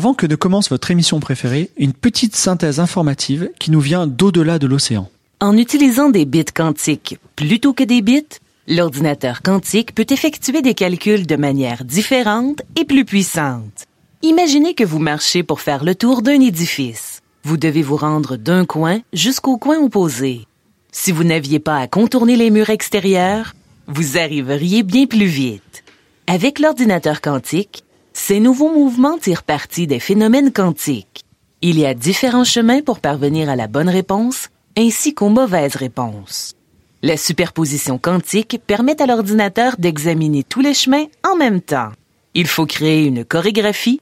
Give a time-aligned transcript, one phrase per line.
[0.00, 4.58] Avant que ne commence votre émission préférée, une petite synthèse informative qui nous vient d'au-delà
[4.58, 5.10] de l'océan.
[5.40, 11.26] En utilisant des bits quantiques plutôt que des bits, l'ordinateur quantique peut effectuer des calculs
[11.26, 13.84] de manière différente et plus puissante.
[14.22, 17.20] Imaginez que vous marchez pour faire le tour d'un édifice.
[17.44, 20.46] Vous devez vous rendre d'un coin jusqu'au coin opposé.
[20.92, 23.52] Si vous n'aviez pas à contourner les murs extérieurs,
[23.86, 25.84] vous arriveriez bien plus vite.
[26.26, 27.84] Avec l'ordinateur quantique,
[28.20, 31.24] ces nouveaux mouvements tirent parti des phénomènes quantiques.
[31.62, 36.54] Il y a différents chemins pour parvenir à la bonne réponse ainsi qu'aux mauvaises réponses.
[37.02, 41.92] La superposition quantique permet à l'ordinateur d'examiner tous les chemins en même temps.
[42.34, 44.00] Il faut créer une chorégraphie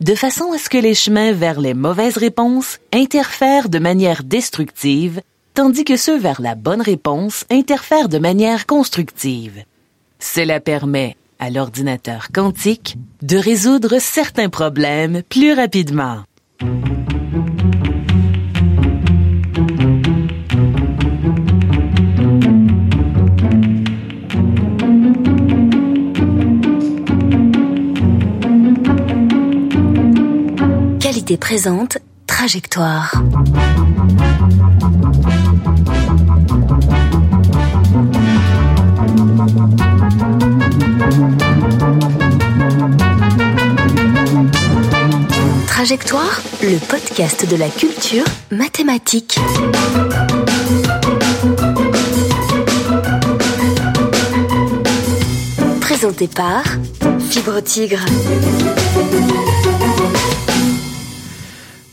[0.00, 5.20] de façon à ce que les chemins vers les mauvaises réponses interfèrent de manière destructive,
[5.52, 9.62] tandis que ceux vers la bonne réponse interfèrent de manière constructive.
[10.18, 16.20] Cela permet à l'ordinateur quantique de résoudre certains problèmes plus rapidement.
[31.00, 33.14] Qualité présente Trajectoire.
[45.80, 49.38] Trajectoire, le podcast de la culture mathématique.
[55.80, 56.64] Présenté par
[57.30, 58.04] Fibre Tigre.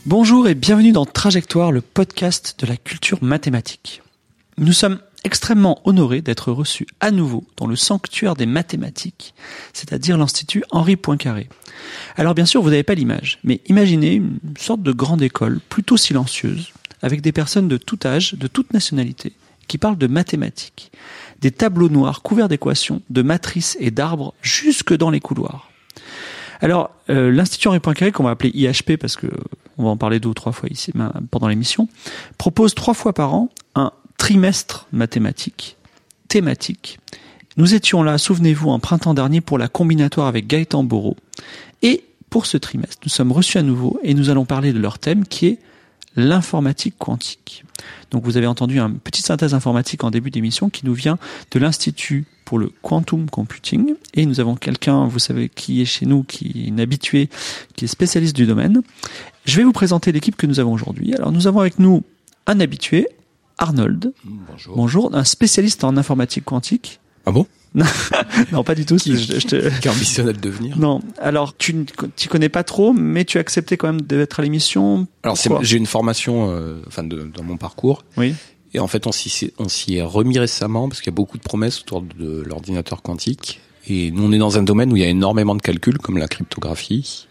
[0.04, 4.02] Bonjour et bienvenue dans Trajectoire, le podcast de la culture mathématique.
[4.58, 9.34] Nous sommes extrêmement honorés d'être reçus à nouveau dans le sanctuaire des mathématiques,
[9.72, 11.48] c'est-à-dire l'Institut Henri Poincaré.
[12.16, 15.96] Alors bien sûr, vous n'avez pas l'image, mais imaginez une sorte de grande école plutôt
[15.96, 19.32] silencieuse, avec des personnes de tout âge, de toute nationalité,
[19.66, 20.90] qui parlent de mathématiques,
[21.40, 25.70] des tableaux noirs couverts d'équations, de matrices et d'arbres jusque dans les couloirs.
[26.60, 29.28] Alors, euh, l'Institut Henri Poincaré, qu'on va appeler IHP parce que
[29.76, 30.92] on va en parler deux ou trois fois ici
[31.30, 31.88] pendant l'émission,
[32.36, 35.78] propose trois fois par an un trimestre mathématique,
[36.28, 36.98] thématique.
[37.56, 41.16] Nous étions là, souvenez-vous, en printemps dernier pour la combinatoire avec Gaëtan Bourreau.
[41.82, 44.98] Et pour ce trimestre, nous sommes reçus à nouveau et nous allons parler de leur
[44.98, 45.58] thème qui est
[46.14, 47.64] l'informatique quantique.
[48.10, 51.18] Donc vous avez entendu une petite synthèse informatique en début d'émission qui nous vient
[51.50, 53.94] de l'Institut pour le Quantum Computing.
[54.14, 57.28] Et nous avons quelqu'un, vous savez, qui est chez nous, qui est une habituée,
[57.76, 58.82] qui est spécialiste du domaine.
[59.44, 61.14] Je vais vous présenter l'équipe que nous avons aujourd'hui.
[61.14, 62.02] Alors nous avons avec nous
[62.46, 63.06] un habitué,
[63.58, 64.12] Arnold.
[64.24, 64.76] Bonjour.
[64.76, 67.00] Bonjour, un spécialiste en informatique quantique.
[67.26, 67.46] Ah bon?
[68.52, 68.96] Non, pas du tout.
[68.96, 69.80] Qui, je, je te...
[69.80, 70.78] qui ambitionne à le devenir?
[70.78, 71.00] Non.
[71.18, 71.84] Alors, tu ne
[72.28, 75.06] connais pas trop, mais tu as accepté quand même d'être à l'émission.
[75.22, 78.04] Alors, j'ai une formation, euh, enfin, de, dans mon parcours.
[78.16, 78.34] Oui.
[78.74, 79.52] Et en fait, on s'y
[79.96, 83.60] est remis récemment parce qu'il y a beaucoup de promesses autour de l'ordinateur quantique.
[83.88, 86.18] Et nous, on est dans un domaine où il y a énormément de calculs, comme
[86.18, 87.26] la cryptographie,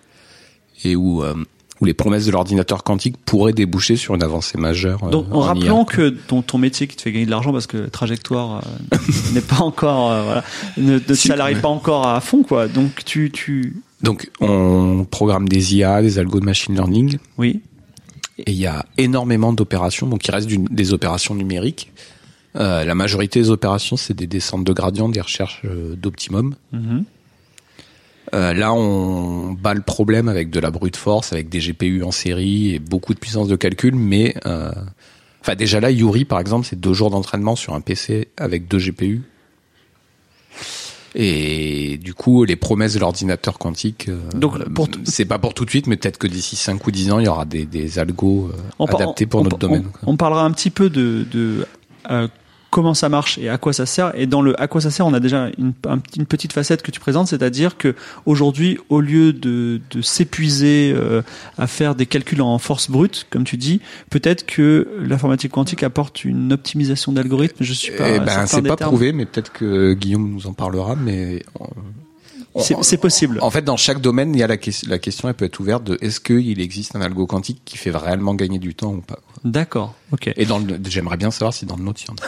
[0.84, 1.36] et où euh,
[1.80, 5.10] où les promesses de l'ordinateur quantique pourraient déboucher sur une avancée majeure.
[5.10, 7.68] Donc, en, en rappelant que ton, ton métier qui te fait gagner de l'argent, parce
[7.68, 8.62] que trajectoire
[8.94, 8.98] euh,
[9.34, 10.44] n'est pas encore, euh, voilà,
[10.78, 12.68] ne, ne si, salarie pas encore à fond, quoi.
[12.68, 13.82] Donc tu, tu.
[14.02, 17.18] Donc on programme des IA, des algos de machine learning.
[17.38, 17.62] Oui.
[18.40, 21.92] Et il y a énormément d'opérations, donc il reste des opérations numériques.
[22.56, 25.62] Euh, la majorité des opérations, c'est des descentes de gradient, des recherches
[25.96, 26.56] d'optimum.
[26.72, 27.04] Mm -hmm.
[28.34, 32.12] Euh, là, on bat le problème avec de la brute force, avec des GPU en
[32.12, 34.72] série et beaucoup de puissance de calcul, mais euh,
[35.42, 38.80] enfin déjà là, Yuri par exemple, c'est deux jours d'entraînement sur un PC avec deux
[38.80, 39.22] GPU.
[41.16, 44.56] Et du coup, les promesses de l'ordinateur quantique, euh, donc
[45.06, 47.26] c'est pas pour tout de suite, mais peut-être que d'ici 5 ou 10 ans, il
[47.26, 49.86] y aura des, des algos on adaptés pour on, notre on, domaine.
[50.06, 51.66] On, parlera un petit peu de, de
[52.78, 54.12] comment ça marche et à quoi ça sert.
[54.14, 55.74] Et dans le à quoi ça sert, on a déjà une,
[56.16, 57.96] une petite facette que tu présentes, c'est-à-dire que
[58.28, 61.24] aujourd'hui, au lieu de, de s'épuiser euh,
[61.58, 63.82] à faire des calculs en force brute, comme tu dis,
[64.12, 67.64] peut-être que l'informatique quantique apporte une optimisation d'algorithmes.
[67.64, 68.12] Je suis pas.
[68.12, 68.92] Eh ben, c'est pas termes.
[68.92, 70.96] prouvé, mais peut-être que Guillaume nous en parlera.
[70.96, 71.42] Mais
[72.60, 73.40] c'est possible.
[73.42, 74.58] En fait, dans chaque domaine, il y a la,
[74.88, 77.90] la question, elle peut être ouverte de est-ce qu'il existe un algo quantique qui fait
[77.90, 79.18] réellement gagner du temps ou pas?
[79.44, 80.32] D'accord, ok.
[80.36, 82.28] Et dans le, j'aimerais bien savoir si dans le nôtre il y en a.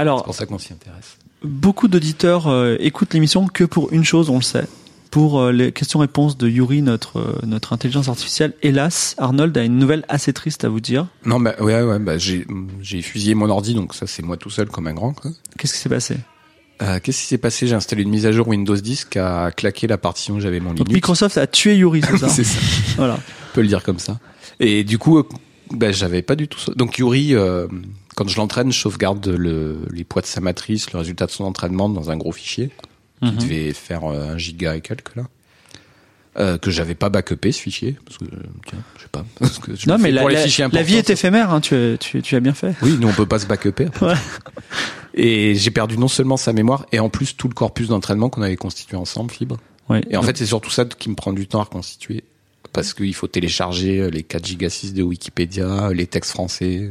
[0.00, 1.16] Alors, c'est pour ça qu'on s'y intéresse.
[1.42, 4.66] Beaucoup d'auditeurs euh, écoutent l'émission que pour une chose, on le sait.
[5.10, 8.54] Pour euh, les questions-réponses de Yuri, notre euh, notre intelligence artificielle.
[8.62, 11.06] Hélas, Arnold a une nouvelle assez triste à vous dire.
[11.24, 12.46] Non, bah ouais, ouais, bah j'ai
[12.80, 15.14] j'ai fusillé mon ordi, donc ça c'est moi tout seul comme un grand.
[15.58, 16.16] Qu'est-ce qui s'est passé?
[16.82, 17.66] Euh, Qu'est-ce qui s'est passé?
[17.66, 20.60] J'ai installé une mise à jour Windows 10 qui a claqué la partition où j'avais
[20.60, 20.94] mon Donc Linux.
[20.94, 22.28] Microsoft a tué Yuri, c'est ça?
[22.28, 22.60] C'est ça.
[22.96, 23.14] Voilà.
[23.14, 24.18] On peut le dire comme ça.
[24.60, 25.22] Et du coup,
[25.72, 26.72] ben, j'avais pas du tout ça.
[26.74, 27.66] Donc Yuri, euh,
[28.16, 31.44] quand je l'entraîne, je sauvegarde le, les poids de sa matrice, le résultat de son
[31.44, 32.70] entraînement dans un gros fichier
[33.22, 33.36] qui Mhm.
[33.36, 35.24] devait faire euh, un giga et quelques là.
[36.38, 38.28] Euh, que j'avais pas backupé ce fichier parce que euh,
[38.64, 40.24] tiens, je sais pas parce que je Non, mais la,
[40.82, 42.74] vie est éphémère, hein, tu, tu, tu as bien fait.
[42.82, 43.88] Oui, nous on peut pas se backuper.
[44.00, 44.14] Ouais.
[45.14, 48.42] Et j'ai perdu non seulement sa mémoire et en plus tout le corpus d'entraînement qu'on
[48.42, 49.56] avait constitué ensemble, Fibre.
[49.88, 50.02] Ouais.
[50.08, 52.22] Et en fait, c'est surtout ça qui me prend du temps à reconstituer
[52.72, 56.90] parce qu'il faut télécharger euh, les 4 giga 6 de Wikipédia, les textes français.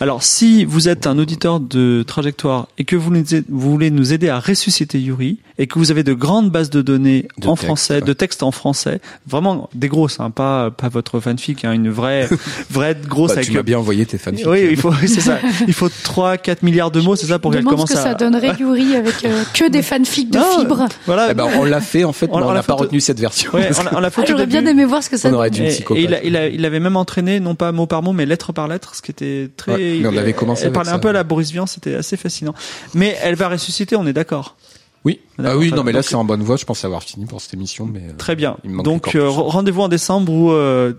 [0.00, 3.90] Alors, si vous êtes un auditeur de trajectoire et que vous, nous aidez- vous voulez
[3.90, 7.46] nous aider à ressusciter Yuri et que vous avez de grandes bases de données De
[7.46, 8.00] en texte, français, ouais.
[8.00, 12.28] de textes en français, vraiment des grosses, hein, pas pas votre fanfic, hein, une vraie
[12.70, 14.46] vraie grosse Bah, avec tu m'as bien envoyé tes fanfics.
[14.46, 15.38] Oui, il faut, c'est ça.
[15.66, 18.02] Il faut 3 4 milliards de mots, c'est ça pour qu'elle commence ce que à
[18.02, 20.86] ça donnerait Yuri avec euh, que des fanfics de Non, fibres.
[21.06, 21.28] Voilà.
[21.30, 23.20] Eh ben, on l'a fait en fait, On- mais on on l'a pas retenu cette
[23.20, 23.52] version.
[23.54, 24.72] Ouais, on l'a- fait Ah, J'aurais bien début.
[24.84, 25.56] Aimé voir ce que ça On aurait donne.
[25.56, 26.02] dû- une Et, et psychopathe.
[26.04, 28.52] il, a- il, a- il avait même entraîné, non pas mot par mot, mais lettre
[28.52, 29.72] par lettre, ce qui était très.
[29.74, 30.96] Ouais, mais on avait commencé Elle parlait ça.
[30.96, 32.54] un peu à la Boris Vian, c'était assez fascinant.
[32.94, 34.56] Mais elle va ressusciter, on est d'accord.
[35.04, 35.20] Oui.
[35.42, 36.56] Ah oui, non, mais là c'est en bonne voie.
[36.56, 38.56] Je pense avoir fini pour cette émission, mais euh, Très bien.
[38.64, 40.94] Il me manque Donc euh, rendez-vous en décembre où euh,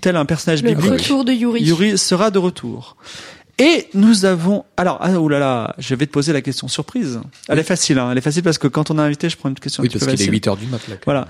[0.00, 1.62] tel un personnage Le biblique, retour de Yuri.
[1.62, 2.96] Yuri sera de retour.
[3.58, 7.20] Et nous avons alors ah oh là là, je vais te poser la question surprise.
[7.48, 9.48] Elle est facile, hein, elle est facile parce que quand on a invité, je prends
[9.48, 10.32] une question oui, un parce qu'il est facile.
[10.32, 10.96] 8 heures du mat là.
[11.04, 11.28] Voilà.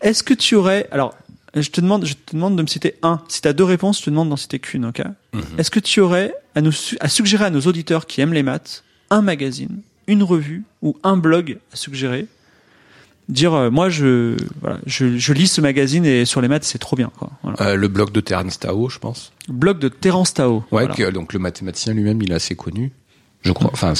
[0.00, 1.14] Est-ce que tu aurais alors
[1.54, 3.20] je te demande je te demande de me citer un.
[3.28, 5.02] Si tu as deux réponses, je te demande d'en citer qu'une, OK
[5.32, 5.42] Mhm.
[5.58, 8.82] Est-ce que tu aurais à nous à suggérer à nos auditeurs qui aiment les maths
[9.10, 12.26] un magazine, une revue ou un blog à suggérer
[13.28, 16.78] Dire euh, moi je voilà, je, je lis ce magazine et sur les maths c'est
[16.78, 17.30] trop bien quoi.
[17.44, 17.60] Voilà.
[17.62, 19.32] Euh, le blog de Terence Tao, je pense.
[19.48, 20.56] Blog de Terence Tao.
[20.72, 20.94] Ouais, voilà.
[20.94, 22.90] que, donc le mathématicien lui-même, il est assez connu.
[23.42, 23.70] Je crois.
[23.72, 23.94] Enfin,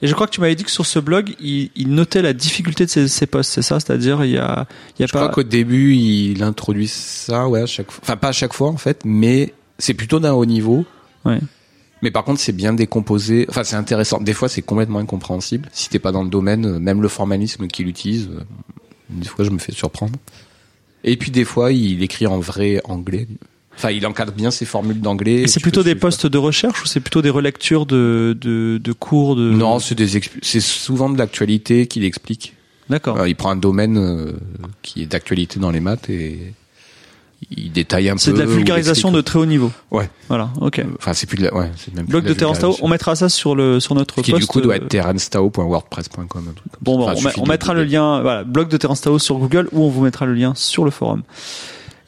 [0.00, 2.32] Et je crois que tu m'avais dit que sur ce blog, il, il notait la
[2.32, 3.78] difficulté de ses, ses posts, c'est ça?
[3.78, 4.66] C'est-à-dire il y a
[4.98, 8.00] il y a je pas crois qu'au début, il introduit ça, ouais, à chaque fois.
[8.02, 10.86] Enfin, pas à chaque fois en fait, mais c'est plutôt d'un haut niveau.
[11.26, 11.40] Ouais.
[12.04, 13.46] Mais par contre, c'est bien décomposé.
[13.48, 14.20] Enfin, c'est intéressant.
[14.20, 15.68] Des fois, c'est complètement incompréhensible.
[15.72, 18.42] Si t'es pas dans le domaine, euh, même le formalisme qu'il utilise, euh,
[19.08, 20.18] des fois, je me fais surprendre.
[21.02, 23.26] Et puis, des fois, il écrit en vrai anglais.
[23.76, 25.46] Enfin, il encadre bien ses formules d'anglais.
[25.46, 29.34] C'est plutôt des postes de recherche ou c'est plutôt des relectures de, de, de cours
[29.36, 32.54] de Non, c'est des c'est souvent de l'actualité qu'il explique.
[32.88, 33.14] D'accord.
[33.16, 34.32] Alors, il prend un domaine euh,
[34.82, 36.52] qui est d'actualité dans les maths et
[37.50, 38.18] il détaille un peu.
[38.20, 39.70] C'est de la vulgarisation de très haut niveau.
[39.90, 40.08] Ouais.
[40.28, 40.82] Voilà, ok.
[40.98, 43.16] Enfin, c'est plus de la, ouais, c'est même Blog de de Terence Tao, on mettra
[43.16, 44.42] ça sur le sur notre Qui post.
[44.42, 46.26] du coup doit euh, être terrencetao.wordpress.com.
[46.80, 49.68] Bon, bon, Enfin, on, on mettra le lien, voilà, blog de Terence Tao sur Google
[49.72, 51.22] ou on vous mettra le lien sur le forum.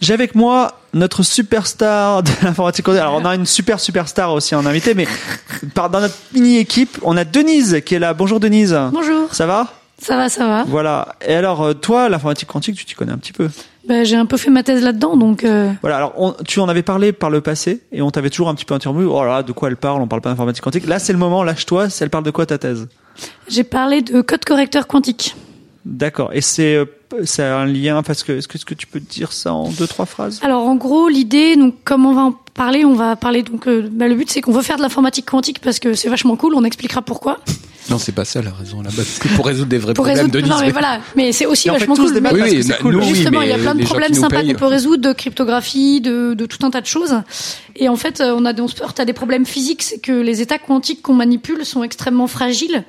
[0.01, 2.89] J'ai avec moi notre superstar de l'informatique.
[2.89, 5.07] Alors on a une super superstar aussi en invité, mais
[5.75, 8.13] par, dans notre mini équipe, on a Denise qui est là.
[8.15, 8.79] Bonjour Denise.
[8.93, 9.33] Bonjour.
[9.35, 9.73] Ça va?
[9.99, 10.65] Ça va, ça va.
[10.65, 11.17] Voilà.
[11.27, 13.49] Et alors euh, toi, l'informatique quantique, tu t'y connais un petit peu?
[13.89, 16.69] Bah, j'ai un peu fait ma thèse là-dedans, donc euh, Voilà, alors on- tu en
[16.69, 19.05] avais parlé par le passé et on t'avait toujours un petit peu interrompu.
[19.05, 20.03] Oh là là, de quoi elle parle?
[20.03, 20.87] On parle pas d'informatique quantique.
[20.87, 21.87] Là, c'est le moment, lâche-toi.
[22.01, 22.87] Elle parle de quoi ta thèse?
[23.49, 25.35] J'ai parlé de code correcteur quantique.
[25.87, 26.31] D'accord.
[26.33, 26.85] Et c'est euh,
[27.25, 29.87] c'est un lien parce que est-ce que, est-ce que tu peux dire ça en deux
[29.87, 30.41] trois phrases?
[30.43, 33.89] Alors en gros, l'idée, donc comme on va en parler, on va parler donc euh,
[33.91, 36.55] bah, le but c'est qu'on veut faire de l'informatique quantique parce que c'est vachement cool.
[36.57, 37.39] On expliquera pourquoi.
[37.89, 39.05] Non, c'est pas ça la raison là-bas.
[39.05, 40.43] C'est pour résoudre des vrais Pour problèmes résoudre.
[40.45, 42.13] de Non mais voilà, mais c'est aussi vachement cool.
[42.13, 42.95] des maths Mais- parce que c'est bah, cool.
[42.95, 46.01] nous, oui, Justement, il y a plein de problèmes sympas qu'on peut résoudre, de cryptographie,
[46.01, 47.15] de, de tout un tas de choses.
[47.77, 50.11] Et en fait, euh, on a on se heurte à des problèmes physiques, c'est que
[50.11, 52.83] les états quantiques qu'on manipule sont extrêmement fragiles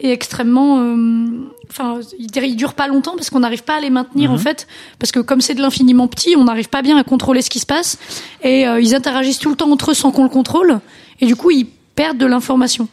[0.00, 1.26] et extrêmement, euh,
[1.68, 4.66] enfin, ils, ils durent pas longtemps parce qu'on n'arrive pas à les maintenir en fait,
[4.98, 7.58] parce que comme c'est de l'infiniment petit, on n'arrive pas bien à contrôler ce qui
[7.58, 7.98] se passe
[8.42, 10.80] et euh, ils interagissent tout le temps entre eux sans qu'on le contrôle
[11.20, 12.88] et du coup ils perdent de l'information.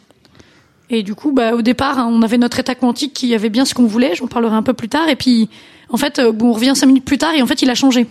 [0.90, 3.64] Et du coup, bah, au départ, hein, on avait notre état quantique qui avait bien
[3.64, 4.14] ce qu'on voulait.
[4.14, 5.08] J'en parlerai un peu plus tard.
[5.08, 5.50] Et puis,
[5.90, 7.74] en fait, euh, bon, on revient cinq minutes plus tard et en fait, il a
[7.74, 8.06] changé.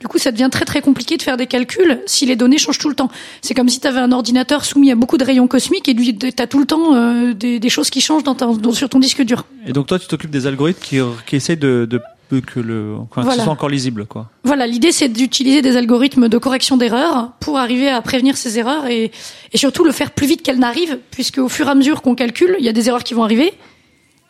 [0.00, 2.78] Du coup, ça devient très très compliqué de faire des calculs si les données changent
[2.78, 3.10] tout le temps.
[3.42, 6.42] C'est comme si tu avais un ordinateur soumis à beaucoup de rayons cosmiques et tu
[6.42, 8.98] as tout le temps euh, des, des choses qui changent dans ta- dans- sur ton
[8.98, 9.44] disque dur.
[9.66, 12.00] Et donc toi, tu t'occupes des algorithmes qui, qui essayent de, de
[12.46, 13.42] que le enfin, que ce Voilà.
[13.42, 14.30] soit encore lisible, quoi.
[14.44, 18.86] Voilà, l'idée c'est d'utiliser des algorithmes de correction d'erreurs pour arriver à prévenir ces erreurs
[18.86, 19.10] et,
[19.52, 22.14] et surtout le faire plus vite qu'elles n'arrivent, puisque au fur et à mesure qu'on
[22.14, 23.52] calcule, il y a des erreurs qui vont arriver.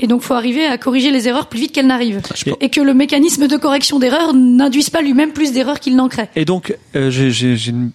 [0.02, 2.22] Et donc, faut arriver à corriger les erreurs plus vite qu'elles n'arrivent.
[2.46, 6.08] Et- Et que le mécanisme de correction d'erreurs n'induise pas lui-même plus d'erreurs qu'il n'en
[6.08, 6.28] crée.
[6.36, 7.90] Et donc, euh, j'ai une,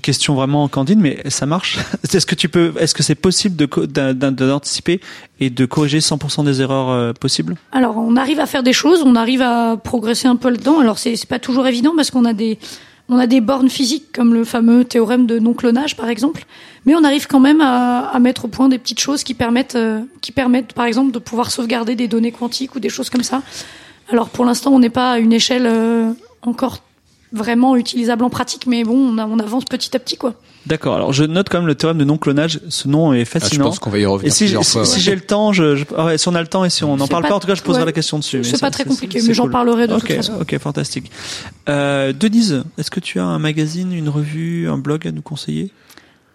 [0.00, 1.78] question vraiment candide, mais ça marche
[2.12, 5.00] Est-ce que tu peux, est-ce que c'est possible d'anticiper
[5.40, 7.56] et de corriger 100% des erreurs euh, possibles?
[7.72, 10.78] Alors, on arrive à faire des choses, on arrive à progresser un peu là-dedans.
[10.78, 12.58] Alors, c'est pas toujours évident parce qu'on a des
[13.08, 16.46] On a des bornes physiques comme le fameux théorème de non-clonage par exemple,
[16.86, 20.00] mais on arrive quand même à, mettre au point des petites choses qui permettent, euh,
[20.22, 23.42] qui permettent par exemple de pouvoir sauvegarder des données quantiques ou des choses comme ça.
[24.10, 26.78] Alors pour l'instant, on n'est pas à une échelle euh, encore
[27.34, 30.34] vraiment utilisable en pratique, mais bon, on, a- on avance petit à petit quoi.
[30.66, 30.94] D'accord.
[30.94, 32.60] Alors je note quand même le théorème de non-clonage.
[32.70, 33.64] Ce nom est Ah, je fascinant.
[33.66, 34.84] pense qu'on va y revenir et si, plusieurs si, fois.
[34.86, 35.00] si ouais.
[35.00, 36.96] j'ai le temps, je, je- ah ouais, si on a le temps et si on
[36.96, 37.86] n'en parle pas, pas- en tout cas, je poserai ouais.
[37.86, 38.42] la question dessus.
[38.44, 40.32] C'est mais pas ça, très compliqué, mais j'en parlerai de Ok, toute façon.
[40.40, 41.10] ok, fantastique.
[41.68, 45.70] Euh, Denise, est-ce que tu as un magazine, une revue, un blog à nous conseiller?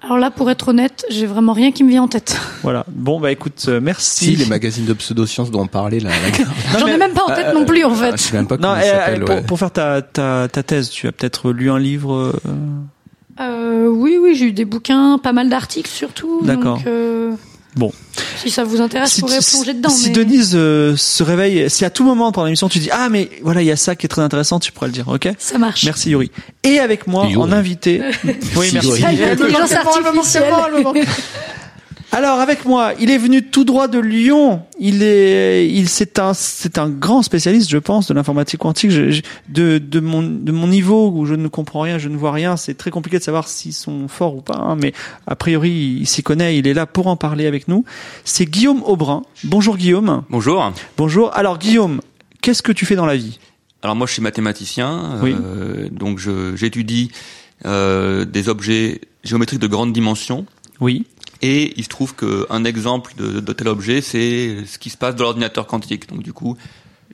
[0.02, 2.40] Alors là, pour être honnête, j'ai vraiment rien qui me vient en tête.
[2.64, 2.86] Voilà.
[2.90, 4.26] Bon, bah écoute, euh, merci.
[4.28, 6.10] Si les magazines de pseudosciences dont on parlait là.
[6.80, 8.12] J'en ai même pas en tête non plus en Ah, fait.
[8.18, 9.26] je sais même pas Non, comment ça s'appelle.
[9.26, 9.42] pour, ouais.
[9.44, 12.14] pour faire ta, ta, ta thèse, tu as peut-être lu un livre.
[12.16, 12.40] euh,
[13.42, 16.42] Euh, oui, oui, j'ai eu des bouquins, pas mal d'articles surtout.
[16.44, 16.80] D'accord.
[17.76, 17.92] Bon.
[18.38, 19.90] Si ça vous intéresse, pourrais tu- plonger dedans.
[19.90, 20.14] si mais...
[20.16, 23.62] Denise euh, se réveille, si à tout moment pendant l'émission tu dis ah mais voilà
[23.62, 25.30] il y a ça qui est très intéressant, tu pourras le dire, ok?
[25.38, 25.84] Ça marche.
[25.86, 26.32] Merci Yuri.
[26.64, 27.36] Et avec moi Yuri.
[27.38, 28.02] en invité.
[28.56, 28.90] oui Si, merci.
[28.90, 29.04] Yuri.
[29.06, 30.54] Ah, il y a l'intelligence artificielle.
[32.12, 34.64] Alors avec moi, il est venu tout droit de Lyon.
[34.80, 38.90] Il est, il c'est un, c'est un grand spécialiste, je pense, de l'informatique quantique.
[38.90, 42.18] Je- je- de, de mon, de mon niveau où je ne comprends rien, je ne
[42.18, 42.58] vois rien.
[42.58, 44.58] C'est très compliqué de savoir s'ils sont forts ou pas.
[44.58, 44.94] hein, mais
[45.28, 45.70] a priori,
[46.02, 46.58] il s'y connaît.
[46.58, 47.86] Il est là pour en parler avec nous.
[48.26, 49.22] C'est Guillaume Aubrin.
[49.44, 50.24] Bonjour Guillaume.
[50.32, 50.74] Bonjour.
[50.98, 51.36] Bonjour.
[51.38, 52.02] Alors Guillaume,
[52.42, 53.38] qu'est-ce que tu fais dans la vie?
[53.84, 55.36] Alors moi je suis mathématicien, Oui.
[55.40, 57.12] euh, donc je- j'étudie
[57.66, 60.46] euh, des objets géométriques de grande dimension.
[60.82, 61.06] Oui.
[61.42, 65.24] Et il se trouve qu'un exemple de, tel objet, c'est ce qui se passe dans
[65.24, 66.10] l'ordinateur quantique.
[66.10, 66.58] Donc du coup,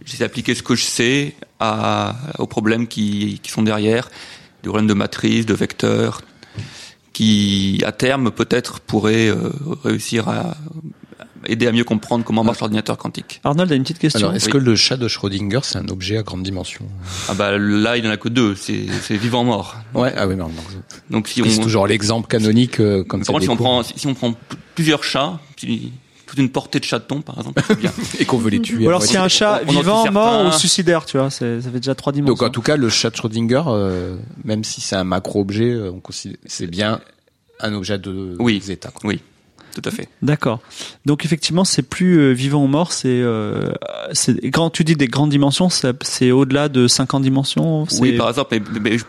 [0.03, 4.09] j'essaie d'appliquer ce que je sais à, aux problèmes qui, qui sont derrière,
[4.63, 6.21] des problèmes de matrice, de vecteurs,
[7.13, 9.51] qui à terme peut-être pourraient euh,
[9.83, 10.57] réussir à
[11.47, 13.41] aider à mieux comprendre comment marche l'ordinateur quantique.
[13.43, 14.19] Arnold a une petite question.
[14.19, 14.51] Alors, est-ce Oui.
[14.53, 16.85] que le chat de Schrödinger, c'est un objet à grande dimension
[17.29, 19.75] Ah bah là, il n'y en a que deux, c'est c'est vivant-mort.
[19.93, 20.53] Ouais, ah oui, non, non.
[21.09, 23.31] Donc si C'est on, toujours l'exemple canonique euh, comme Par ça.
[23.33, 24.37] contre, si on prend, si si on prend p-
[24.75, 25.91] plusieurs chats, si-
[26.25, 27.91] toute une portée de chatons, par exemple, c'est bien.
[28.19, 28.83] et qu'on veut les tuer.
[28.85, 30.11] Ou alors a un chat on vivant, certains.
[30.11, 32.33] mort ou suicidaire, tu vois, c'est- ça fait déjà trois dimensions.
[32.33, 35.91] Donc en tout cas, le chat de Schrödinger, euh, même si c'est un macro-objet, euh,
[35.93, 36.99] on considère- c'est bien
[37.59, 38.59] un objet de Oui.
[38.61, 38.89] zeta.
[38.89, 39.07] quoi.
[39.07, 39.21] Oui,
[39.75, 40.07] tout à fait.
[40.21, 40.61] D'accord.
[41.05, 43.73] Donc effectivement, c'est plus euh, vivant ou mort, c'est euh,
[44.13, 47.85] c'est quand tu dis des grandes dimensions, c'est au-delà de 50 dimensions.
[47.99, 48.59] Oui, par exemple,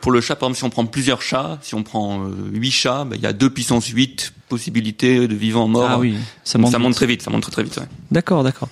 [0.00, 2.70] pour le chat, par exemple, si on prend plusieurs chats, si on prend euh, 8
[2.70, 5.88] chats, ben, il y a 2 puissance 8 possibilités de vivant mort.
[5.90, 6.70] Ah oui, ça monte.
[6.72, 7.76] ça monte très vite, ça monte très très vite.
[7.76, 7.86] ouais.
[8.10, 8.68] D'accord, d'accord.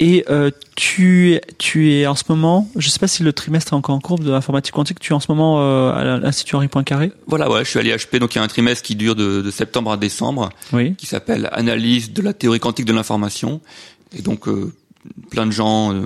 [0.00, 3.76] Et euh, tu tu es en ce moment, je sais pas si le trimestre est
[3.76, 6.68] encore en cours de l'informatique quantique, tu es en ce moment euh, à l'Institut Henri
[6.68, 7.12] Poincaré.
[7.26, 9.40] Voilà, ouais, je suis à l'IHP, donc il y a un trimestre qui dure de,
[9.40, 10.94] de septembre à décembre, Oui.
[10.96, 13.60] qui s'appelle Analyse de la théorie quantique de l'information.
[14.16, 14.72] Et donc, euh,
[15.30, 16.04] plein de gens, euh,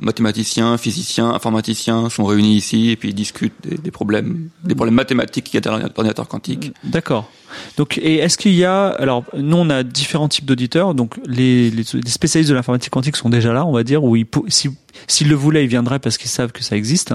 [0.00, 4.94] mathématiciens, physiciens, informaticiens, sont réunis ici et puis ils discutent des, des problèmes, des problèmes
[4.94, 6.72] mathématiques qu'il y a dans l'ordinateur quantique.
[6.84, 7.30] D'accord.
[7.76, 10.94] Donc, et est-ce qu'il y a, alors, nous, on a différents types d'auditeurs.
[10.94, 11.72] Donc, les,
[12.06, 14.70] spécialistes de l'informatique quantique sont déjà là, on va dire, où ils, si,
[15.06, 17.14] s'ils le voulaient, ils viendraient parce qu'ils savent que ça existe.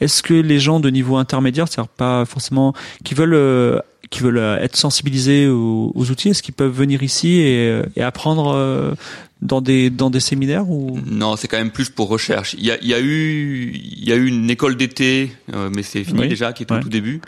[0.00, 2.74] Est-ce que les gens de niveau intermédiaire, c'est-à-dire pas forcément,
[3.04, 3.78] qui veulent, euh,
[4.10, 8.94] qui veulent euh, être sensibilisés aux, outils, est-ce qu'ils peuvent venir ici et, euh, apprendre
[9.42, 10.98] dans des, dans des séminaires ou?
[11.04, 12.54] Non, c'est quand même plus pour recherche.
[12.56, 15.68] Il y a, il y a eu, il y a eu une école d'été, euh,
[15.74, 16.28] mais c'est fini Oui.
[16.28, 16.78] déjà, qui était Ouais.
[16.80, 17.20] au tout début,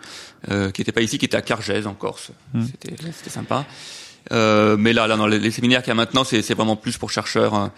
[0.50, 2.30] euh, qui était pas ici, qui était à Cargèse en Corse.
[2.54, 2.62] Hmm.
[2.64, 3.66] C'était, c'était sympa.
[4.32, 6.76] Euh, mais là, là, dans les, les séminaires qu'il y a maintenant, c'est, c'est vraiment
[6.76, 7.52] plus pour chercheurs.
[7.54, 7.72] hein.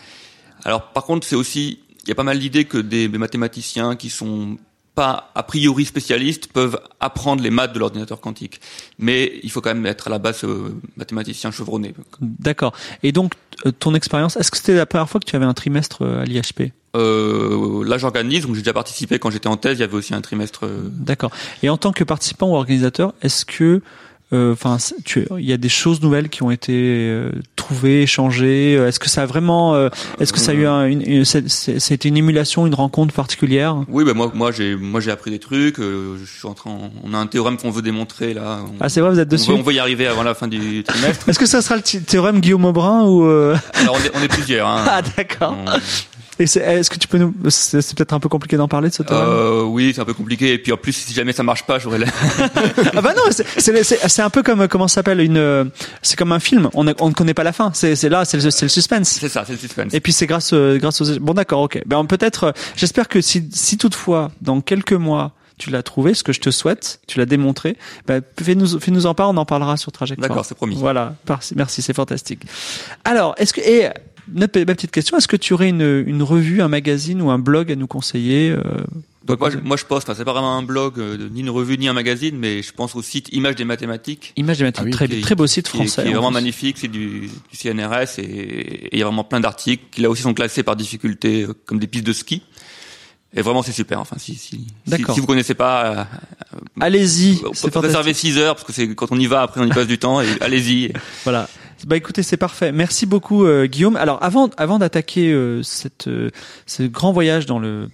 [0.64, 3.96] Alors, par contre, c'est aussi, il y a pas mal d'idées que des, des mathématiciens
[3.96, 4.58] qui sont
[4.96, 8.60] pas a priori spécialistes peuvent apprendre les maths de l'ordinateur quantique.
[8.98, 11.94] Mais il faut quand même être à la base euh, mathématicien chevronné.
[12.20, 12.72] D'accord.
[13.04, 13.34] Et donc,
[13.66, 16.22] euh, ton expérience, est-ce que c'était la première fois que tu avais un trimestre euh,
[16.22, 16.72] à l'IHP?
[16.96, 19.76] Euh, là, j'organise, donc j'ai déjà participé quand j'étais en thèse.
[19.78, 20.64] Il y avait aussi un trimestre.
[20.64, 21.30] euh, D'accord.
[21.62, 23.82] Et en tant que participant ou organisateur, est-ce que,
[24.32, 28.76] enfin, c'est- tu, il y a des choses nouvelles qui ont été euh, trouvées, échangées.
[28.76, 29.88] euh, Est-ce que ça a vraiment, euh,
[30.20, 33.76] est-ce que ça a eu un, une, une- c'était une émulation, une rencontre particulière?
[33.88, 35.78] Oui, ben moi, moi j'ai, moi j'ai appris des trucs.
[35.78, 38.58] euh, je suis en train, on a un théorème qu'on veut démontrer là.
[38.66, 39.50] On, Ah, c'est vrai, vous êtes on dessus.
[39.52, 41.28] veut, on veut y arriver avant la fin du trimestre.
[41.28, 44.28] Est-ce que ça sera le théorème Guillaume Aubrin ou euh, Alors on est, on est
[44.28, 44.66] plusieurs.
[44.68, 44.84] Hein.
[44.88, 45.56] Ah, d'accord.
[45.66, 45.70] On-
[46.38, 48.94] Et c'est- est-ce que tu peux nous, c'est peut-être un peu compliqué d'en parler de
[48.94, 50.52] ce euh, oui, c'est un peu compliqué.
[50.52, 51.98] Et puis en plus, si jamais ça marche pas, j'aurais.
[52.94, 55.70] Ah bah non, c'est- c'est c'est- c'est un peu comme comment ça s'appelle une,
[56.02, 56.68] c'est comme un film.
[56.74, 57.70] On, a- on ne connaît pas la fin.
[57.74, 59.08] C'est c'est là, c'est le, c'est le suspense.
[59.20, 59.94] C'est ça, c'est le suspense.
[59.94, 63.20] Et puis c'est grâce euh, grâce aux bon d'accord ok ben peut-être euh, j'espère que
[63.20, 67.18] si si toutefois dans quelques mois tu l'as trouvé ce que je te souhaite tu
[67.18, 67.76] l'as démontré
[68.06, 70.76] ben fais-nous fais-nous en part on en parlera sur trajectoire D'accord, c'est promis.
[70.76, 71.14] voilà
[71.56, 72.42] merci c'est fantastique
[73.04, 73.88] alors est-ce que et
[74.32, 77.70] ma petite question est-ce que tu aurais une une revue un magazine ou un blog
[77.72, 78.60] à nous conseiller euh,
[79.24, 81.50] Donc moi, je- moi je poste, enfin, c'est pas vraiment un blog, euh, ni une
[81.50, 84.32] revue, ni un magazine, mais je pense au site Images des mathématiques.
[84.36, 86.02] Image des mathématiques, Ah oui, très, qui est- très beau site qui est- français.
[86.02, 86.34] Qui est en vraiment plus.
[86.34, 90.22] magnifique, c'est du, du CNRS et il y a vraiment plein d'articles qui là aussi
[90.22, 92.42] sont classés par difficulté euh, comme des pistes de ski.
[93.34, 94.00] Et vraiment c'est super.
[94.00, 95.14] Enfin si si si, D'accord.
[95.14, 96.04] si vous connaissez pas, euh,
[96.80, 98.32] Allez-y, on c'est peut réserver fantastique.
[98.34, 100.20] 6 heures parce que c'est quand on y va après on y passe du temps
[100.20, 100.92] et allez-y.
[101.24, 101.48] Voilà.
[101.84, 102.72] Bah écoutez, c'est parfait.
[102.72, 103.96] Merci beaucoup euh, Guillaume.
[103.96, 106.30] Alors avant avant d'attaquer euh, cette euh,
[106.64, 107.88] ce grand voyage dans le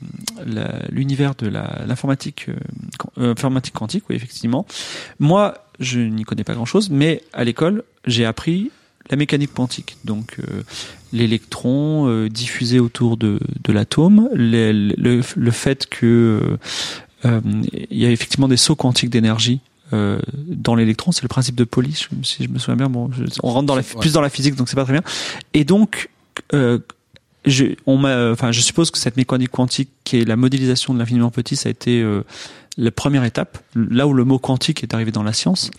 [0.90, 2.54] l'univers de la l'informatique euh,
[3.18, 4.66] euh, informatique quantique, oui effectivement.
[5.18, 8.70] Moi, je n'y connais pas grand-chose, mais à l'école, j'ai appris
[9.10, 9.96] la mécanique quantique.
[10.04, 10.62] Donc euh,
[11.12, 16.56] l'électron euh, diffusé autour de de l'atome, le, le le fait que
[17.24, 19.60] il y a effectivement des sauts quantiques d'énergie
[19.92, 22.88] euh, dans l'électron, c'est le principe de Pauli, si je me souviens bien.
[22.90, 24.00] Bon, je- on rentre dans la, Ouais.
[24.00, 25.02] plus dans la physique, donc c'est pas très bien.
[25.54, 26.08] Et donc,
[26.54, 26.78] euh,
[27.44, 30.98] je, on m'a, enfin, je suppose que cette mécanique quantique, qui est la modélisation de
[30.98, 32.22] l'infiniment petit, ça a été euh,
[32.78, 35.70] la première étape, là où le mot quantique est arrivé dans la science.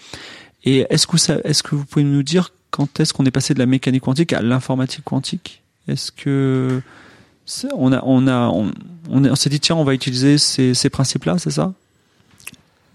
[0.66, 3.54] Et est-ce que ça, est-ce que vous pouvez nous dire quand est-ce qu'on est passé
[3.54, 5.62] de la mécanique quantique à l'informatique quantique?
[5.88, 6.82] Est-ce que
[7.76, 8.72] on a, on a, on,
[9.10, 11.74] on, est- on s'est dit tiens, on va utiliser ces, ces principes-là, c'est ça?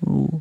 [0.06, 0.40] Ou-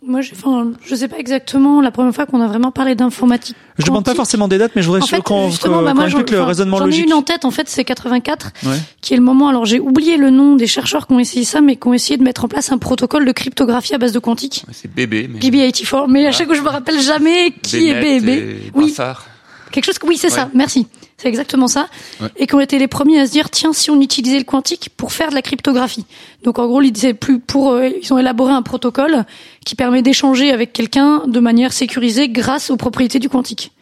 [0.00, 3.56] Moi, j'ai- enfin, je sais pas exactement la première fois qu'on a vraiment parlé d'informatique.
[3.78, 6.04] Je demande pas forcément des dates, mais je voudrais En fait, qu'on justement, qu'on- bah,
[6.06, 7.06] explique le raisonnement J'en ai logique.
[7.06, 8.76] une en tête, en fait, c'est 84, Ouais.
[9.00, 9.48] qui est le moment.
[9.48, 12.16] Alors, j'ai oublié le nom des chercheurs qui ont essayé ça, mais qui ont essayé
[12.16, 14.64] de mettre en place un protocole de cryptographie à base de quantique.
[14.70, 15.28] C'est bébé.
[15.28, 15.40] Mais...
[15.40, 16.06] BB84.
[16.08, 18.28] Mais à chaque fois, je me rappelle jamais qui est BB.
[18.28, 18.86] et Oui.
[18.86, 19.26] Brassard.
[19.70, 20.50] Quelque chose que, oui, c'est ça.
[20.54, 20.86] Merci.
[21.16, 21.88] C'est exactement ça.
[22.20, 22.28] Ouais.
[22.36, 24.90] Et qui ont été les premiers à se dire, tiens, si on utilisait le quantique
[24.96, 26.06] pour faire de la cryptographie.
[26.44, 29.24] Donc, en gros, c'est plus pour, euh, ils ont élaboré un protocole
[29.64, 33.72] qui permet d'échanger avec quelqu'un de manière sécurisée grâce aux propriétés du quantique.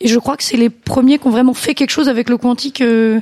[0.00, 2.36] Et je crois que c'est les premiers qui ont vraiment fait quelque chose avec le
[2.36, 3.20] quantique, euh,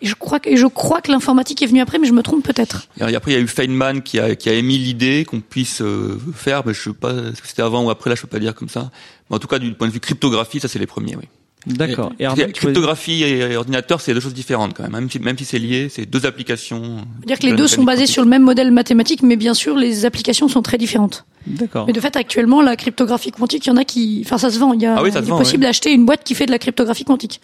[0.00, 2.22] et je crois que, et je crois que l'informatique est venue après, mais je me
[2.22, 2.88] trompe peut-être.
[2.98, 5.82] Et après, il y a eu Feynman qui a, qui a émis l'idée qu'on puisse
[5.82, 8.38] euh, faire, mais je sais pas si c'était avant ou après, là, je peux pas
[8.38, 8.90] dire comme ça.
[9.28, 11.24] Mais en tout cas, du point de vue cryptographie, ça, c'est les premiers, oui.
[11.66, 12.12] D'accord.
[12.18, 14.92] Et cryptographie et ordinateur, c'est deux choses différentes quand même.
[14.92, 16.98] Même si, même si c'est lié, c'est deux applications.
[17.20, 20.04] C'est-à-dire que les deux sont basés sur le même modèle mathématique, mais bien sûr, les
[20.04, 21.24] applications sont très différentes.
[21.46, 21.86] D'accord.
[21.86, 24.58] Mais de fait, actuellement, la cryptographie quantique, il y en a qui, enfin, ça se
[24.58, 24.72] vend.
[24.72, 25.68] Il y a, Ah oui, ça se il est vend, possible ouais.
[25.68, 27.40] d'acheter une boîte qui fait de la cryptographie quantique.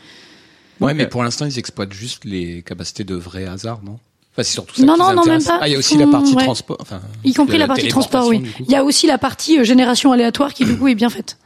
[0.80, 3.98] Ouais, mais pour l'instant, ils exploitent juste les capacités de vrai hasard, non?
[4.32, 5.58] Enfin, c'est surtout ça Non, non, non, même pas.
[5.60, 6.44] Ah, il y a aussi la partie ouais.
[6.44, 8.42] transport, enfin, Y compris la partie transport, oui.
[8.60, 11.36] Il y a aussi la partie euh, génération aléatoire qui, du coup, est bien faite.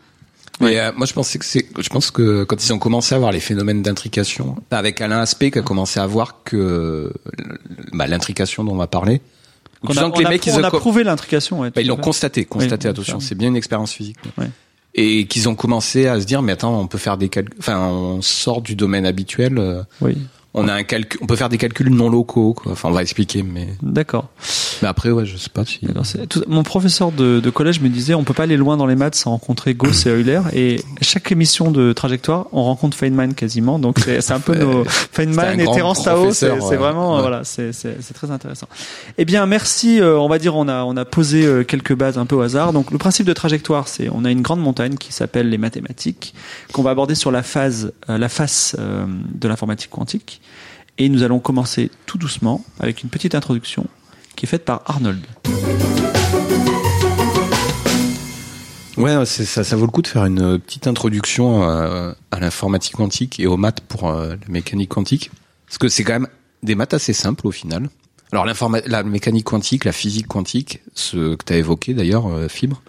[0.63, 3.19] Mais euh, moi, je pensais que c'est, je pense que quand ils ont commencé à
[3.19, 7.13] voir les phénomènes d'intrication, avec Alain Aspect qui a commencé à voir que euh,
[7.93, 9.21] bah, l'intrication dont on va parler,
[9.83, 11.61] On a, que les a mecs, ils on ont a co- prouvé l'intrication.
[11.61, 14.17] Ouais, bah, ils l'ont constaté, constaté, Oui, attention, c'est bien une expérience physique.
[14.39, 14.49] Ouais.
[14.95, 17.79] Et qu'ils ont commencé à se dire, mais attends, on peut faire des calculs, enfin,
[17.89, 20.19] on sort du domaine habituel, euh, Oui.
[20.55, 22.73] On a un calcul, on peut faire des calculs non locaux, quoi.
[22.73, 24.29] Enfin, on va expliquer, mais, D'accord.
[24.83, 25.81] mais après, ouais, je sais pas si.
[26.29, 28.97] Tout- mon professeur de, de collège me disait on peut pas aller loin dans les
[28.97, 33.79] maths sans rencontrer Gauss et Euler et chaque émission de trajectoire on rencontre Feynman quasiment
[33.79, 36.77] donc c'est un peu nos Feynman et Terence Tao c'est ouais.
[36.77, 37.21] vraiment Ouais.
[37.23, 37.73] voilà c'est
[38.15, 38.69] très intéressant.
[39.19, 42.19] Eh bien merci euh, on va dire on a on a posé euh, quelques bases
[42.19, 44.97] un peu au hasard donc le principe de trajectoire c'est on a une grande montagne
[44.97, 46.35] qui s'appelle les mathématiques
[46.73, 50.42] qu'on va aborder sur la phase euh, la face de l'informatique quantique
[50.99, 53.87] et nous allons commencer tout doucement avec une petite introduction
[54.37, 55.21] qui est faite par Arnold.
[58.97, 63.47] Ouais, ça, ça vaut le coup de faire une petite introduction à, l'informatique quantique et
[63.47, 65.31] aux maths pour euh, la mécanique quantique,
[65.67, 66.29] parce que c'est quand même
[66.63, 67.89] des maths assez simples au final.
[68.33, 72.83] Alors la mécanique quantique, la physique quantique, ce que tu as évoqué d'ailleurs, euh, Fibre.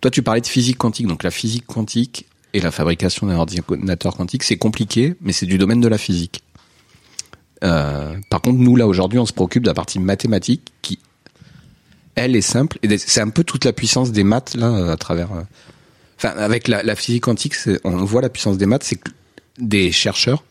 [0.00, 4.16] Toi, tu parlais de physique quantique, donc la physique quantique et la fabrication d'un ordinateur
[4.16, 6.42] quantique, c'est compliqué, mais c'est du domaine de la physique.
[7.64, 10.98] Euh, par contre, nous là aujourd'hui, on se préoccupe de la partie mathématique qui
[12.14, 12.78] elle est simple.
[12.82, 15.42] Et c'est un peu toute la puissance des maths là à travers euh,
[16.18, 19.10] enfin avec la, physique quantique on voit la puissance des maths c'est que
[19.58, 20.42] des chercheurs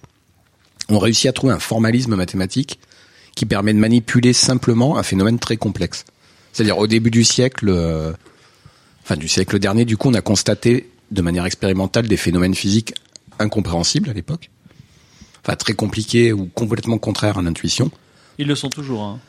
[0.89, 2.80] ont réussi à trouver un formalisme mathématique
[3.36, 6.06] qui permet de manipuler simplement un phénomène très complexe.
[6.54, 8.13] C'est-à-dire au début du siècle euh,
[9.04, 12.94] enfin du siècle dernier du coup on a constaté de manière expérimentale des phénomènes physiques
[13.39, 14.50] incompréhensibles à l'époque
[15.46, 17.92] enfin très compliqués ou complètement contraires à l'intuition
[18.40, 19.04] Ils le sont toujours.
[19.04, 19.20] Hein.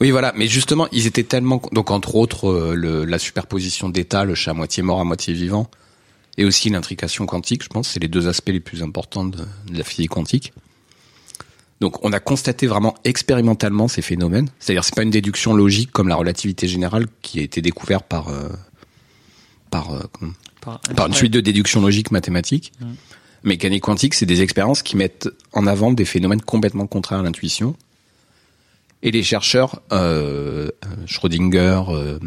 [0.00, 0.32] oui, voilà.
[0.36, 4.52] Mais justement, ils étaient tellement donc entre autres euh, le, la superposition d'états, le chat
[4.52, 5.68] à moitié mort à moitié vivant,
[6.38, 7.64] et aussi l'intrication quantique.
[7.64, 10.52] Je pense c'est les deux aspects les plus importants de, de la physique quantique.
[11.80, 14.48] Donc, on a constaté vraiment expérimentalement ces phénomènes.
[14.58, 18.28] C'est-à-dire, c'est pas une déduction logique comme la relativité générale qui a été découverte par
[18.28, 18.48] euh,
[19.70, 20.00] par euh,
[20.60, 22.72] Par, par une suite de déductions logiques mathématiques.
[23.44, 27.76] Mécanique quantique, c'est des expériences qui mettent en avant des phénomènes complètement contraires à l'intuition.
[29.02, 30.70] et les chercheurs euh,
[31.06, 32.18] Schrödinger euh,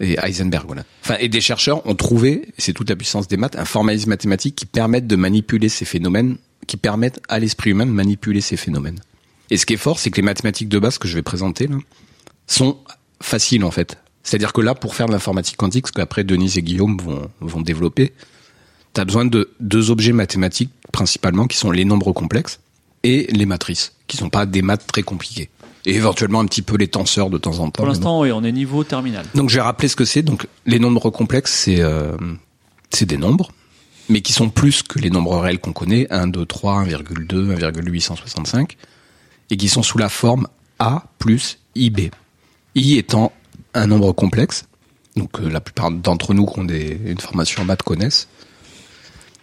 [0.00, 0.84] et Heisenberg voilà.
[1.02, 4.54] Enfin et des chercheurs ont trouvé, c'est toute la puissance des maths, un formalisme mathématique
[4.54, 6.36] qui permette de manipuler ces phénomènes,
[6.66, 9.00] qui permettent à l'esprit humain de manipuler ces phénomènes.
[9.48, 11.68] Et ce qui est fort, c'est que les mathématiques de base que je vais présenter
[11.68, 11.76] là,
[12.46, 12.76] sont
[13.22, 13.96] faciles en fait.
[14.22, 17.60] C'est-à-dire que là, pour faire de l'informatique quantique, ce qu'après Denise et Guillaume vont, vont
[17.60, 18.12] développer,
[18.96, 22.60] tu as besoin de deux objets mathématiques principalement, qui sont les nombres complexes
[23.02, 25.50] et les matrices, qui sont pas des maths très compliquées
[25.84, 27.82] et éventuellement un petit peu les tenseurs de temps en temps.
[27.82, 29.24] Pour l'instant, oui, on est niveau terminal.
[29.34, 30.22] Donc je vais rappeler ce que c'est.
[30.22, 32.16] Donc les nombres complexes, c'est euh,
[32.90, 33.52] c'est des nombres,
[34.08, 38.76] mais qui sont plus que les nombres réels qu'on connaît, 1, 2, 3, 1,2, 1,865,
[39.50, 40.48] et qui sont sous la forme
[40.80, 42.10] A plus IB.
[42.74, 43.32] I étant
[43.74, 44.64] un nombre complexe,
[45.14, 48.26] donc euh, la plupart d'entre nous qui ont des, une formation en maths connaissent.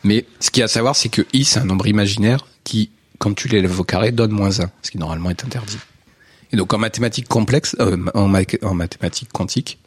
[0.04, 2.90] Mais ce qu'il y a à savoir, c'est que I, c'est un nombre imaginaire qui,
[3.20, 5.78] quand tu l'élèves au carré, donne moins 1, ce qui normalement est interdit.
[6.52, 9.80] Et donc en mathématiques complexes, euh, en, ma- en mathématiques quantiques,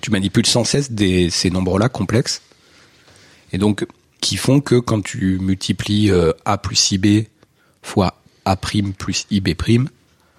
[0.00, 2.42] tu manipules sans cesse des, ces nombres-là complexes,
[3.52, 3.86] et donc
[4.20, 7.24] qui font que quand tu multiplies euh, a plus ib
[7.82, 9.88] fois a prime plus ib prime,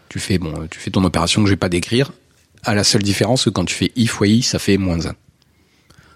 [0.10, 2.12] tu fais bon, tu fais ton opération que je vais pas décrire,
[2.64, 5.16] à la seule différence que quand tu fais i fois i, ça fait moins 1.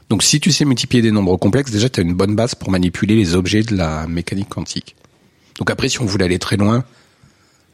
[0.10, 2.70] Donc si tu sais multiplier des nombres complexes, déjà tu as une bonne base pour
[2.70, 4.96] manipuler les objets de la mécanique quantique.
[5.58, 6.84] Donc après, si on voulait aller très loin,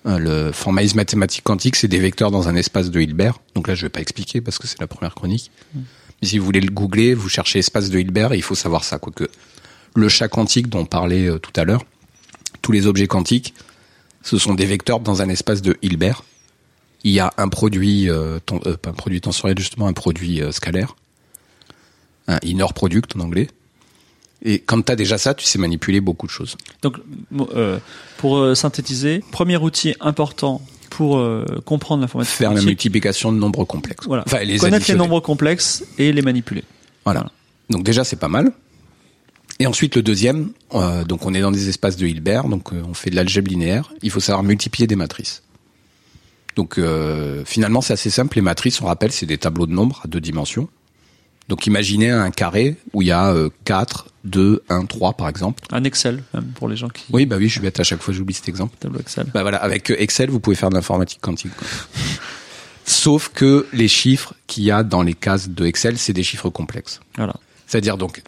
[0.05, 3.39] euh, le formalisme mathématique quantique, c'est des vecteurs dans un espace de Hilbert.
[3.55, 5.51] Donc là, je vais pas expliquer parce que c'est la première chronique.
[5.73, 8.99] Mais si vous voulez le googler, vous cherchez espace de Hilbert il faut savoir ça.
[8.99, 9.29] Quoique
[9.95, 11.83] le chat quantique dont on parlait euh, tout à l'heure,
[12.61, 13.53] tous les objets quantiques,
[14.23, 16.23] ce sont des vecteurs dans un espace de Hilbert.
[17.03, 20.51] Il y a un produit, euh, euh, pas un produit tensoriel, justement un produit euh,
[20.51, 20.95] scalaire,
[22.31, 23.47] un inner product en anglais.
[24.43, 26.57] Et quand tu as déjà ça, tu sais manipuler beaucoup de choses.
[26.81, 26.97] Donc,
[27.55, 27.79] euh,
[28.17, 33.65] pour euh, synthétiser, premier outil important pour euh, comprendre l'informatique Faire la multiplication de nombres
[33.65, 34.07] complexes.
[34.07, 34.23] Voilà.
[34.25, 36.63] Enfin, les Connaître les nombres complexes et les manipuler.
[37.05, 37.29] Voilà.
[37.69, 38.51] Donc déjà c'est pas mal.
[39.59, 42.95] Et ensuite le deuxième, euh, donc on est dans des espaces de Hilbert, donc on
[42.95, 43.93] fait de l'algèbre linéaire.
[44.01, 45.43] Il faut savoir multiplier des matrices.
[46.55, 46.79] Donc
[47.45, 48.35] finalement c'est assez simple.
[48.35, 50.67] Les matrices, on rappelle, c'est des tableaux de nombres à deux dimensions.
[51.49, 55.63] Donc imaginez un carré où il y a euh, 4, 2, 1, 3 par exemple.
[55.71, 57.03] Un Excel, même, pour les gens qui...
[57.11, 58.75] Oui, bah oui, je suis bête à chaque fois, j'oublie cet exemple.
[58.79, 59.27] Tableau Excel.
[59.33, 61.55] Bah voilà, avec Excel, vous pouvez faire de l'informatique quantique.
[61.55, 61.67] quoi.
[62.85, 66.49] Sauf que les chiffres qu'il y a dans les cases de Excel, c'est des chiffres
[66.49, 66.99] complexes.
[67.15, 67.35] Voilà.
[67.67, 68.21] C'est-à-dire donc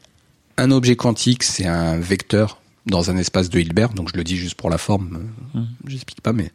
[0.57, 3.89] un objet quantique, c'est un vecteur dans un espace de Hilbert.
[3.89, 6.51] Donc je le dis juste pour la forme, euh, j'explique pas, mais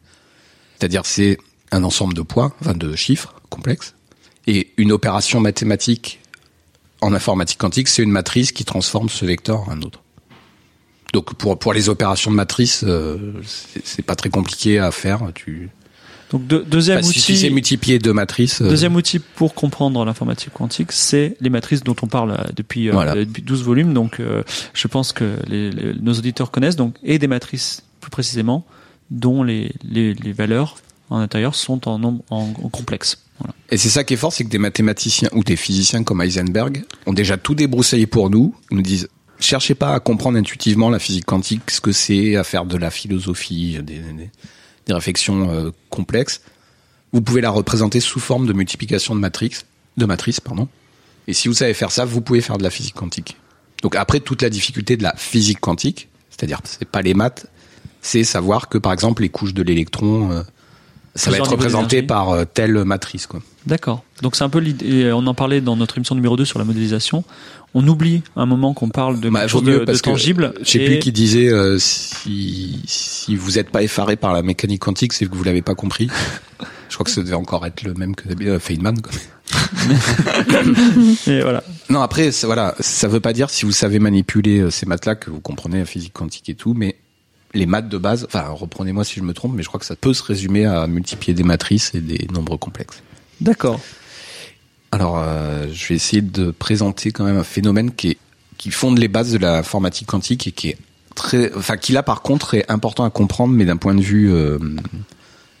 [0.77, 1.37] c'est-à-dire c'est
[1.71, 3.95] un ensemble de poids, enfin de chiffres complexes,
[4.47, 6.18] et une opération mathématique
[7.01, 10.01] en informatique quantique, c'est une matrice qui transforme ce vecteur en un autre.
[11.13, 15.21] Donc pour pour les opérations de matrice, euh, c'est c'est pas très compliqué à faire.
[15.33, 15.69] Tu
[16.31, 17.25] Donc, deux- deuxième enfin, si outil...
[17.33, 21.83] tu sais multiplier deux matrices, euh, Deuxième outil pour comprendre l'informatique quantique, c'est les matrices
[21.83, 23.15] dont on parle euh, depuis, euh, Voilà.
[23.15, 23.93] depuis 12 volumes.
[23.93, 24.21] Donc,
[24.73, 28.65] je pense que les- les- nos auditeurs connaissent donc et des matrices plus précisément
[29.09, 30.77] dont les, les, les valeurs
[31.09, 33.17] en intérieur sont en nombre en, en complexe.
[33.71, 36.83] Et c'est ça qui est fort, c'est que des mathématiciens ou des physiciens comme Heisenberg
[37.05, 38.55] ont déjà tout débroussaillé pour nous.
[38.71, 42.43] Ils nous disent, cherchez pas à comprendre intuitivement la physique quantique, ce que c'est, à
[42.43, 46.41] faire de la philosophie, des réflexions euh, complexes.
[47.11, 49.65] Vous pouvez la représenter sous forme de multiplication de matrices,
[49.97, 50.67] de matrices, pardon.
[51.27, 53.37] Et si vous savez faire ça, vous pouvez faire de la physique quantique.
[53.81, 57.47] Donc après, toute la difficulté de la physique quantique, c'est-à-dire c'est pas les maths,
[58.01, 60.43] c'est savoir que par exemple les couches de l'électron, euh,
[61.19, 63.41] ça va être représenté par euh, telle matrice, quoi.
[63.67, 64.03] D'accord.
[64.21, 65.11] Donc c'est un peu l'idée.
[65.13, 67.23] On en parlait dans notre émission numéro 2 sur la modélisation.
[67.75, 70.15] On oublie un moment qu'on parle de Bah, chose de, que.
[70.15, 74.41] Je sais et- plus qui disait euh, si si vous n'êtes pas effaré par la
[74.41, 76.09] mécanique quantique, c'est que vous l'avez pas compris.
[76.89, 78.99] Je crois que ça devait encore être le même que euh, Feynman.
[79.01, 79.11] quoi.
[81.27, 81.63] et voilà.
[81.89, 85.29] Non, après, ça- voilà, ça veut pas dire si vous savez manipuler ces maths-là que
[85.29, 86.95] vous comprenez la physique quantique et tout, mais
[87.53, 89.95] les maths de base, enfin, reprenez-moi si je me trompe, mais je crois que ça
[89.95, 93.01] peut se résumer à multiplier des matrices et des nombres complexes.
[93.41, 93.79] D'accord.
[94.91, 98.17] Alors, euh, je vais essayer de présenter quand même un phénomène qui est
[98.59, 100.77] qui fonde les bases de l'informatique quantique et qui est
[101.15, 104.31] très, enfin, qui là par contre est important à comprendre, mais d'un point de vue,
[104.31, 104.59] euh,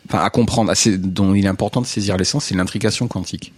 [0.07, 3.53] enfin, à comprendre, assez, dont il est important de saisir l'essence, c'est l'intrication quantique.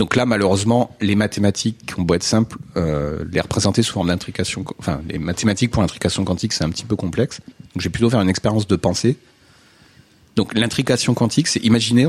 [0.00, 4.64] Donc là, malheureusement, les mathématiques ont beau être simples, euh, les représenter sous forme d'intrication,
[4.78, 7.40] enfin, les mathématiques pour l'intrication quantique, c'est un petit peu complexe.
[7.46, 9.18] Donc, je vais plutôt faire une expérience de pensée.
[10.36, 12.08] Donc, l'intrication quantique, c'est imaginer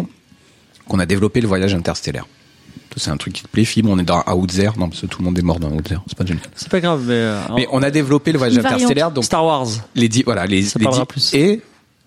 [0.87, 2.27] qu'on a développé le voyage interstellaire.
[2.95, 3.89] C'est un truc qui te plaît, Fibre.
[3.89, 4.69] On est dans Outzer.
[4.77, 5.97] Non, parce que tout le monde est mort dans Outzer.
[6.07, 6.45] C'est pas génial.
[6.55, 9.11] C'est pas grave, mais, euh, Mais on a développé le voyage interstellaire.
[9.11, 9.67] Donc, Star Wars.
[9.95, 11.33] les dix, voilà, les, les dix- plus.
[11.33, 11.61] Et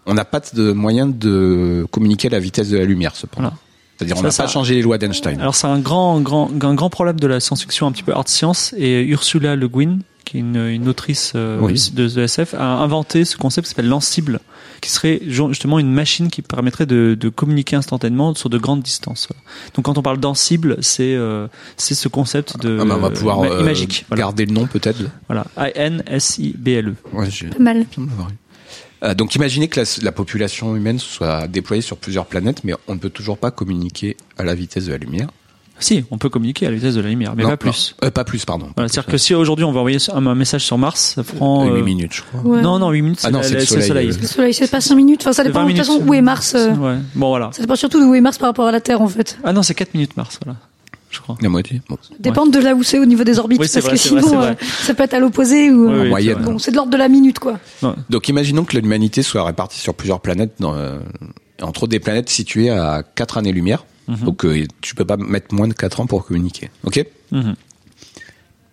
[0.06, 3.48] On n'a pas de moyen de communiquer à la vitesse de la lumière, cependant.
[3.48, 3.63] Voilà.
[3.98, 5.40] C'est-à-dire, on n'a pas changé les lois d'Einstein.
[5.40, 8.28] Alors c'est un grand, grand, un grand problème de la science-fiction un petit peu hard
[8.28, 11.90] science et Ursula Le Guin, qui est une, une autrice euh, Oui.
[11.94, 14.40] de, de SF, a inventé ce concept qui s'appelle l'Ansible,
[14.80, 18.82] qui serait ju- justement une machine qui permettrait de, de communiquer instantanément sur de grandes
[18.82, 19.28] distances.
[19.30, 19.42] Voilà.
[19.74, 23.10] Donc quand on parle d'Ansible, c'est euh, c'est ce concept de Ah bah, on va
[23.10, 24.06] pouvoir euh, magique.
[24.08, 24.22] Voilà.
[24.22, 24.98] garder le nom peut-être.
[25.28, 25.44] voilà.
[25.56, 26.94] I N S I B L E.
[27.16, 27.84] Ouais, j'ai- Pas mal.
[29.04, 32.94] Euh, donc imaginez que la, la population humaine soit déployée sur plusieurs planètes, mais on
[32.94, 35.28] ne peut toujours pas communiquer à la vitesse de la lumière.
[35.80, 37.96] Si, on peut communiquer à la vitesse de la lumière, mais Non, pas plus.
[38.00, 38.06] non.
[38.06, 38.68] Euh, pas plus, pardon.
[38.76, 41.66] Voilà, C'est-à-dire que si aujourd'hui on va envoyer un, un message sur Mars, ça prend...
[41.66, 42.40] Euh, 8 euh, minutes, je crois.
[42.42, 42.62] Ouais.
[42.62, 44.80] Non, non, 8 minutes, c'est Ah c'est le la- soleil, euh, Le soleil, c'est pas
[44.80, 45.22] 5 minutes.
[45.22, 46.54] Enfin, ça dépend 20 de toute façon où est Mars.
[46.54, 46.96] euh, Ouais.
[47.16, 47.50] Bon, voilà.
[47.52, 49.36] Ça dépend surtout de où est Mars par rapport à la Terre, en fait.
[49.42, 50.58] Ah non, c'est 4 minutes Mars, voilà.
[51.14, 51.36] Je crois.
[51.40, 51.80] La moitié.
[51.88, 51.96] Bon.
[52.02, 53.60] Ça dépend de là où c'est au niveau des orbites.
[53.60, 54.48] Oui, parce vrai, que sinon, vrai.
[54.50, 55.86] euh, ça peut être à l'opposé ou.
[55.86, 56.42] Oui, euh, oui, moyenne.
[56.42, 57.58] Bon, c'est de l'ordre de la minute, quoi.
[58.10, 60.98] Donc imaginons que l'humanité soit répartie sur plusieurs planètes, dans, euh,
[61.62, 63.84] entre autres des planètes situées à 4 années-lumière.
[64.08, 66.70] Donc euh, tu peux pas mettre moins de 4 ans pour communiquer.
[66.84, 67.54] Ok Mhm.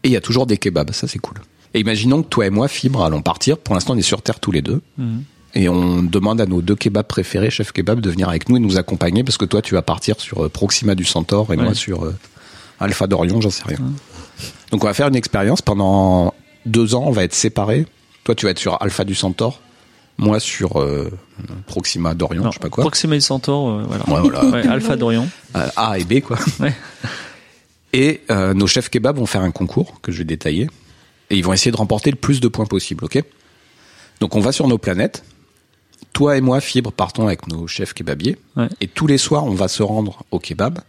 [0.03, 1.37] Et il y a toujours des kebabs, ça c'est cool.
[1.73, 3.57] Et imaginons que toi et moi, Fibre, allons partir.
[3.57, 4.81] Pour l'instant, on est sur Terre tous les deux.
[4.97, 5.23] Mhm.
[5.53, 8.59] Et on demande à nos deux kebabs préférés, chef kebab, de venir avec nous et
[8.59, 11.63] nous accompagner parce que toi, tu vas partir sur euh, Proxima du Centaure et Ouais.
[11.63, 12.15] moi sur euh,
[12.81, 13.77] Alpha d'Orion, j'en sais rien.
[14.71, 16.33] Donc on va faire une expérience pendant
[16.65, 17.03] deux ans.
[17.05, 17.85] On va être séparés.
[18.23, 19.61] Toi, tu vas être sur Alpha du Centaure.
[20.17, 21.09] Moi sur euh,
[21.65, 22.83] Proxima d'Orion, je sais pas quoi.
[22.83, 24.09] Proxima Centaure, euh, voilà.
[24.09, 24.45] Ouais, voilà.
[24.45, 25.27] Ouais, Alpha d'Orion.
[25.55, 26.37] Euh, A et B, quoi.
[26.59, 26.73] Ouais.
[27.93, 30.69] Et nos chefs kebabs vont faire un concours que je vais détailler.
[31.29, 33.21] Et ils vont essayer de remporter le plus de points possible, ok?
[34.21, 35.23] Donc on va sur nos planètes.
[36.13, 38.37] Toi et moi, Fibre, partons avec nos chefs kebabiers.
[38.79, 40.79] Et tous les soirs, on va se rendre au kebab.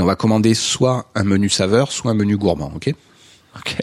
[0.00, 2.94] Et on va commander soit un menu saveur, soit un menu gourmand, ok?
[3.54, 3.76] Ok.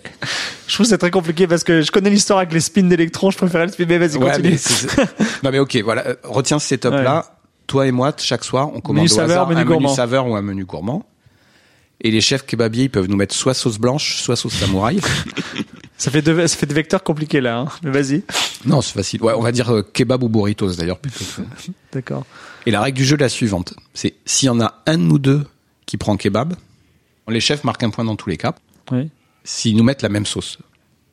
[0.67, 3.29] Je trouve que c'est très compliqué parce que je connais l'histoire avec les spins d'électrons,
[3.29, 4.57] je préfère le spin, mais vas-y, Ouais, continue.
[4.97, 5.03] mais
[5.43, 6.07] non mais ok, voilà.
[6.07, 7.37] euh, Retiens ce setup-là.
[7.67, 9.93] Toi et moi, chaque soir, on commande Menu au saveur, hasard menu un menu gourmand.
[9.93, 11.05] saveur ou un menu gourmand.
[12.01, 14.99] Et les chefs kebabiers, ils peuvent nous mettre soit sauce blanche, soit sauce samouraï.
[15.99, 17.67] Ça fait deux, ça fait des vecteurs compliqués là, hein.
[17.83, 18.21] Mais vas-y.
[18.65, 19.21] Non, c'est facile.
[19.23, 20.99] Ouais, on va dire euh, kebab ou burritos d'ailleurs.
[21.91, 22.23] D'accord.
[22.67, 23.73] Et la règle du jeu est la suivante.
[23.95, 25.43] C'est s'il y en a un de nous deux
[25.87, 26.53] qui prend kebab,
[27.27, 28.53] les chefs marquent un point dans tous les cas.
[28.91, 29.09] Oui.
[29.43, 30.59] S'ils nous mettent la même sauce.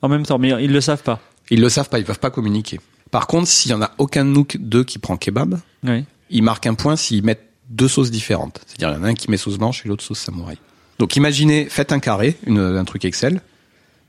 [0.02, 1.20] En même temps, mais ils le savent pas.
[1.50, 2.78] Ils le savent pas, ils peuvent pas communiquer.
[3.10, 6.04] Par contre, s'il y en a aucun de nous deux qui prend kebab, Oui.
[6.30, 8.60] ils marquent un point s'ils mettent deux sauces différentes.
[8.66, 10.58] C'est-à-dire, il y en a un qui met sauce blanche et l'autre sauce samouraï.
[10.98, 13.40] Donc, imaginez, faites un carré, une, un truc Excel.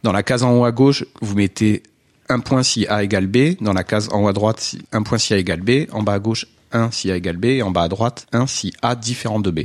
[0.03, 1.83] Dans la case en haut à gauche, vous mettez
[2.29, 3.55] un point si A égale B.
[3.61, 5.87] Dans la case en haut à droite, un point si A égale B.
[5.91, 7.45] En bas à gauche, 1 si A égale B.
[7.45, 9.59] Et en bas à droite, 1 si A différent de B.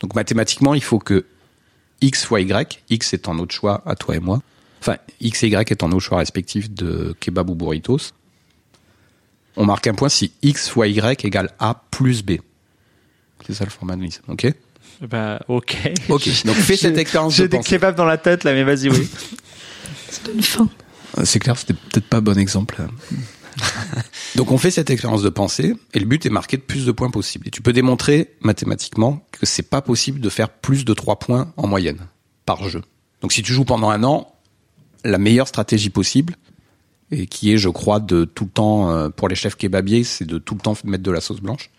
[0.00, 1.26] Donc, mathématiquement, il faut que
[2.00, 4.40] X fois Y, X étant notre choix à toi et moi,
[4.80, 7.98] enfin, X et Y étant nos choix respectifs de kebab ou burritos,
[9.56, 12.32] on marque un point si X fois Y égale A plus B.
[13.46, 14.52] C'est ça le formalisme, ok?
[15.02, 15.76] Bah, ok.
[16.08, 17.76] Ok, donc fais cette J'ai- expérience de J'ai des pensée.
[17.76, 19.08] kebabs dans la tête là, mais vas-y, oui.
[20.10, 20.68] Ça donne faim.
[21.18, 22.76] Euh, C'est clair, c'était peut-être pas un bon exemple.
[24.36, 26.92] Donc on fait cette expérience de pensée et le but est marqué de plus de
[26.92, 27.48] points possible.
[27.48, 31.52] Et tu peux démontrer mathématiquement que c'est pas possible de faire plus de 3 points
[31.56, 32.06] en moyenne
[32.46, 32.82] par jeu.
[33.20, 34.34] Donc si tu joues pendant un an,
[35.04, 36.36] la meilleure stratégie possible
[37.10, 40.26] et qui est je crois de tout le temps euh, pour les chefs kebabiers, c'est
[40.26, 41.70] de tout le temps mettre de la sauce blanche.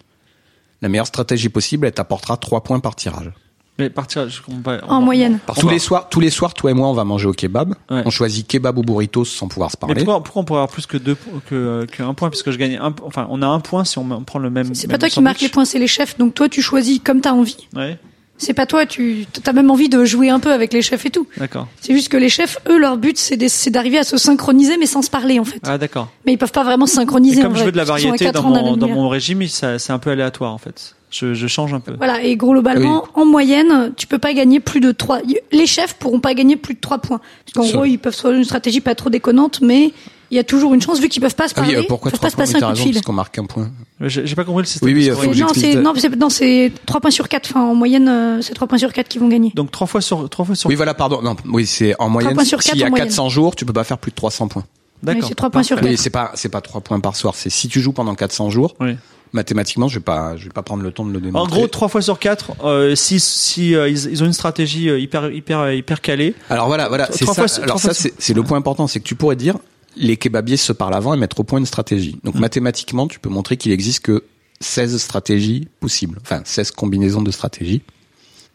[0.81, 3.31] La meilleure stratégie possible, elle t'apportera 3 points par tirage.
[3.79, 4.79] Mais partir, je comprends pas.
[4.87, 5.39] En moyenne.
[5.59, 7.73] Tous les soirs, tous les soirs, toi et moi, on va manger au kebab.
[7.89, 8.03] Ouais.
[8.05, 10.03] On choisit kebab ou burritos sans pouvoir se Mais parler.
[10.03, 11.15] pourquoi, pourquoi on pourrait avoir plus que deux,
[11.49, 14.39] que, qu'un point, puisque je gagne un, enfin, on a un point si on, prend
[14.39, 14.75] le même.
[14.75, 16.17] C'est même pas toi qui marque les points, c'est les chefs.
[16.17, 17.67] Donc toi, tu choisis comme t'as envie.
[17.75, 17.97] Ouais,
[18.37, 21.09] C'est pas toi, tu as même envie de jouer un peu avec les chefs et
[21.09, 21.25] tout.
[21.37, 21.67] d'accord.
[21.79, 25.01] C'est juste que les chefs, eux, leur but, c'est d'arriver à se synchroniser, mais sans
[25.01, 25.61] se parler, en fait.
[25.63, 26.09] Ah, d'accord.
[26.25, 27.41] Mais ils peuvent pas vraiment se Et synchroniser.
[27.41, 29.91] en comme je vrai, veux de la variété dans ans mon, dans mon régime, c'est
[29.91, 30.95] un peu aléatoire, en fait.
[31.11, 31.93] Je, je change un peu.
[31.97, 35.19] Voilà, et globalement, en moyenne, tu peux pas gagner plus de 3.
[35.51, 37.19] Les chefs pourront pas gagner plus de 3 points.
[37.45, 39.91] Parce qu'en gros, ils peuvent soit une stratégie pas trop déconnante, mais
[40.31, 42.07] il y a toujours une chance, vu qu'ils peuvent pas se Ah oui, parler, pourquoi
[42.09, 42.93] ils peuvent trois pas se points passer un coup de fil.
[42.93, 43.69] parce qu'on marque un point.
[43.99, 44.87] J'ai pas compris le système.
[44.87, 47.49] Oui, oui, faut Non, c'est, de- non, c'est, non, c'est 3 points sur 4.
[47.49, 49.51] Enfin, en moyenne, euh, c'est 3 points sur 4 qui vont gagner.
[49.53, 50.69] Donc trois fois sur, trois fois sur.
[50.69, 51.21] Oui, voilà, pardon.
[51.21, 52.33] Non, oui, c'est en moyenne.
[52.35, 53.07] points sur quatre S'il y a en moyenne.
[53.09, 54.63] 400 jours, tu peux pas faire plus de 300 points.
[55.03, 55.21] D'accord.
[55.23, 55.89] Oui, c'est trois points sur Parfait.
[55.91, 57.35] Oui, c'est pas, c'est pas 3 points par soir.
[57.35, 58.95] C'est si tu joues pendant 400 jours, Oui.
[59.33, 61.57] Mathématiquement, je vais pas, je vais pas prendre le temps de le En démontrer.
[61.57, 64.99] gros, trois fois sur quatre, euh, si, si euh, ils, ils ont une stratégie euh,
[64.99, 66.35] hyper, hyper, euh, hyper calée.
[66.49, 67.33] Alors voilà, voilà, c'est ça.
[67.33, 69.57] fois Alors ça, c'est, le point important, c'est que tu pourrais dire,
[69.95, 72.17] les kebabiers se parlent avant et mettre au point une stratégie.
[72.23, 74.23] Donc mathématiquement, tu peux montrer qu'il existe que
[74.59, 76.19] 16 stratégies possibles.
[76.21, 77.81] Enfin, 16 combinaisons de stratégies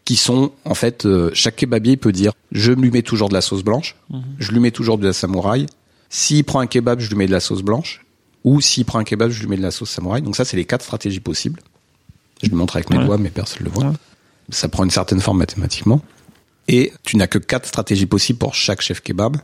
[0.05, 3.41] qui sont, en fait, euh, chaque kebabier peut dire, je lui mets toujours de la
[3.41, 3.97] sauce blanche,
[4.39, 5.65] je lui mets toujours de la samouraï.
[6.09, 8.05] S'il prend un kebab, je lui mets de la sauce blanche.
[8.43, 10.21] Ou s'il prend un kebab, je lui mets de la sauce samouraï.
[10.21, 11.59] Donc ça, c'est les quatre stratégies possibles.
[12.43, 13.05] Je le montre avec mes Ouais.
[13.05, 13.85] doigts, mais personne le voit.
[13.85, 13.93] Ouais.
[14.49, 16.01] Ça prend une certaine forme mathématiquement.
[16.67, 19.37] Et tu n'as que quatre stratégies possibles pour chaque chef kebab.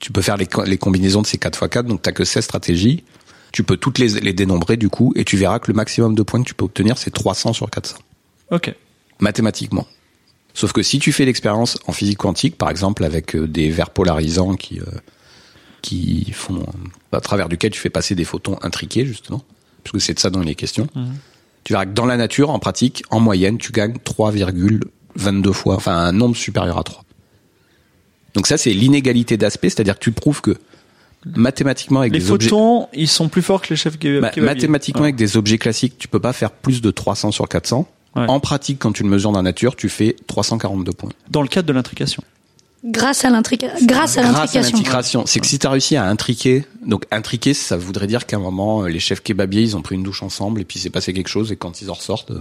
[0.00, 2.24] Tu peux faire les, co- les combinaisons de ces 4 x 4, donc tu que
[2.24, 3.04] 16 stratégies.
[3.52, 6.22] Tu peux toutes les, les dénombrer du coup, et tu verras que le maximum de
[6.22, 7.96] points que tu peux obtenir, c'est 300 sur 400
[8.50, 8.74] Ok.
[9.20, 9.86] mathématiquement.
[10.52, 13.90] Sauf que si tu fais l'expérience en physique quantique, par exemple avec euh, des verres
[13.90, 14.84] polarisants qui euh,
[15.86, 16.66] qui font
[17.12, 19.42] à travers duquel tu fais passer des photons intriqués justement,
[19.84, 20.88] parce que c'est de ça dont il est question.
[21.62, 25.96] Tu verras que dans la nature, en pratique, en moyenne, tu gagnes 3,22 fois, enfin
[25.96, 27.04] un nombre supérieur à 3.
[28.34, 30.56] Donc ça, c'est l'inégalité d'aspect, c'est-à-dire que tu prouves que
[31.24, 35.04] mathématiquement avec Les des objets photons, ils sont plus forts que les chefs bah, mathématiquement,
[35.04, 37.88] avec des objets classiques, tu peux pas faire plus de 300 sur 400.
[38.16, 38.24] Ouais.
[38.28, 41.10] En pratique, quand tu le mesures dans la nature, tu fais 342 points.
[41.30, 42.22] Dans le cadre de l'intrication.
[42.86, 45.24] Grâce à l'intrica- grâce à l'intrication.
[45.26, 48.40] C'est que si tu as réussi à intriquer, donc intriquer, ça voudrait dire qu'à un
[48.40, 51.12] moment, euh, les chefs kebabiers, ils ont pris une douche ensemble et puis c'est passé
[51.12, 52.38] quelque chose et quand ils en ressortent, euh,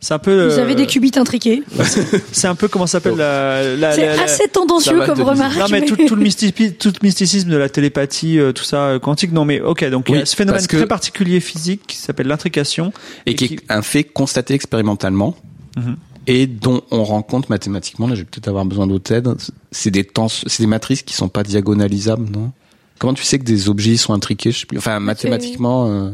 [0.00, 0.48] C'est un peu.
[0.48, 1.62] Vous euh, avez des qubits intriqués.
[2.32, 3.76] C'est un peu comment ça s'appelle la.
[3.76, 5.56] la, C'est assez tendancieux comme remarque.
[5.56, 8.88] Non mais tout, tout le mysticisme, tout le mysticisme de la télépathie, euh, tout ça
[8.88, 9.32] euh, quantique.
[9.32, 12.92] Non mais ok, donc il y a ce phénomène très particulier physique qui s'appelle l'intrication.
[13.26, 15.36] et qui est un fait constaté expérimentalement
[15.76, 15.96] Mhm.
[16.26, 18.06] Et dont on rencontre mathématiquement.
[18.06, 19.34] Là, je vais peut-être avoir besoin d'autres aides.
[19.70, 20.06] C'est des
[20.46, 22.52] c'est des matrices qui sont pas diagonalisables, non?
[22.98, 24.52] Comment tu sais que des objets sont intriqués?
[24.52, 24.78] Je sais plus.
[24.78, 25.86] Enfin, mathématiquement.
[25.88, 26.10] euh,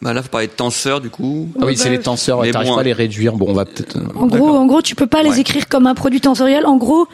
[0.00, 1.48] Bah là, faut parler de tenseur, du coup.
[1.60, 2.40] Ah oui, c'est bah, les tenseurs.
[2.42, 3.34] mais T'arrives bon, pas à les réduire.
[3.36, 3.96] Bon, on va peut-être.
[3.96, 5.40] euh, En gros, en gros, tu peux pas les Ouais.
[5.40, 6.66] écrire comme un produit tensoriel.
[6.66, 7.06] En gros,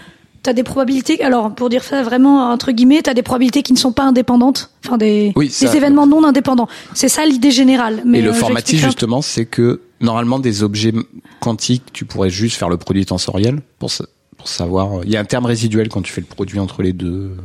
[0.42, 1.22] t'as des probabilités.
[1.22, 4.70] Alors, pour dire ça vraiment entre guillemets, t'as des probabilités qui ne sont pas indépendantes.
[4.86, 6.68] Enfin, des, Oui, des événements non indépendants.
[6.94, 8.02] C'est ça l'idée générale.
[8.04, 10.92] Mais et le euh, formatif, justement, c'est que normalement, des objets
[11.40, 15.04] quantiques, tu pourrais juste faire le produit tensoriel pour, sa- pour savoir.
[15.04, 17.36] Il y a un terme résiduel quand tu fais le produit entre les deux.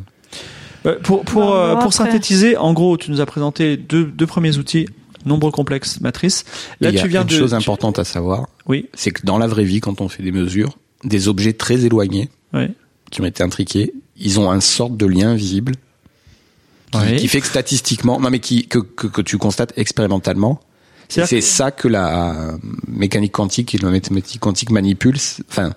[0.86, 4.58] Euh, pour pour euh, pour synthétiser, en gros, tu nous as présenté deux deux premiers
[4.58, 4.88] outils,
[5.26, 6.46] nombre complexe, matrice.
[6.80, 7.34] Là, Et il y a tu viens une de.
[7.38, 10.22] chose tu- importante à savoir, Oui, c'est que dans la vraie vie, quand on fait
[10.24, 12.68] des mesures, des objets très éloignés oui.
[13.10, 15.74] qui ont été intriqués, ils ont un sorte de lien invisible
[16.92, 17.16] qui, Oui.
[17.16, 20.60] qui fait que statistiquement, non mais qui que, que, que tu constates expérimentalement.
[21.10, 25.20] C'est ça que la euh, mécanique quantique et la mathématique quantique manipulent.
[25.20, 25.74] c'est- Enfin,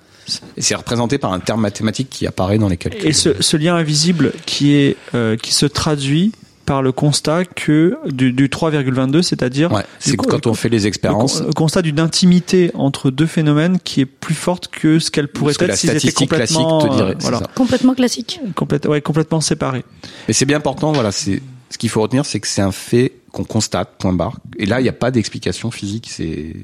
[0.59, 3.07] c'est représenté par un terme mathématique qui apparaît dans les calculs.
[3.07, 6.33] Et ce, ce lien invisible qui est euh, qui se traduit
[6.67, 10.81] par le constat que du, du 3,22, c'est-à-dire Ouais, c'est que quand on fait les
[10.81, 15.11] le, expériences, le constat d'une intimité entre deux phénomènes qui est plus forte que ce
[15.11, 17.11] qu'elle pourrait que être la s'ils étaient statistique classique complètement te dirait.
[17.13, 18.39] euh, c'est voilà, complètement classique.
[18.55, 19.83] complète- ouais, complètement séparés.
[20.29, 23.13] Mais c'est bien important, voilà, c'est ce qu'il faut retenir, c'est que c'est un fait
[23.33, 24.39] qu'on constate, point barre.
[24.59, 26.55] Et là, il n'y a pas d'explication physique, c'est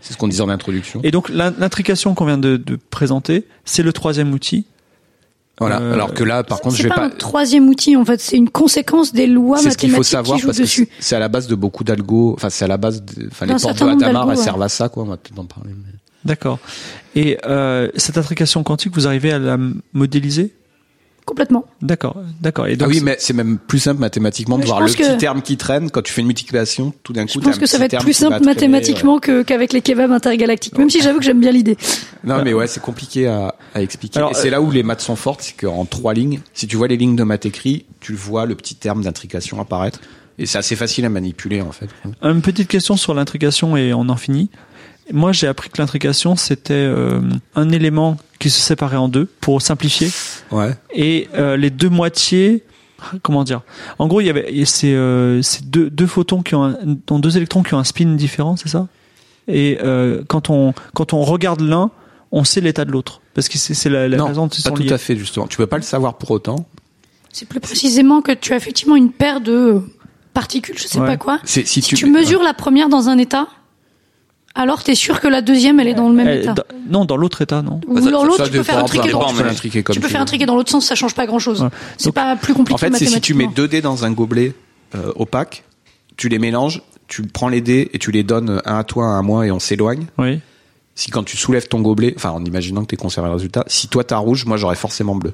[0.00, 1.00] c'est ce qu'on disait en introduction.
[1.04, 4.64] Et donc l'in- l'intrication qu'on vient de, de présenter, c'est le troisième outil.
[5.58, 5.80] voilà.
[5.80, 7.06] euh, Alors que là, par contre, je C'est vais pas, pas.
[7.06, 8.20] un troisième outil en fait.
[8.20, 10.88] C'est une conséquence des lois C'est ce qu'il mathématiques faut savoir qui parce que dessus.
[10.96, 12.32] c'est- c'est à la base de beaucoup d'algos.
[12.34, 13.02] Enfin, c'est à la base.
[13.04, 14.42] De, enfin, les portes de Hadamard, elles ouais.
[14.42, 15.02] servent à ça, quoi.
[15.02, 15.70] On va peut-être en parler.
[15.76, 15.92] mais-
[16.24, 16.58] D'accord.
[17.14, 19.58] Et euh, cette intrication quantique, vous arrivez à la
[19.92, 20.54] modéliser?
[21.26, 21.64] Complètement.
[21.80, 22.66] D'accord, d'accord.
[22.66, 25.40] Et donc ah oui, mais c'est même plus simple mathématiquement de voir le petit terme
[25.40, 26.92] qui traîne quand tu fais une multiplication.
[27.02, 29.72] Tout d'un coup, Je pense un que ça va être plus simple mathématiquement que qu'avec
[29.72, 30.76] les kebabs intergalactiques.
[30.76, 31.78] Même si j'avoue que j'aime bien l'idée.
[32.24, 34.18] Non, mais ouais, c'est compliqué à, à expliquer.
[34.18, 36.66] Alors, Et c'est euh, là où les maths sont fortes, c'est qu'en trois lignes, si
[36.66, 40.00] tu vois les lignes de maths écrits, tu vois le petit terme d'intrication apparaître.
[40.38, 41.88] Et c'est assez facile à manipuler, en fait.
[42.22, 44.50] Une petite question sur l'intrication et on en finit.
[45.12, 47.20] Moi, j'ai appris que l'intrication, c'était euh,
[47.54, 50.10] un élément qui se séparait en deux, pour simplifier.
[50.50, 50.74] Ouais.
[50.94, 52.64] Et euh, les deux moitiés,
[53.22, 53.60] comment dire?
[53.98, 57.18] En gros, il y avait c'est euh, c'est deux, deux photons qui ont, un, dont
[57.18, 58.88] deux électrons qui ont un spin différent, c'est ça?
[59.46, 61.90] Et euh, quand on quand on regarde l'un,
[62.32, 64.56] on sait l'état de l'autre parce que c'est c'est la, la non, raison dont pas
[64.58, 64.92] ils sont tout liés.
[64.92, 65.46] à fait, justement.
[65.46, 66.66] Tu peux pas le savoir pour autant.
[67.30, 69.82] C'est plus précisément que tu as effectivement une paire de
[70.32, 71.06] particules, je sais Ouais.
[71.06, 71.40] pas quoi.
[71.44, 73.48] Si, Si tu mesures la première dans un état,
[74.54, 76.54] alors t'es sûr que la deuxième elle est dans le même Elle- état.
[76.54, 77.80] dans- non, dans l'autre état, non.
[77.88, 79.52] Ou dans l'autre, tu peux faire un triqué peu dans dépend,
[79.92, 81.68] tu peux faire un triqué dans l'autre sens, ça change pas grand chose.
[81.96, 84.54] C'est pas plus compliqué En fait, c'est si tu mets deux dés dans un gobelet
[84.94, 85.64] euh, opaque,
[86.16, 89.18] tu les mélanges, tu prends les dés et tu les donnes un à toi, un
[89.18, 90.06] à moi et on s'éloigne.
[90.18, 90.40] Oui.
[90.94, 93.88] Si quand tu soulèves ton gobelet, enfin en imaginant que tu conservé le résultat, si
[93.88, 95.32] toi t'as rouge, moi j'aurais forcément bleu.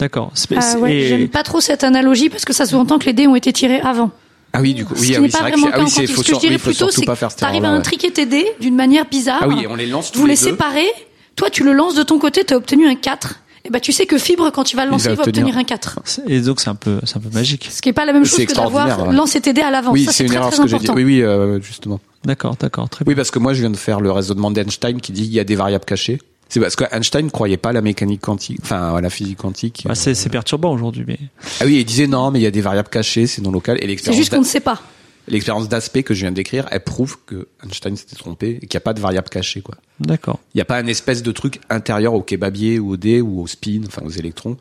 [0.00, 0.32] D'accord.
[0.34, 3.12] Ah c'est- ouais, et- j'aime pas trop cette analogie parce que ça sous-entend que les
[3.12, 4.10] dés ont été tirés avant.
[4.58, 5.90] Ah oui, du coup, Ce oui, qui ah n'est oui, c'est vrai que ah oui,
[5.90, 7.78] c'est, faut, Ce que je dirais plutôt, c'est que t'arrives à erreur-là, ouais.
[7.78, 9.38] intriquer tes dés d'une manière bizarre.
[9.42, 10.50] Ah oui, on les lance tous vous les les deux.
[10.50, 10.88] séparez.
[11.36, 13.40] Toi, tu le lances de ton côté, t'as obtenu un 4.
[13.64, 15.22] Et ben, tu sais que Fibre, quand tu vas le Il lancer, va il va
[15.24, 15.56] obtenir.
[15.56, 16.00] un 4.
[16.26, 17.68] Et donc c'est un peu c'est un peu magique.
[17.70, 19.92] Ce qui est pas la même chose que d'avoir lancé tes dés à l'avance.
[19.92, 20.90] Oui, ça, c'est une très, erreur ce que j'ai dit.
[20.90, 22.00] Oui, oui, euh, justement.
[22.24, 23.12] D'accord, d'accord, très bien.
[23.12, 25.40] Oui, parce que moi je viens de faire le raisonnement d'Einstein qui dit qu'il y
[25.40, 26.18] a des variables cachées.
[26.48, 29.38] C'est parce que Einstein ne croyait pas à la mécanique quantique, enfin à la physique
[29.38, 29.84] quantique.
[29.86, 31.18] Bah, c'est perturbant aujourd'hui, mais
[31.60, 33.78] Ah oui, il disait non, mais il y a des variables cachées, c'est non local.
[33.82, 34.80] Et C'est juste qu'on ne sait pas.
[35.26, 38.76] l'expérience d'aspect que je viens de décrire, elle prouve que Einstein s'était trompé et qu'il
[38.76, 39.74] n'y a pas de variable cachée, quoi.
[40.00, 40.38] D'accord.
[40.54, 43.42] Il n'y a pas un espèce de truc intérieur au kebabier ou au dé ou
[43.42, 44.56] au spin, enfin aux électrons.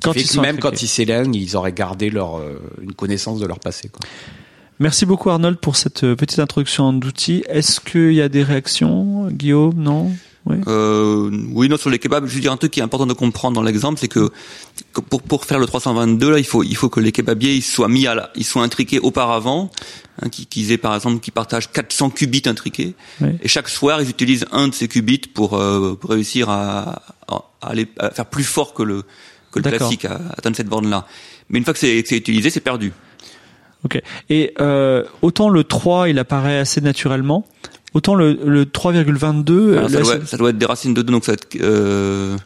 [0.00, 0.60] Quand ils même intriqués.
[0.60, 3.88] quand ils s'éloignent, ils auraient gardé leur euh, une connaissance de leur passé.
[3.88, 4.00] Quoi.
[4.80, 7.44] Merci beaucoup Arnold pour cette euh, petite introduction d'outils.
[7.48, 10.10] Est-ce qu'il y a des réactions, Guillaume Non?
[10.46, 10.56] Oui.
[10.66, 13.12] Euh, oui, non, sur les kebabs, je veux dire un truc qui est important de
[13.12, 14.30] comprendre dans l'exemple, c'est que,
[14.92, 17.62] que pour, pour faire le 322, là, il faut, il faut que les kebabiers, ils
[17.62, 19.70] soient mis à la, ils soient intriqués auparavant,
[20.20, 22.94] hein, qu'ils qu'ils aient, par exemple, qu'ils partagent 400 qubits intriqués.
[23.20, 23.28] Oui.
[23.40, 27.44] Et chaque soir, ils utilisent un de ces qubits pour, euh, pour réussir à, à,
[27.60, 29.04] aller, à faire plus fort que le,
[29.52, 31.06] que le classique, à, à atteindre cette borne-là.
[31.50, 32.92] Mais une fois que c'est que c'est utilisé, c'est perdu.
[33.84, 34.00] Ok.
[34.30, 37.46] Et euh, autant le 3, il apparaît assez naturellement,
[37.94, 39.76] autant le, le 3,22...
[39.76, 41.48] Alors, ça, doit, c'est- ça doit être des racines de 2, donc ça va être,
[41.60, 42.36] euh,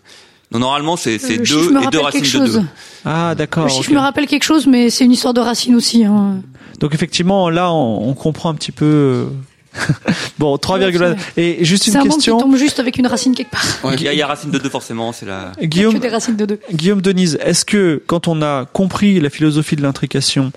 [0.53, 2.47] non, normalement, c'est, c'est Le 2 chiffre me et 2 rappelle racines de 2.
[2.53, 2.63] chose.
[3.05, 3.65] Ah, d'accord.
[3.65, 6.05] Le chiffre me rappelle quelque chose, mais c'est une histoire de racines aussi.
[6.05, 6.37] Hein.
[6.81, 8.85] Donc effectivement, là, on, on comprend un petit peu...
[8.85, 9.27] euh,
[10.39, 11.17] bon, 3,22...
[11.37, 12.39] Et juste C'est une un banc qui question.
[12.39, 13.65] tombe juste avec une racine quelque part.
[13.95, 15.53] Il y a, il y a racine de 2 forcément, c'est la...
[15.59, 16.61] Il y a Guillaume, que des racines de deux.
[16.73, 20.53] Guillaume Denise, est-ce que quand on a compris la philosophie de l'intrication,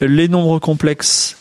[0.00, 1.36] les nombres complexes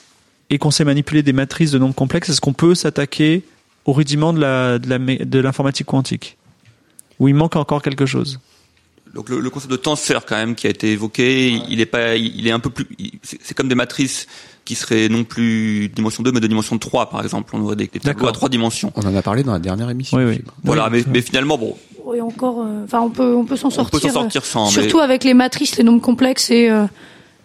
[0.54, 3.44] et qu'on sait manipuler des matrices de nombres complexes, est-ce qu'on peut s'attaquer
[3.86, 6.38] au rudiment de la de la mé- de l'informatique quantique?
[7.20, 8.40] Ou il manque encore quelque chose?
[9.14, 12.16] Donc le, le concept de tenseur quand même qui a été évoqué, il est pas,
[12.16, 12.88] il est un peu plus,
[13.22, 14.26] c'est comme des matrices
[14.66, 17.52] qui seraient non plus de dimension 2 mais de dimension 3 par exemple.
[17.56, 18.92] On aurait des, des tableaux à trois dimensions.
[18.96, 20.18] On en a parlé dans la dernière émission.
[20.18, 20.42] Oui, oui.
[20.64, 22.62] Voilà, Oui, mais, finalement bon, Oui, encore.
[22.62, 24.00] euh, Enfin, on peut, on peut s'en on sortir.
[24.00, 24.64] peut s'en sortir sans.
[24.66, 26.86] euh, mais- Surtout avec les matrices, les nombres complexes et euh,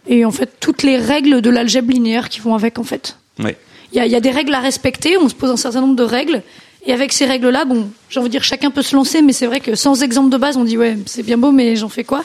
[0.09, 3.17] et en fait toutes les règles de l'algèbre linéaire qui vont avec en fait.
[3.39, 3.57] Ouais.
[3.93, 5.17] Il y a, il y a des règles à respecter.
[5.17, 6.43] On se pose un certain nombre de règles.
[6.87, 9.47] Et avec ces règles-là, bon, j'ai envie de dire chacun peut se lancer, mais c'est
[9.47, 12.05] vrai que sans exemple de base, on dit ouais, c'est bien beau, mais j'en fais
[12.05, 12.25] quoi?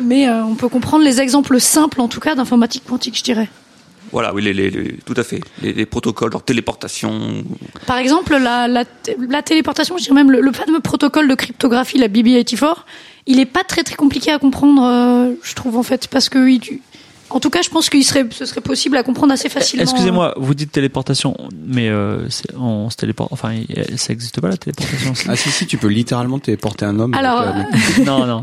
[0.00, 3.48] Mais euh, on peut comprendre les exemples simples, en tout cas, d'informatique quantique, je dirais.
[4.12, 5.40] Voilà, oui, les, les, les- tout à fait.
[5.60, 7.44] Les, les protocoles, leur téléportation.
[7.86, 12.08] Par exemple, la, la téléportation, je dirais même le, le fameux protocole de cryptographie, la
[12.08, 12.76] BB84,
[13.28, 16.48] il est pas très très compliqué à comprendre, euh, je trouve en fait, parce que
[16.48, 16.80] il-
[17.30, 19.82] en tout cas, je pense qu'il serait, ce serait possible à comprendre assez facilement.
[19.82, 22.26] Excusez-moi, vous dites téléportation, mais euh,
[22.58, 23.30] on se téléporte.
[23.34, 25.12] Enfin, il- ça existe pas la téléportation.
[25.28, 27.12] Ah si si, tu peux littéralement téléporter un homme.
[27.12, 27.66] Alors, avec,
[27.98, 28.42] euh, non, non.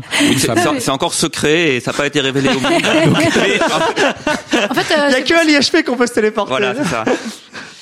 [0.78, 2.72] C'est encore secret et ça n'a pas été révélé au monde.
[2.80, 3.60] Donc, mais,
[4.70, 6.48] En fait, euh, c'est- à l'IHP qu'on peut se téléporter.
[6.50, 7.04] voilà, c'est ça.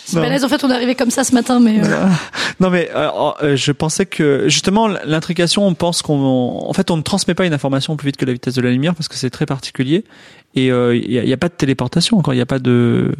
[0.05, 0.45] C'est balèze.
[0.45, 2.07] En fait, on est arrivé comme ça ce matin, mais euh,
[2.61, 3.09] Non mais euh,
[3.43, 7.47] euh, je pensais que justement l'intrication, on pense qu'on, en fait, on ne transmet pas
[7.47, 10.05] une information plus vite que la vitesse de la lumière parce que c'est très particulier
[10.55, 12.47] et euh, il n'y a, il y a pas de téléportation encore, il n'y a
[12.47, 13.13] pas de.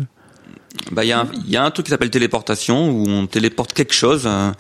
[0.93, 3.27] Bah, il y, a un- il y a un truc qui s'appelle téléportation où on
[3.27, 4.25] téléporte quelque chose.
[4.27, 4.51] euh,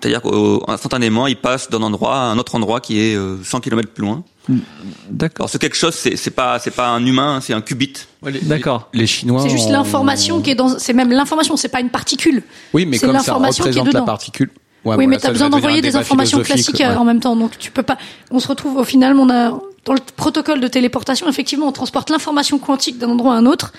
[0.00, 3.88] C'est-à-dire qu'instantanément, il passe d'un endroit à un autre endroit qui est euh, 100 km
[3.90, 4.22] plus loin.
[5.10, 5.44] D'accord.
[5.44, 7.94] Alors ce quelque chose, c'est pas c'est pas un humain, c'est un qubit.
[8.42, 8.88] D'accord.
[8.92, 9.40] Les Chinois.
[9.42, 10.78] c'est juste ont- l'information qui est dans.
[10.78, 12.42] C'est même l'information, c'est pas une particule.
[12.72, 14.50] Oui, mais c'est comme ça représente la particule.
[14.84, 16.96] Ouais, oui, mais t'as va besoin d'envoyer des informations classiques euh, ouais.
[16.96, 17.96] en même temps, donc tu peux pas.
[18.30, 22.10] On se retrouve au final, on a dans le protocole de téléportation, effectivement, on transporte
[22.10, 23.72] l'information quantique d'un endroit à un autre,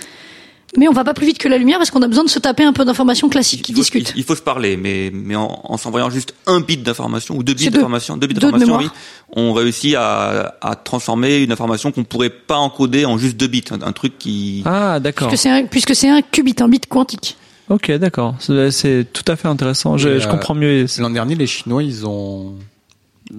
[0.77, 2.39] mais on va pas plus vite que la lumière parce qu'on a besoin de se
[2.39, 4.11] taper un peu d'informations classiques qui il faut, discutent.
[4.15, 7.43] il- il faut se parler, mais mais en, en s'envoyant juste un bit d'information ou
[7.43, 7.71] deux bits deux.
[7.71, 8.89] d'information, deux bits d'information, oui,
[9.35, 13.63] on réussit à, à transformer une information qu'on pourrait pas encoder en juste deux bits,
[13.71, 15.27] un, un truc qui Ah d'accord.
[15.29, 17.37] Puisque c'est un, puisque c'est un qubit, un bit quantique.
[17.69, 18.35] Ok, d'accord.
[18.39, 19.97] C'est tout à fait intéressant.
[19.97, 20.85] Je, je euh, comprends mieux.
[20.99, 22.53] L'an dernier, les Chinois, ils ont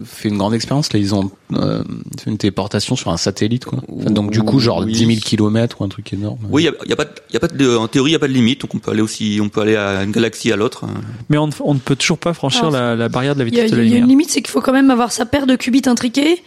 [0.04, 0.92] fait une grande expérience.
[0.92, 1.82] Là, ils ont euh,
[2.22, 3.78] fait une téléportation sur un satellite, quoi.
[3.88, 4.92] Enfin, donc du coup, genre Oui.
[4.92, 6.38] 10 000 kilomètres ou un truc énorme.
[6.50, 8.14] Oui, il y a, il y a pas, y a pas de, en théorie, il
[8.14, 10.10] y a pas de limite, donc on peut aller aussi, on peut aller à une
[10.12, 10.84] galaxie à l'autre.
[11.28, 13.48] Mais on, ne- on ne peut toujours pas franchir Alors, la, la barrière de la
[13.48, 14.04] Il y a, vitesse de la il y a lumière.
[14.04, 16.42] une limite, c'est qu'il faut quand même avoir sa paire de qubits intriqués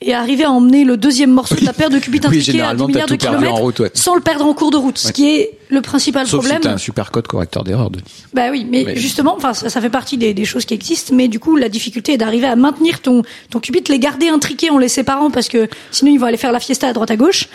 [0.00, 2.42] et arriver à emmener le deuxième morceau de la paire de qubits Oui, intriqués à
[2.42, 3.90] 10 généralement, t'as milliards de kilomètres route, ouais.
[3.94, 6.62] sans le perdre en cours de route, ce qui est le principal Sauf problème.
[6.62, 8.04] si t'as un super code correcteur d'erreur, Denis.
[8.32, 11.14] Bah oui, mais, Mais- justement, enfin, ça, ça fait partie des, des choses qui existent,
[11.16, 14.70] mais du coup, la difficulté est d'arriver à maintenir ton, ton qubit, les garder intriqués
[14.70, 17.16] en les séparant, parce que sinon, ils vont aller faire la fiesta à droite à
[17.16, 17.48] gauche,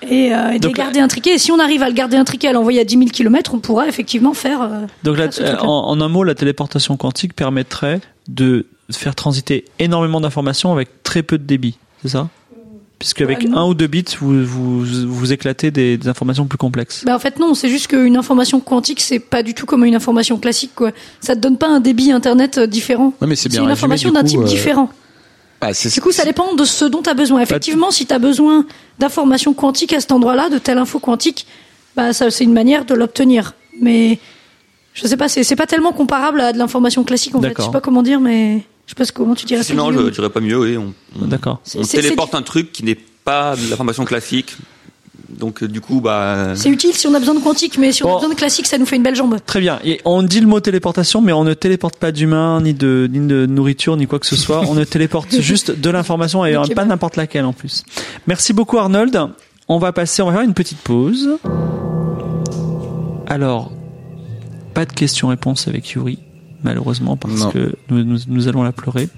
[0.00, 1.34] et, euh, et de Donc, les garder intriqués.
[1.34, 3.58] Et si on arrive à le garder intriqué, à l'envoyer à 10 000 km, on
[3.58, 4.62] pourra effectivement faire.
[4.62, 5.64] euh, Donc là, faire ce truc-là.
[5.64, 11.22] en, en un mot, la téléportation quantique permettrait de faire transiter énormément d'informations avec très
[11.22, 12.28] peu de débit, c'est ça?
[12.98, 13.58] Puisque avec non.
[13.58, 17.02] un ou deux bits, vous vous, vous éclatez des, des informations plus complexes.
[17.04, 19.96] Bah en fait non, c'est juste qu'une information quantique c'est pas du tout comme une
[19.96, 20.92] information classique quoi.
[21.20, 23.12] Ça te donne pas un débit internet euh, différent.
[23.20, 24.88] Ouais, mais c'est une information du d'un type euh, différent.
[25.60, 27.40] bah, Du coup, ça dépend de ce dont tu as besoin.
[27.40, 28.66] Effectivement, si tu as besoin
[29.00, 31.46] d'informations quantiques à cet endroit-là, de telle info quantique,
[31.96, 33.54] bah ça c'est une manière de l'obtenir.
[33.80, 34.20] Mais
[34.94, 37.52] je sais pas, c'est c'est pas tellement comparable à de l'information classique en fait.
[37.58, 38.62] Je sais pas comment dire, mais
[38.92, 39.68] je sais pas ce- comment tu dirais ça.
[39.70, 40.76] Sinon, je dirais pas mieux, oui.
[40.76, 41.60] On, on, D'accord.
[41.76, 44.56] On téléporte un truc qui n'est pas de l'information classique,
[45.30, 48.04] donc euh, du coup, bah, C'est utile si on a besoin de quantique, mais si
[48.04, 48.12] on Bon.
[48.12, 49.38] a besoin de classique, ça nous fait une belle jambe.
[49.46, 49.78] Très bien.
[49.84, 53.26] Et on dit le mot téléportation, mais on ne téléporte pas d'humains, ni de, ni
[53.26, 54.60] de nourriture, ni quoi que ce soit.
[54.68, 56.84] On ne téléporte juste de l'information et pas bah.
[56.84, 57.84] n'importe laquelle en plus.
[58.26, 59.18] Merci beaucoup Arnold.
[59.68, 61.30] On va passer, on va faire une petite pause.
[63.26, 63.72] Alors,
[64.74, 66.18] pas de questions-réponses avec Yuri,
[66.64, 67.50] malheureusement, parce Non.
[67.50, 69.08] que nous, nous, nous allons la pleurer.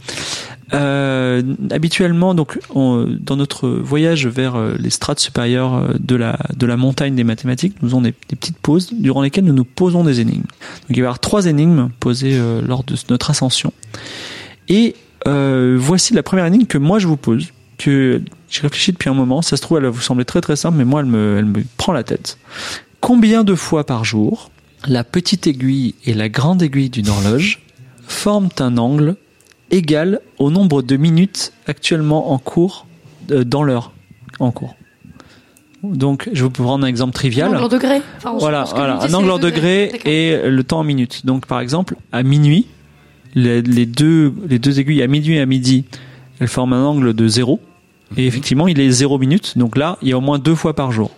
[0.73, 6.39] Euh, habituellement, donc, on- dans notre voyage vers euh, les strates supérieures euh, de la
[6.57, 9.65] de la montagne des mathématiques, nous avons des, des petites pauses durant lesquelles nous nous
[9.65, 10.41] posons des énigmes.
[10.43, 13.73] Donc, il va y avoir trois énigmes posées euh, lors de notre ascension.
[14.69, 19.11] Et euh, voici la première énigme que moi je vous pose, que j'ai réfléchi depuis
[19.11, 19.43] un moment.
[19.43, 21.45] Ça se trouve, elle va vous sembler très très simple, mais moi, elle me, elle
[21.45, 22.39] me prend la tête.
[23.01, 24.51] Combien de fois par jour
[24.87, 27.61] la petite aiguille et la grande aiguille d'une horloge
[28.07, 29.17] forment un angle
[29.71, 32.87] égal au nombre de minutes actuellement en cours
[33.31, 33.93] euh, dans l'heure
[34.39, 34.75] en cours.
[35.83, 37.49] Donc, je vais vous prendre un exemple trivial.
[37.51, 38.03] Un angle en degré.
[38.17, 40.11] Enfin, Voilà, voilà, un angle en degrés D'accord.
[40.11, 41.27] et le temps en minutes.
[41.27, 42.67] Donc, par exemple, à minuit,
[43.35, 45.85] les, les deux, les deux aiguilles à minuit et à midi,
[46.41, 47.61] elles forment un angle de zéro.
[48.17, 49.59] Et effectivement, il est zéro minutes.
[49.59, 51.11] Donc là, il y a au moins deux fois par jour.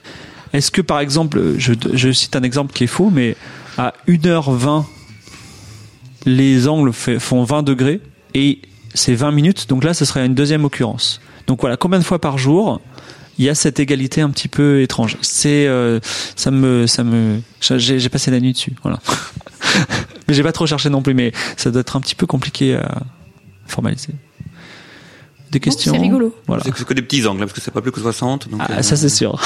[0.56, 3.36] Est-ce que, par exemple, je, je cite un exemple qui est faux, mais
[3.76, 4.84] à 1h20,
[6.24, 8.00] les angles fait- font 20 degrés
[8.34, 8.60] et
[8.94, 9.68] c'est 20 minutes.
[9.68, 11.20] Donc là, ce serait une deuxième occurrence.
[11.46, 12.80] Donc voilà, combien de fois par jour
[13.38, 15.18] il y a cette égalité un petit peu étrange?
[15.20, 16.00] C'est, euh,
[16.36, 18.98] ça me, ça me, j'ai, j'ai passé la nuit dessus, voilà.
[20.28, 22.76] mais j'ai pas trop cherché non plus, mais ça doit être un petit peu compliqué
[22.76, 23.02] à
[23.66, 24.14] formaliser.
[25.52, 25.92] Des questions.
[25.92, 26.34] c'est rigolo.
[26.48, 26.62] Voilà.
[26.64, 28.48] c'est que, des petits angles, hein, parce que c'est pas plus que 60.
[28.48, 29.40] Donc, Ah, euh, ça c'est sûr.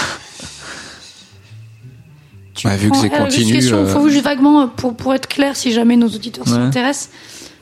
[2.61, 5.57] Tu Ouais, vu que c'est continu, euh, faut juste vaguement, euh, pour, pour être clair,
[5.57, 6.71] si jamais nos auditeurs s'y Ouais.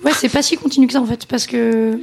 [0.05, 1.97] Ouais, c'est pas si continu que ça en fait, parce que euh,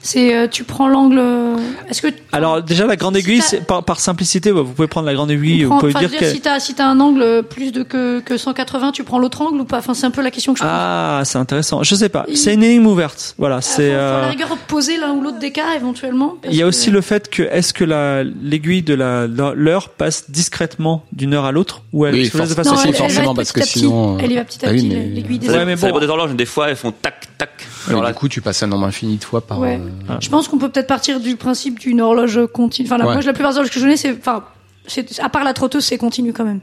[0.00, 1.18] c'est euh, tu prends l'angle.
[1.18, 1.56] euh,
[1.90, 5.06] Est-ce que Alors déjà la grande Si aiguille, c'est par, par simplicité, vous pouvez prendre
[5.06, 7.70] la grande aiguille, tu vous pouvez dire que si t'as si t'as un angle plus
[7.70, 9.78] de que que 180, tu prends l'autre angle ou pas?
[9.78, 10.72] Enfin, c'est un peu la question que je pose.
[10.72, 11.82] ah c'est intéressant.
[11.82, 13.34] Je sais pas, Il- c'est une énigme ouverte.
[13.36, 13.92] Voilà, Ah, c'est.
[13.92, 16.36] euh, la rigueur poser l'un ou l'autre d'écart éventuellement.
[16.40, 19.26] parce Il y a que- aussi le fait que est-ce que la l'aiguille de la
[19.26, 22.56] l'heure passe discrètement d'une heure à l'autre ou elle Oui, se de forcément.
[22.56, 24.64] façon Non, si, elle- elle va forcément, parce que sinon, euh, Elle y va petit
[24.64, 25.98] à ah petit, l'aiguille des Ça, Ouais, mais bon.
[25.98, 27.66] des horloges, des fois elles font tac tac.
[27.88, 29.58] Alors là, du coup, tu passes un nombre infini de fois par.
[29.60, 29.80] Ouais.
[30.10, 32.86] euh, Je pense qu'on peut peut-être partir du principe d'une horloge continue.
[32.88, 33.14] Enfin, la, Ouais.
[33.14, 34.44] moi, la plupart des horloges que je connais, c'est, enfin,
[34.86, 36.60] c'est, à part la trotteuse, c'est continu quand même.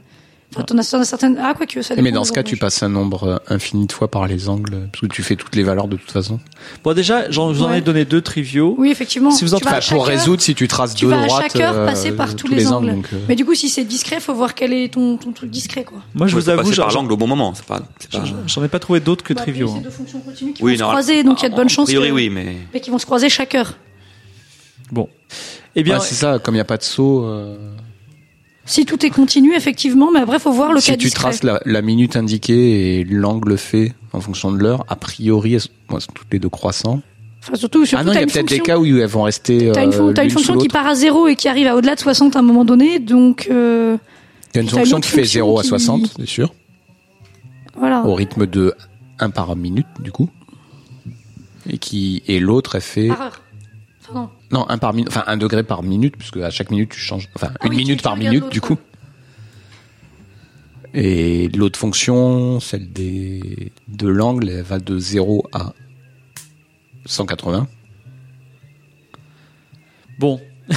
[0.54, 2.56] Enfin, t'en as, t'en as certaines, ah, quoi que, ça Mais dans ce cas, tu
[2.56, 5.62] passes un nombre infini de fois par les angles, parce que tu fais toutes les
[5.64, 6.40] valeurs de toute façon.
[6.84, 8.74] Bon déjà, j'en- je vous en ai donné deux triviaux.
[8.78, 9.30] Oui, effectivement.
[9.32, 11.42] Si vous en Tu Enfin, pour résoudre, si tu traces tu deux vas à droites,
[11.42, 12.92] chaque heure euh, passer par tous, les, angles.
[12.94, 15.50] donc, euh, Mais du coup, si c'est discret, faut voir quel est ton, ton truc
[15.50, 15.98] discret, quoi.
[16.14, 17.52] Moi, je vous avoue, par l'angle au bon moment.
[17.54, 17.82] C'est pas.
[17.98, 19.68] c'est pas- j'en ai pas trouvé d'autres que Bah, triviaux.
[19.68, 19.82] C'est hein.
[19.84, 21.68] deux fonctions continues qui Oui, vont se croiser, donc il y a de bonnes A
[21.68, 23.74] chances oui, mais mais qui vont se croiser chaque heure.
[24.92, 25.08] Bon,
[25.74, 27.56] eh bien, c'est ça, comme il n'y a pas de saut, euh,
[28.66, 31.22] Si tout est continu, effectivement, mais après, faut voir le si cas tu discret.
[31.30, 35.60] traces la, la minute indiquée et l'angle fait en fonction de l'heure, a priori, elles
[35.60, 37.00] sont, sont toutes les deux croissants.
[37.42, 39.70] Enfin, surtout, surtout, ah non, il y a peut-être des cas où elles vont rester.
[39.72, 41.76] T'as une, fon- euh, t'as une fonction qui part à zéro et qui arrive à
[41.76, 43.98] au-delà de 60 à un moment donné, donc euh, une
[44.52, 46.52] t'as une fonction qui fait fonction 0 à qui- 60, c'est sûr,
[47.78, 48.04] voilà.
[48.04, 48.74] au rythme de
[49.20, 50.28] 1 par minute, du coup.
[51.68, 53.42] Et qui, et l'autre, elle fait, Par heure.
[54.08, 54.68] Enfin, non.
[54.68, 57.52] 1 par minute, enfin 1 degré par minute, puisque à chaque minute tu changes, enfin
[57.60, 58.78] Ah une oui, minute par minute, du coup.
[60.94, 65.74] Et l'autre fonction, celle des, de l'angle, elle va de 0 à
[67.04, 67.68] 180.
[70.18, 70.40] bon.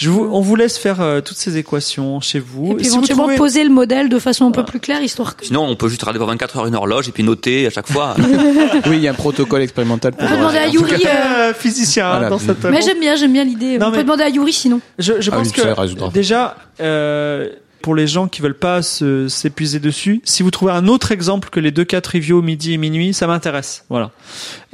[0.00, 2.72] Je vous, on vous laisse faire euh, toutes ces équations chez vous.
[2.72, 5.02] Et puis Si vous éventuellement trouvez- poser le modèle de façon un peu plus claire,
[5.02, 5.44] histoire que.
[5.44, 7.88] sinon on peut juste regarder pour 24 heures une horloge et puis noter à chaque
[7.88, 8.16] fois.
[8.86, 10.24] Oui, il y a un protocole expérimental pour.
[10.24, 11.04] On peut demander à Yuri.
[11.06, 12.28] euh, physicien Voilà.
[12.30, 12.64] dans cette.
[12.64, 13.78] Mais j'aime bien, j'aime bien l'idée.
[13.80, 14.80] On mais- peut demander à Yuri sinon.
[14.98, 17.48] Je, je Ah pense que déjà, euh,
[17.82, 21.50] pour les gens qui veulent pas se- s'épuiser dessus, si vous trouvez un autre exemple
[21.50, 23.84] que les deux cas triviaux midi et minuit, ça m'intéresse.
[23.90, 24.10] Voilà.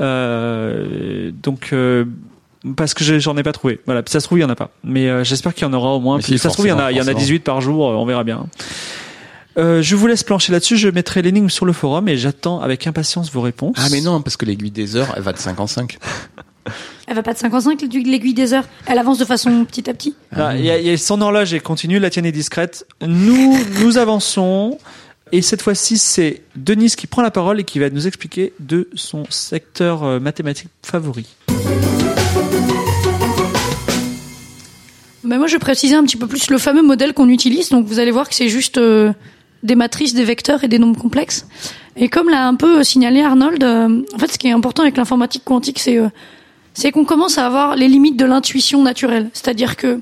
[0.01, 2.05] Euh, donc euh,
[2.75, 3.81] parce que j'en ai pas trouvé.
[3.87, 4.03] Voilà.
[4.03, 5.73] Puis ça se trouve il y en a pas, mais euh, j'espère qu'il y en
[5.73, 6.19] aura au moins.
[6.19, 7.41] Puis si, ça se trouve il y en a, il y en a forcément, 18
[7.45, 7.89] par jour.
[7.91, 8.47] euh, On verra bien.
[9.59, 10.77] Euh, je vous laisse plancher là-dessus.
[10.77, 13.77] Je mettrai l'énigme sur le forum et j'attends avec impatience vos réponses.
[13.79, 15.99] Ah mais non, parce que l'aiguille des heures, elle va de 5 en 5.
[17.07, 18.65] Elle va pas de 55 l'aiguille l'aiguille des heures?
[18.87, 20.15] Elle avance de façon petit à petit?
[20.33, 22.85] Ah, il y a- il y a son horloge est continue, la tienne est discrète.
[23.07, 24.77] Nous, nous avançons.
[25.33, 28.89] Et cette fois-ci, c'est Denise qui prend la parole et qui va nous expliquer de
[28.95, 31.27] son secteur mathématique favori.
[35.27, 37.69] Mais moi, je préciser un petit peu plus le fameux modèle qu'on utilise.
[37.71, 39.13] Donc, vous allez voir que c'est juste euh,
[39.63, 41.47] des matrices, des vecteurs et des nombres complexes.
[41.97, 44.97] Et comme l'a un peu signalé Arnold, euh, en fait, ce qui est important avec
[44.97, 46.09] l'informatique quantique, c'est euh,
[46.75, 49.31] c'est qu'on commence à avoir les limites de l'intuition naturelle.
[49.33, 50.01] C'est-à-dire que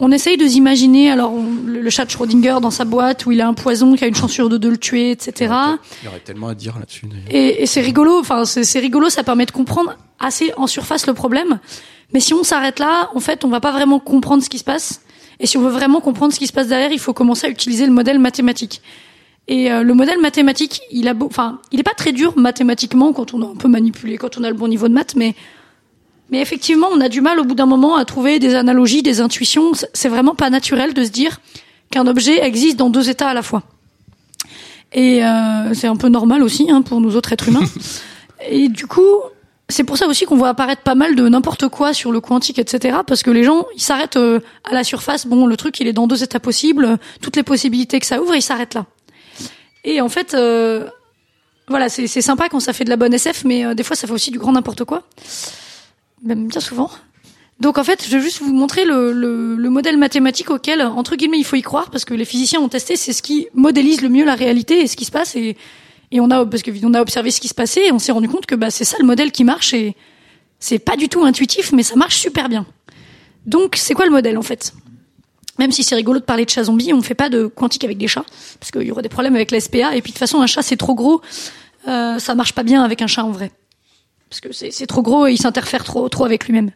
[0.00, 3.32] on essaye de s'imaginer, alors on- le, le chat de Schrödinger dans sa boîte où
[3.32, 5.52] il a un poison qui a une chance sur deux de le tuer, etc.
[6.02, 7.06] Il y aurait tellement à dire là-dessus.
[7.30, 11.06] Et, et c'est rigolo, enfin c'est c'est rigolo, ça permet de comprendre assez en surface
[11.06, 11.60] le problème.
[12.12, 14.64] Mais si on s'arrête là, en fait, on va pas vraiment comprendre ce qui se
[14.64, 15.02] passe.
[15.38, 17.50] Et si on veut vraiment comprendre ce qui se passe derrière, il faut commencer à
[17.50, 18.82] utiliser le modèle mathématique.
[19.48, 23.12] Et euh, le modèle mathématique, il a beau, enfin, il est pas très dur mathématiquement
[23.12, 25.34] quand on a un peu manipulé, quand on a le bon niveau de maths, mais
[26.30, 29.20] mais effectivement, on a du mal au bout d'un moment à trouver des analogies, des
[29.20, 29.72] intuitions.
[29.94, 31.40] C'est- vraiment pas naturel de se dire
[31.90, 33.62] qu'un objet existe dans deux états à la fois.
[34.92, 37.64] Et euh, c'est un peu normal aussi hein, pour nous autres êtres humains.
[38.50, 39.06] Et du coup,
[39.68, 42.58] c'est pour ça aussi qu'on voit apparaître pas mal de n'importe quoi sur le quantique,
[42.58, 42.98] etc.
[43.06, 45.26] Parce que les gens, ils s'arrêtent euh, à la surface.
[45.26, 46.98] Bon, le truc, il est dans deux états possibles.
[47.20, 48.86] Toutes les possibilités que ça ouvre, ils s'arrêtent là.
[49.84, 50.88] Et en fait, euh,
[51.68, 53.94] voilà, c'est c'est sympa quand ça fait de la bonne SF, mais euh, des fois,
[53.94, 55.02] ça fait aussi du grand n'importe quoi.
[56.22, 56.90] Même bien souvent.
[57.60, 61.14] Donc en fait, je vais juste vous montrer le, le, le modèle mathématique auquel, entre
[61.16, 64.00] guillemets, il faut y croire, parce que les physiciens ont testé, c'est ce qui modélise
[64.00, 65.36] le mieux la réalité et ce qui se passe.
[65.36, 65.56] Et,
[66.10, 68.12] et on a, parce que on a observé ce qui se passait, et on s'est
[68.12, 69.94] rendu compte que bah, c'est ça le modèle qui marche, et
[70.58, 72.66] c'est pas du tout intuitif, mais ça marche super bien.
[73.44, 74.72] Donc c'est quoi le modèle en fait?
[75.58, 77.98] Même si c'est rigolo de parler de chat zombie, on fait pas de quantique avec
[77.98, 78.24] des chats,
[78.58, 80.46] parce qu'il y aurait des problèmes avec la SPA, et puis de toute façon, un
[80.46, 81.20] chat c'est trop gros,
[81.88, 83.52] euh, ça marche pas bien avec un chat en vrai.
[84.30, 86.70] Parce que c'est trop gros et il s'interfère trop, trop avec lui-même.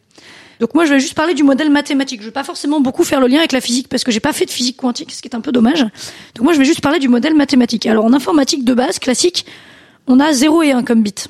[0.59, 2.21] Donc moi, je vais juste parler du modèle mathématique.
[2.21, 4.33] Je vais pas forcément beaucoup faire le lien avec la physique parce que j'ai pas
[4.33, 5.81] fait de physique quantique, ce qui est un peu dommage.
[6.35, 7.85] Donc moi, je vais juste parler du modèle mathématique.
[7.87, 9.45] Alors en informatique de base classique,
[10.07, 11.29] on a 0 et 1 comme bit.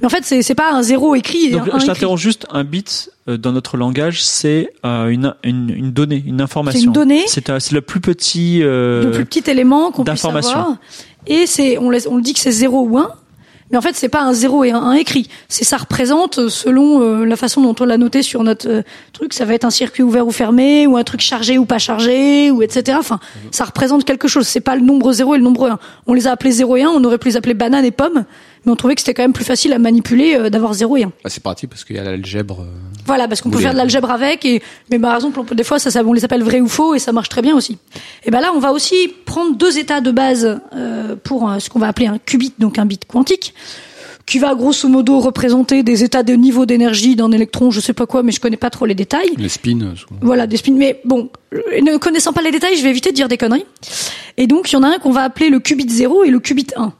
[0.00, 2.20] Mais en fait, c'est c'est pas un 0 écrit et Donc, un 1 je t'interromps
[2.20, 2.46] juste.
[2.50, 6.78] Un bit euh, dans notre langage, c'est euh, une, une, une donnée, une information.
[6.80, 7.22] C'est une donnée.
[7.28, 8.60] C'est euh, le plus petit.
[8.62, 10.50] euh, le plus petit élément qu'on puisse d'information.
[10.58, 10.76] avoir.
[11.28, 13.10] Et c'est, on, on le dit que c'est 0 ou 1.
[13.72, 15.28] Mais en fait, c'est pas un 0 et un 1 écrit.
[15.48, 18.82] C'est ça représente euh, selon euh, la façon dont on l'a noté sur notre euh,
[19.14, 19.32] truc.
[19.32, 22.50] Ça va être un circuit ouvert ou fermé, ou un truc chargé ou pas chargé,
[22.50, 22.98] ou etc.
[23.00, 23.18] Enfin,
[23.50, 24.46] ça représente quelque chose.
[24.46, 25.78] C'est pas le nombre 0 et le nombre 1.
[26.06, 26.90] On les a appelés 0 et 1.
[26.90, 28.26] On aurait pu les appeler banane et pomme.
[28.64, 31.02] Mais on trouvait que c'était quand même plus facile à manipuler euh, d'avoir 0 et
[31.04, 31.06] 1.
[31.08, 32.60] Bah, c'est pratique parce qu'il y a l'algèbre.
[32.60, 32.66] euh,
[33.06, 35.64] Voilà, parce qu'on peut faire de l'algèbre avec, et mais par exemple, on peut, des
[35.64, 37.78] fois, ça, ça, on les appelle vrai ou faux, et ça marche très bien aussi.
[38.24, 41.70] Et ben là, on va aussi prendre deux états de base euh, pour euh, ce
[41.70, 43.52] qu'on va appeler un qubit, donc un bit quantique,
[44.26, 48.06] qui va grosso modo représenter des états de niveau d'énergie d'un électron, je sais pas
[48.06, 49.32] quoi, mais je connais pas trop les détails.
[49.36, 49.94] les spins.
[49.96, 50.20] souvent.
[50.20, 50.74] Voilà, des spins.
[50.76, 53.66] Mais bon, ne connaissant pas les détails, je vais éviter de dire des conneries.
[54.36, 56.38] Et donc, il y en a un qu'on va appeler le qubit 0 et le
[56.38, 56.92] qubit 1.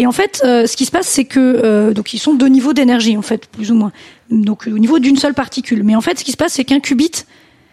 [0.00, 2.48] Et en fait, euh, ce qui se passe, c'est que euh, donc ils sont deux
[2.48, 3.92] niveaux d'énergie en fait, plus ou moins.
[4.30, 5.82] Donc au niveau d'une seule particule.
[5.82, 7.10] Mais en fait, ce qui se passe, c'est qu'un qubit,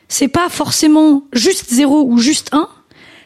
[0.10, 2.68] c'est pas forcément juste 0 ou juste 1.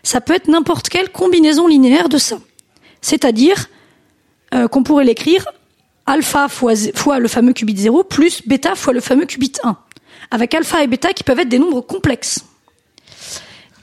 [0.04, 2.38] Ça peut être n'importe quelle combinaison linéaire de ça.
[3.02, 3.70] C'est-à-dire
[4.54, 5.48] euh, qu'on pourrait l'écrire
[6.06, 9.78] alpha fois, le fameux qubit 0 plus bêta fois le fameux qubit 1.
[10.30, 12.46] Avec alpha et bêta qui peuvent être des nombres complexes.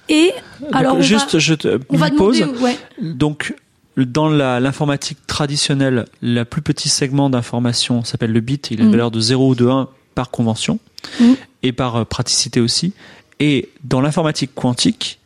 [0.08, 2.38] Et donc, alors on juste, va, je te on va mini pause.
[2.38, 3.52] demander, ouais, Donc,
[4.04, 8.70] dans l'informatique traditionnelle, le plus petit segment d'information s'appelle le bit.
[8.70, 8.92] Il a une Mhm.
[8.92, 10.78] valeur de 0 ou de 1 par convention
[11.20, 11.36] Mhm.
[11.62, 12.92] et par euh, praticité aussi.
[13.40, 15.18] Et dans l'informatique quantique,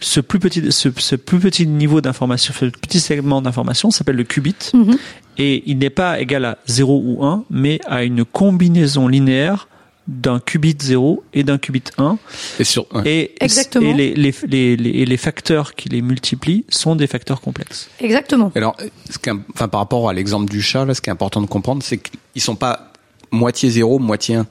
[0.00, 4.24] ce plus petit, ce, ce plus petit niveau d'information, ce petit segment d'information s'appelle le
[4.24, 4.54] qubit.
[4.74, 4.96] Mhm.
[5.38, 9.68] Et il n'est pas égal à 0 ou 1, mais à une combinaison linéaire
[10.10, 12.18] d'un qubit 0 et d'un qubit 1.
[12.58, 12.84] Et sur.
[12.94, 13.02] ouais.
[13.06, 13.88] Et, Exactement.
[13.88, 17.88] et les, les, les, les, les facteurs qui les multiplient sont des facteurs complexes.
[18.00, 18.50] exactement.
[18.56, 18.76] Alors,
[19.08, 21.40] ce qui est- enfin, par rapport à l'exemple du chat, là, ce qui est important
[21.40, 22.92] de comprendre, c'est qu'ils sont pas
[23.30, 24.46] moitié zéro, moitié un.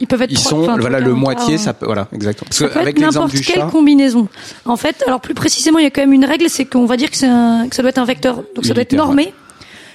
[0.00, 2.46] Ils peuvent être Ils sont, enfin, voilà, le moitié, ça peut, voilà, exactement.
[2.48, 4.28] Parce Ça que peut avec n'importe quelle chat, combinaison.
[4.64, 6.96] En fait, alors plus précisément, il y a quand même une règle, c'est qu'on va
[6.96, 9.32] dire que, un- que ça doit être un vecteur, donc ça doit être normé.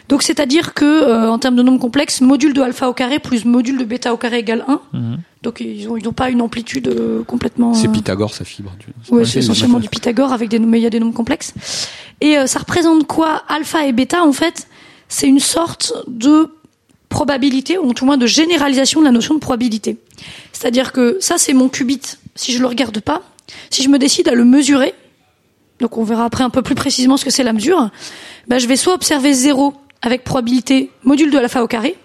[0.09, 3.45] Donc c'est-à-dire que euh, en termes de nombres complexes, module de alpha au carré plus
[3.45, 4.81] module de bêta au carré égale 1.
[5.43, 7.75] Donc ils ont ils ont pas une amplitude euh, complètement.
[7.75, 8.75] c'est euh, Pythagore, sa fibre.
[9.11, 11.53] Ouais, c'est essentiellement du Pythagore avec des mais il y a des nombres complexes.
[12.21, 14.67] Et euh, ça représente quoi Alpha et bêta en fait,
[15.07, 16.49] c'est une sorte de
[17.07, 19.97] probabilité ou tout au moins de généralisation de la notion de probabilité.
[20.53, 22.01] C'est-à-dire que ça c'est mon qubit.
[22.33, 23.21] Si je le regarde pas,
[23.69, 24.95] si je me décide à le mesurer,
[25.79, 27.91] donc on verra après un peu plus précisément ce que c'est la mesure,
[28.47, 31.95] bah, je vais soit observer 0 avec probabilité module de l'alpha au carré,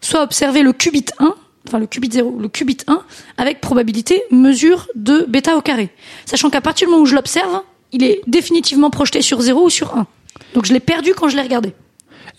[0.00, 1.34] soit observer le qubit 1,
[1.68, 3.02] enfin le qubit 0, le qubit 1,
[3.38, 5.90] avec probabilité mesure de bêta au carré.
[6.26, 7.62] Sachant qu'à partir du moment où je l'observe,
[7.92, 10.06] il est définitivement projeté sur 0 ou sur 1.
[10.54, 11.74] Donc je l'ai perdu quand je l'ai regardé.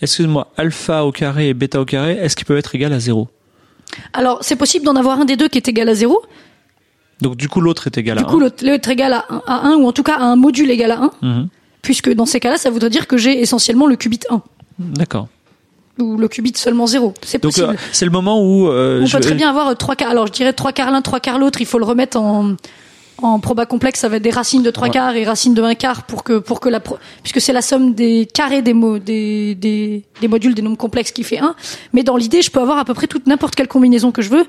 [0.01, 3.27] Excuse-moi, alpha au carré et bêta au carré, est-ce qu'ils peuvent être égal à 0
[4.13, 6.21] Alors c'est possible d'en avoir un des deux qui est égal à 0.
[7.21, 8.39] Donc du coup l'autre est égal Du à coup, 1.
[8.39, 10.71] l'autre l'autre est égal à 1, à 1, ou en tout cas à un module
[10.71, 11.11] égal à 1.
[11.21, 11.47] Mhm.
[11.83, 14.41] Puisque dans ces cas-là, ça voudrait dire que j'ai essentiellement le qubit 1.
[14.93, 15.27] D'accord.
[15.99, 17.13] ou le qubit seulement 0.
[17.21, 17.69] C'est Donc possible.
[17.73, 20.09] euh, c'est le moment où euh, On je peut très bien avoir euh, trois quarts.
[20.09, 21.61] Alors je dirais trois quarts l'un, trois quarts l'autre.
[21.61, 22.55] Il faut le remettre en
[23.23, 23.99] en proba complexe.
[23.99, 24.93] Ça va être des racines de trois Ouais.
[24.93, 27.61] quarts et racines de un quart pour que pour que la pro- puisque c'est la
[27.61, 31.53] somme des carrés des mots des, des des modules des nombres complexes qui fait 1.
[31.93, 34.29] Mais dans l'idée, je peux avoir à peu près toute n'importe quelle combinaison que je
[34.29, 34.45] veux,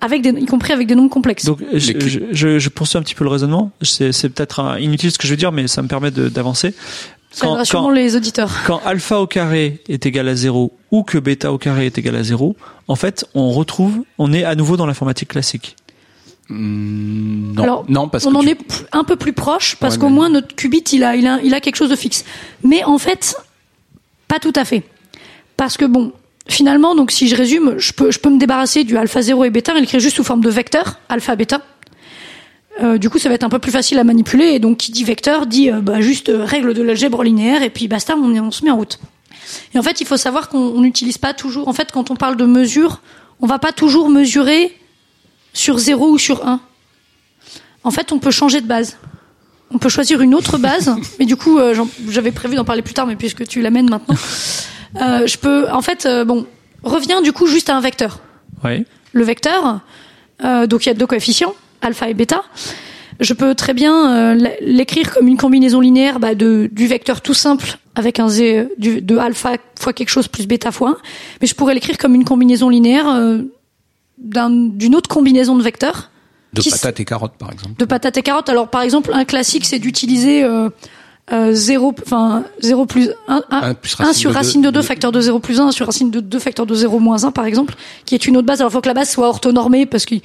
[0.00, 1.46] avec des, y compris avec des nombres complexes.
[1.46, 3.72] Donc je, je, je, je poursuis un petit peu le raisonnement.
[3.82, 6.28] C'est c'est peut-être un- inutile ce que je veux dire, mais ça me permet de-
[6.28, 6.74] d'avancer.
[7.40, 8.50] Quand, les auditeurs.
[8.66, 12.16] quand alpha au carré est égal à 0 ou que bêta au carré est égal
[12.16, 12.54] à 0,
[12.88, 15.76] en fait, on retrouve, on est à nouveau dans l'informatique classique.
[16.48, 18.58] Hmm, non, Alors, non, parce on que en tu- est
[18.92, 21.40] un peu plus proche parce Ouais, qu'au mais- moins notre qubit il a, il a
[21.42, 22.24] il a quelque chose de fixe.
[22.62, 23.36] Mais en fait,
[24.28, 24.82] pas tout à fait.
[25.56, 26.12] Parce que bon,
[26.48, 29.50] finalement, donc si je résume, je peux je peux me débarrasser du alpha 0 et
[29.50, 31.62] bêta et l'écrire juste sous forme de vecteur, alpha bêta.
[32.80, 34.46] Euh, du coup, ça va être un peu plus facile à manipuler.
[34.46, 37.70] Et donc, qui dit vecteur dit euh, bah, juste euh, règle de l'algèbre linéaire et
[37.70, 38.98] puis basta, on, on se met en route.
[39.74, 41.68] Et en fait, il faut savoir qu'on on n'utilise pas toujours.
[41.68, 43.00] En fait, quand on parle de mesure,
[43.40, 44.76] on va pas toujours mesurer
[45.52, 46.60] sur 0 ou sur 1.
[47.84, 48.96] En fait, on peut changer de base.
[49.70, 51.58] On peut choisir une autre base, mais du coup,
[52.08, 54.16] j'avais prévu d'en parler plus tard, mais puisque tu l'amènes maintenant,
[55.00, 56.46] euh, je peux, en fait, bon,
[56.82, 58.20] revient du coup juste à un vecteur.
[58.64, 58.84] Ouais.
[59.12, 59.80] Le vecteur,
[60.44, 62.42] euh, donc il y a deux coefficients, alpha et bêta.
[63.20, 67.34] Je peux très bien euh, l'écrire comme une combinaison linéaire bah, de, du vecteur tout
[67.34, 70.96] simple avec un z du, de alpha fois quelque chose plus bêta fois 1,
[71.40, 73.38] mais je pourrais l'écrire comme une combinaison linéaire euh,
[74.18, 76.10] d'un- d'une autre combinaison de vecteurs
[76.54, 77.74] de patates et carottes, par exemple.
[77.78, 78.48] de patates et carottes.
[78.48, 80.68] Alors par exemple, un classique, c'est d'utiliser euh,
[81.32, 84.80] euh, 0, enfin 0 plus 1, Un plus 1 racine sur de racine de deux.
[84.80, 87.30] 2 facteur de 0 plus 1 sur racine de 2 facteur de 0 moins 1
[87.30, 87.74] par exemple,
[88.04, 88.60] qui est une autre base.
[88.60, 90.20] Alors il faut que la base soit orthonormée parce qu'il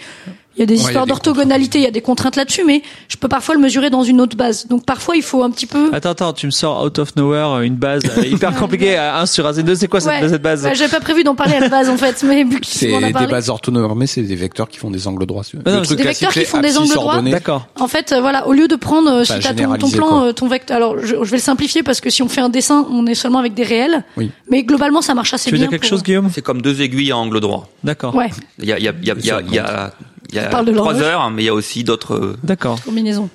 [0.57, 3.15] il y a des Ouais, histoires d'orthogonalité, il y a des contraintes là-dessus, mais je
[3.17, 4.67] peux parfois le mesurer dans une autre base.
[4.67, 5.89] Donc parfois il faut un petit peu...
[5.93, 9.25] Attends, attends, tu me sors out of nowhere une base euh, hyper compliquée à 1
[9.27, 9.75] sur racine 2.
[9.75, 10.29] C'est quoi cette, Ouais.
[10.29, 12.59] cette base Ouais, J'avais pas prévu d'en parler à la base en fait, mais vu
[12.59, 13.27] que tu C'est as des parlé.
[13.27, 15.43] bases orthonormées, c'est des vecteurs qui font des angles droits.
[15.53, 17.21] non, Le c'est truc des vecteurs qui font des angles droits.
[17.21, 17.67] D'accord.
[17.79, 20.23] En fait, euh, voilà, au lieu de prendre, euh, si Enfin, t'as ton, plan, quoi.
[20.27, 22.49] euh, ton vecteur, alors je, je vais le simplifier parce que si on fait un
[22.49, 24.03] dessin, on est seulement avec des réels.
[24.17, 24.31] Oui.
[24.49, 25.67] Mais globalement, ça marche assez Tu veux bien.
[25.67, 26.29] dire quelque chose, Guillaume?
[26.33, 27.69] C'est comme deux aiguilles à angle droit.
[27.83, 28.15] D'accord.
[28.15, 28.29] Ouais,
[28.59, 29.93] Il y a,
[30.29, 32.15] il y a, trois heures, mais il y a aussi d'autres.
[32.15, 32.79] euh, D'accord.
[32.83, 33.29] combinaison.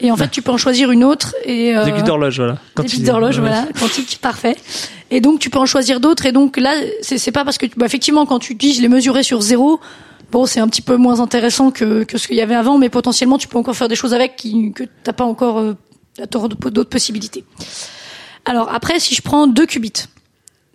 [0.00, 2.58] Et en fait, tu peux en choisir une autre et euh, Des d'horloge, voilà.
[2.74, 4.56] Quand des d'horloge, voilà, quantique, parfait.
[5.12, 6.26] Et donc, tu peux en choisir d'autres.
[6.26, 8.88] Et donc là, c'est c'est pas parce que, bah, effectivement, quand tu dis je l'ai
[8.88, 9.78] mesuré sur zéro,
[10.32, 12.88] bon, c'est un petit peu moins intéressant que, que ce qu'il y avait avant, mais
[12.88, 15.76] potentiellement, tu peux encore faire des choses avec qui, que t'as pas encore, euh,
[16.26, 17.44] d'autres possibilités.
[18.44, 20.06] Alors après, si je prends deux qubits,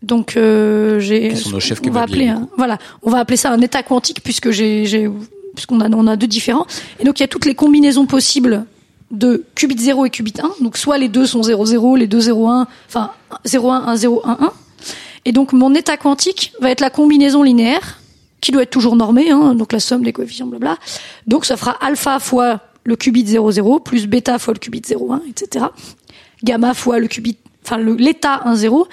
[0.03, 3.35] donc euh, j'ai, Qui sont nos chefs on va appeler, un, voilà, on va appeler
[3.37, 5.09] ça un état quantique puisque j'ai, j'ai,
[5.57, 6.67] puisqu'on a, a deux différents.
[6.99, 8.65] Et donc il y a toutes les combinaisons possibles
[9.09, 10.63] de qubit 0 et qubit 1.
[10.63, 13.09] Donc soit les deux sont 0 0, les deux 0 1, enfin
[13.43, 14.53] 0 1 1 0 1 1.
[15.25, 17.99] Et donc mon état quantique va être la combinaison linéaire
[18.39, 20.77] qui doit être toujours normée, hein, donc la somme des coefficients, blabla.
[21.25, 25.11] Donc ça fera alpha fois le qubit 0 0 plus bêta fois le qubit 0
[25.11, 25.65] 1, etc.
[26.43, 28.87] Gamma fois le qubit, enfin l'état 1 0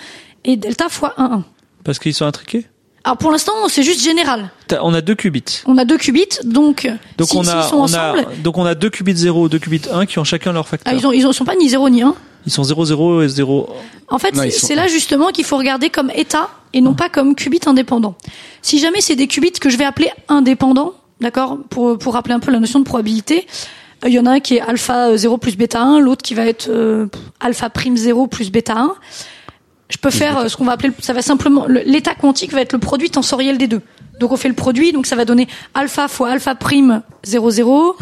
[0.44, 1.44] et delta fois 1 1.
[1.84, 2.64] Parce qu'ils sont intriqués?
[3.04, 4.50] Alors pour l'instant c'est juste général.
[4.80, 5.62] On a deux qubits.
[5.66, 8.64] On a deux qubits, donc Donc si- on a, sont on ensemble, a, donc on
[8.64, 10.92] a deux qubits 0, deux qubits 1 qui ont chacun leur facteur.
[10.92, 12.14] ah, ils, ont, ils ont- sont pas ni 0 ni 1.
[12.46, 13.68] Ils sont 0, 0 et 0.
[14.08, 17.34] En fait, c'est sont- là justement qu'il faut regarder comme état et non pas comme
[17.34, 18.14] qubit indépendant.
[18.62, 22.40] Si jamais c'est des qubits que je vais appeler indépendants, d'accord, pour pour rappeler un
[22.40, 23.46] peu la notion de probabilité,
[24.04, 26.34] euh, il y en a un qui est alpha 0 plus bêta 1, l'autre qui
[26.34, 27.06] va être euh,
[27.40, 28.94] alpha prime 0 plus bêta 1.
[29.90, 32.60] Je peux faire euh, ce qu'on va appeler, ça va simplement, le- l'état quantique va
[32.62, 33.82] être le produit tensoriel des deux.
[34.20, 37.96] Donc on fait le produit, donc ça va donner alpha fois alpha prime 0 0,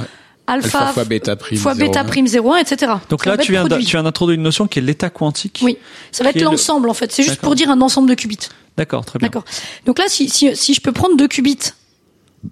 [0.46, 1.78] alpha, Alpha fois bêta prime fois 0,1.
[1.78, 2.92] bêta prime 0 1, etc.
[3.08, 5.60] Donc Ça là, tu viens, tu viens d'introduire une notion qui est l'état quantique.
[5.64, 5.78] Oui,
[6.12, 7.10] ça va être le- l'ensemble en fait.
[7.12, 8.38] C'est juste pour dire un ensemble de qubits.
[8.76, 9.28] D'accord, très bien.
[9.28, 9.44] D'accord.
[9.86, 11.58] Donc là, si, si, si je peux prendre deux qubits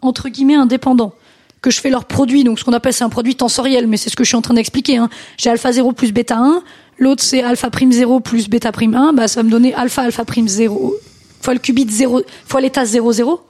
[0.02, 1.14] entre guillemets indépendants,
[1.62, 4.08] que je fais leur produit, donc ce qu'on appelle c'est un produit tensoriel, mais c'est
[4.08, 4.96] ce que je suis en train d'expliquer.
[4.96, 5.10] Hein.
[5.36, 6.62] J'ai alpha 0 plus bêta 1,
[7.00, 10.02] l'autre c'est alpha prime 0 plus bêta prime 1, bah ça va me donner alpha
[10.02, 10.94] alpha prime 0
[11.40, 13.40] fois le qubit 0 fois l'état 0 0,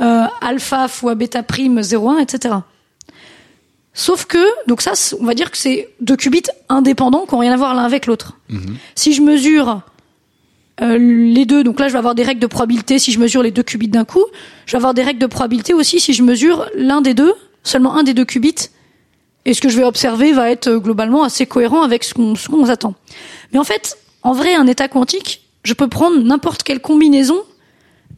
[0.00, 2.54] euh, alpha fois bêta prime 0 1, etc.
[3.94, 7.52] Sauf que, donc ça, on va dire que c'est deux qubits indépendants qui n'ont rien
[7.52, 8.36] à voir l'un avec l'autre.
[8.94, 9.80] Si je mesure
[10.82, 13.42] euh, les deux, donc là je vais avoir des règles de probabilité si je mesure
[13.42, 14.24] les deux qubits d'un coup.
[14.66, 17.96] Je vais avoir des règles de probabilité aussi si je mesure l'un des deux, seulement
[17.96, 18.68] un des deux qubits.
[19.46, 22.34] Et ce que je vais observer va être euh, globalement assez cohérent avec ce qu'on
[22.34, 22.94] qu'on attend.
[23.52, 27.38] Mais en fait, en vrai, un état quantique, je peux prendre n'importe quelle combinaison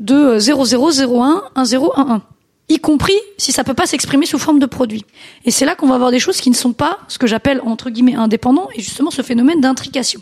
[0.00, 2.22] de euh, 0, 0, 0, 1, 1, 0, 1, 1.
[2.70, 5.04] Y compris si ça peut pas s'exprimer sous forme de produit.
[5.44, 7.60] Et c'est là qu'on va avoir des choses qui ne sont pas ce que j'appelle
[7.64, 10.20] entre guillemets indépendants et justement ce phénomène d'intrication.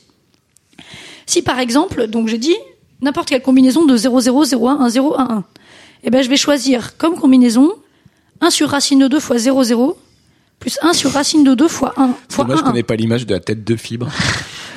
[1.25, 2.55] Si par exemple, donc j'ai dit,
[3.01, 5.45] n'importe quelle combinaison de 0, 0, 0, 1, 1, 0, 1, 1.
[6.05, 7.73] Eh ben, je vais choisir comme combinaison
[8.41, 9.99] 1 sur racine de 2 fois 0, 0,
[10.59, 12.73] plus 1 sur racine de 2 fois 1 C'est fois dommage 1, qu'on 1.
[12.75, 14.09] n'ait pas l'image de la tête de fibre.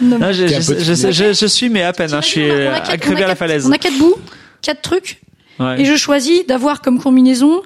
[0.01, 2.13] Non, mais- Ah, je, je, peu je, je- je suis, mais à peine.
[2.13, 3.65] hein, je suis euh, accrévé a à la falaise.
[3.67, 4.15] On a quatre bouts,
[4.61, 5.21] quatre trucs,
[5.59, 5.81] Ouais.
[5.81, 7.61] et je choisis d'avoir comme combinaison,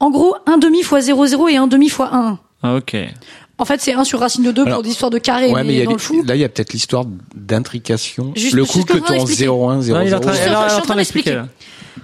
[0.00, 2.38] en gros, 1 demi fois 0, 0 et 1 demi fois 1, 1.
[2.62, 2.96] Ah, ok.
[3.60, 5.62] En fait, c'est 1 sur racine de 2 Alors, pour des histoires de carré, Ouais,
[5.62, 6.22] mais mais, il y a dans le fou.
[6.26, 7.04] là, il y a peut-être l'histoire
[7.34, 8.32] d'intrication.
[8.52, 9.44] Le coup que que je voudrais ton expliquer.
[9.46, 9.92] 0,1, 0,0.
[9.94, 10.96] Ouais, il est en train, Je suis elle est en train- je suis en train
[10.96, 11.42] d'expliquer.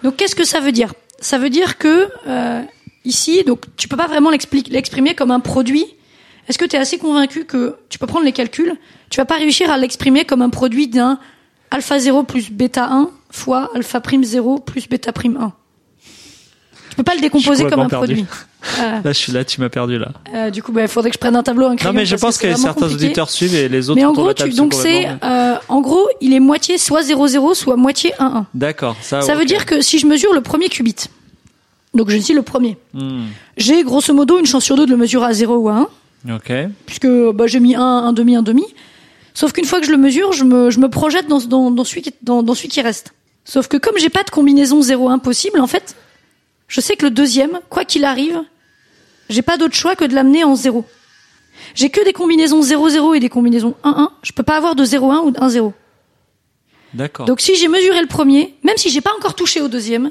[0.02, 0.92] Donc, qu'est-ce que ça veut dire?
[1.20, 2.60] Ça veut dire que, euh,
[3.04, 5.84] ici, donc, tu peux pas vraiment l'exprimer comme un produit.
[6.48, 8.74] Est-ce que tu es assez convaincu que tu peux prendre les calculs,
[9.10, 11.18] tu vas pas réussir à l'exprimer comme un produit d'un
[11.70, 15.52] alpha 0 plus bêta 1 fois alpha prime 0 plus bêta prime 1
[16.90, 18.14] Tu peux pas le décomposer comme un perdu.
[18.14, 18.26] produit.
[18.80, 20.08] Euh, Là, je suis là, tu m'as perdu là.
[20.34, 21.92] euh, du coup, il faudrait que je prenne un tableau, un crayon.
[21.92, 23.04] Non, mais je pense que certains compliqué.
[23.06, 26.32] auditeurs suivent et les autres Mais en gros, tu, donc c'est, euh, en gros, il
[26.34, 28.46] est moitié soit 0, 0, soit moitié 1, 1.
[28.54, 29.20] D'accord, ça.
[29.22, 30.94] Ça veut dire que si je mesure le premier qubit,
[31.94, 33.26] donc je dis le premier, Hmm,
[33.56, 35.88] j'ai grosso modo une chance sur deux de le mesurer à 0 ou à
[36.26, 36.52] 1, Ok.
[36.86, 38.64] puisque bah, j'ai mis 1, 1 demi, 1 demi.
[39.34, 41.84] Sauf qu'une fois que je le mesure, je me, je me projette dans, dans, dans,
[41.84, 43.12] celui qui, dans, dans celui qui reste.
[43.44, 45.96] Sauf que comme j'ai pas de combinaison 0-1 possible, en fait,
[46.68, 48.40] je sais que le deuxième, quoi qu'il arrive,
[49.28, 50.84] j'ai pas d'autre choix que de l'amener en 0.
[51.74, 54.08] J'ai que des combinaisons 0-0 et des combinaisons 1-1.
[54.22, 55.72] Je peux pas avoir de 0-1 ou de 1-0.
[56.94, 57.26] D'accord.
[57.26, 60.10] Donc si j'ai mesuré le premier, même si j'ai pas encore touché au deuxième,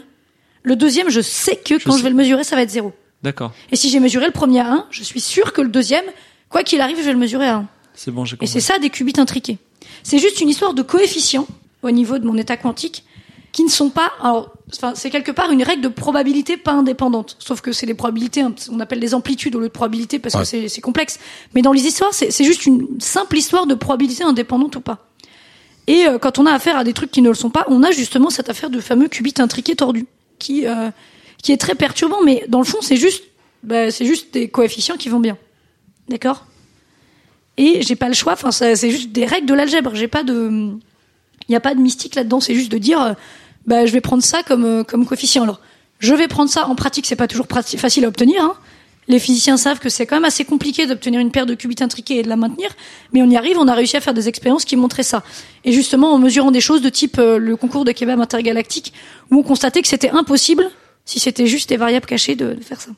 [0.64, 2.00] le deuxième, je sais que quand sais.
[2.00, 2.92] je vais le mesurer, ça va être 0.
[3.22, 3.52] D'accord.
[3.72, 6.04] Et si j'ai mesuré le premier à 1, je suis sûr que le deuxième,
[6.50, 7.68] quoi qu'il arrive, je vais le mesurer à 1.
[7.94, 8.52] C'est bon, j'ai Et compris.
[8.52, 9.58] c'est ça des qubits intriqués.
[10.04, 11.48] C'est juste une histoire de coefficients
[11.84, 13.04] au niveau de mon état quantique
[13.52, 14.12] qui ne sont pas.
[14.22, 17.36] Alors, enfin, c'est quelque part une règle de probabilité pas indépendante.
[17.40, 20.34] Sauf que c'est des probabilités, hein, on appelle les amplitudes au lieu de probabilité parce
[20.36, 20.42] Ouais.
[20.64, 21.20] que c'est- complexe.
[21.54, 25.08] Mais dans les histoires, c'est c'est juste une simple histoire de probabilité indépendante ou pas.
[25.86, 27.84] Et euh, quand on a affaire à des trucs qui ne le sont pas, on
[27.84, 30.08] a justement cette affaire de fameux qubit intriqué tordu
[30.44, 30.92] qui euh,
[31.42, 32.22] qui est très perturbant.
[32.24, 33.24] Mais dans le fond, c'est juste
[33.64, 35.38] bah, c'est juste des coefficients qui vont bien.
[36.10, 36.46] D'accord?
[37.58, 38.34] Et j'ai pas le choix.
[38.34, 39.96] Enfin, c'est juste des règles de l'algèbre.
[39.96, 40.72] J'ai pas de,
[41.48, 42.40] il y a pas de mystique là-dedans.
[42.40, 43.14] C'est juste de dire, euh,
[43.66, 45.44] bah, je vais prendre ça comme euh, comme coefficient.
[45.44, 45.62] Alors,
[46.00, 46.68] je vais prendre ça.
[46.68, 48.44] En pratique, c'est pas toujours facile à obtenir.
[48.44, 48.56] Hein.
[49.08, 52.20] Les physiciens savent que c'est quand même assez compliqué d'obtenir une paire de qubits intriqués
[52.20, 52.70] et de la maintenir,
[53.12, 53.58] mais on y arrive.
[53.58, 55.24] On a réussi à faire des expériences qui montraient ça.
[55.66, 58.94] Et justement, en mesurant des choses de type euh, le concours de kebab intergalactique,
[59.32, 60.70] où on constatait que c'était impossible,
[61.06, 62.92] si c'était juste des variables cachées, de, faire ça.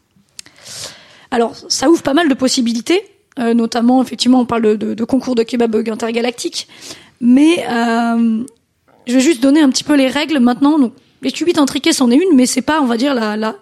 [1.32, 3.02] Alors, ça ouvre pas mal de possibilités,
[3.40, 6.68] euh, notamment, effectivement, on parle de, concours de kebab intergalactique,
[7.20, 8.44] mais euh,
[9.08, 10.78] je vais juste donner un petit peu les règles maintenant.
[10.78, 13.56] Donc, les qubits intriqués, c'en est une, mais c'est pas, on va dire, la,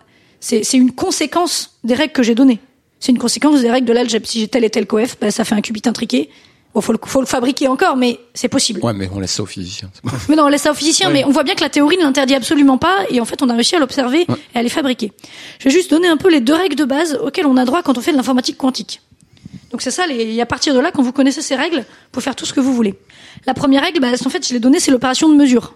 [0.43, 2.59] c'est, c'est une conséquence des règles que j'ai données.
[2.99, 4.27] C'est une conséquence des règles de l'algèbre.
[4.27, 6.29] Si j'ai tel et tel coef, bah, ça fait un qubit intriqué.
[6.73, 8.81] Bon, faut le, faut le fabriquer encore, mais c'est possible.
[8.83, 9.89] Ouais, mais on laisse ça aux physiciens.
[10.27, 12.01] Mais non, on laisse ça aux physiciens, mais on voit bien que la théorie ne
[12.01, 15.13] l'interdit absolument pas, et en fait, on a réussi à l'observer et à les fabriquer.
[15.59, 17.81] Je vais juste donner un peu les deux règles de base auxquelles on a droit
[17.81, 19.01] quand on fait de l'informatique quantique.
[19.71, 22.11] Donc c'est ça, les, et à partir de là, quand vous connaissez ces règles, vous
[22.11, 22.95] pouvez faire tout ce que vous voulez.
[23.45, 25.75] La première règle, bah, en fait, je l'ai donnée, c'est l'opération de mesure.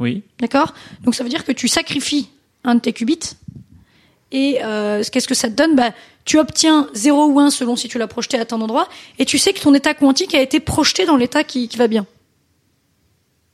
[0.00, 0.22] Oui.
[0.38, 0.74] D'accord?
[1.04, 2.28] Donc ça veut dire que tu sacrifies
[2.64, 3.18] un de tes qubits,
[4.30, 5.74] et euh, qu'est-ce que ça te donne?
[5.76, 5.90] Bah,
[6.24, 8.88] Tu obtiens 0 ou 1 selon si tu l'as projeté à ton endroit,
[9.18, 11.88] et tu sais que ton état quantique a été projeté dans l'état qui, qui va
[11.88, 12.06] bien.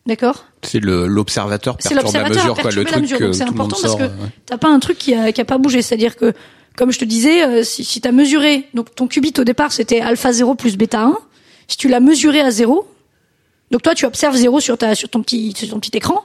[0.07, 0.47] D'accord?
[0.63, 2.71] C'est le- l'observateur c'est perturbe la mesure, quoi.
[2.71, 3.21] Le truc mesure.
[3.21, 3.99] Donc c'est important parce sort.
[3.99, 4.31] que ouais.
[4.47, 5.83] t'as pas un truc qui a, qui a pas bougé.
[5.83, 6.33] C'est-à-dire que,
[6.77, 10.01] comme je te disais, euh, si, si t'as mesuré, donc ton qubit au départ c'était
[10.01, 11.19] alpha 0 plus bêta 1.
[11.69, 12.89] Si tu l'as mesuré à 0,
[13.71, 16.25] donc toi tu observes 0 sur, ta, sur, ton petit, sur ton petit écran,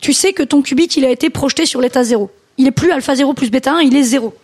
[0.00, 2.30] tu sais que ton qubit il a été projeté sur l'état 0.
[2.56, 4.34] Il est plus alpha 0 plus bêta 1, il est 0.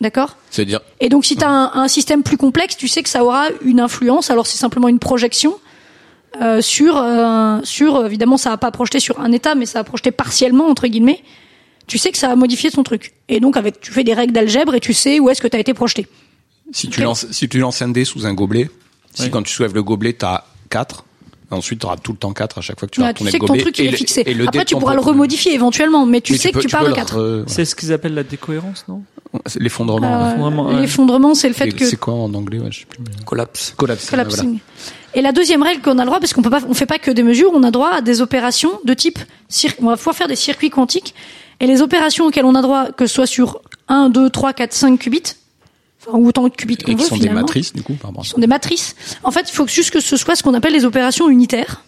[0.00, 3.08] D'accord C'est-à-dire, et donc, si tu as un, un système plus complexe, tu sais que
[3.08, 4.30] ça aura une influence.
[4.30, 5.58] Alors, c'est simplement une projection
[6.42, 8.04] euh, sur, euh, sur.
[8.04, 11.22] Évidemment, ça va pas projeté sur un état, mais ça va projeté partiellement entre guillemets.
[11.86, 13.14] Tu sais que ça a modifié ton truc.
[13.28, 15.56] Et donc, avec, tu fais des règles d'algèbre et tu sais où est-ce que tu
[15.56, 16.06] as été projeté.
[16.72, 18.68] si tu lances, si tu lances un dé sous un gobelet,
[19.14, 19.30] si Oui.
[19.30, 21.04] quand tu soulèves le gobelet, t'as 4,
[21.50, 23.30] ensuite t'auras tout le temps 4 à chaque fois que tu Ouais, vas tu retourner
[23.32, 24.22] sais le que ton truc il est fixé.
[24.26, 26.68] et le Après, tu pourras le remodifier éventuellement, mais tu Mais sais que peux- tu
[26.68, 27.16] pars peux de le 4.
[27.18, 27.44] re- voilà.
[27.46, 29.02] C'est ce qu'ils appellent la décohérence, non?
[29.58, 30.06] L'effondrement.
[30.06, 30.30] Euh, ouais.
[30.30, 30.80] L'effondrement, ouais.
[30.80, 32.98] L'effondrement, c'est le fait Et que C'est quoi en anglais ouais, je sais plus.
[33.24, 33.74] Collapse.
[33.76, 34.08] Collapse.
[34.10, 34.44] collapsing.
[34.44, 34.60] voilà.
[35.14, 36.98] Et la deuxième règle qu'on a le droit, parce qu'on peut pas, on fait pas
[36.98, 39.18] que des mesures, on a droit à des opérations de type,
[39.80, 41.14] on va pouvoir faire des circuits quantiques.
[41.60, 44.72] Et les opérations auxquelles on a droit, que ce soit sur 1, 2, 3, 4,
[44.74, 45.22] 5 qubits,
[46.08, 48.20] enfin, ou autant de qubits qu'on Et veut, qui sont des matrices, du coup, pardon.
[48.20, 48.94] qui sont des matrices.
[49.22, 51.82] En fait, il faut juste que ce soit ce qu'on appelle les opérations unitaires.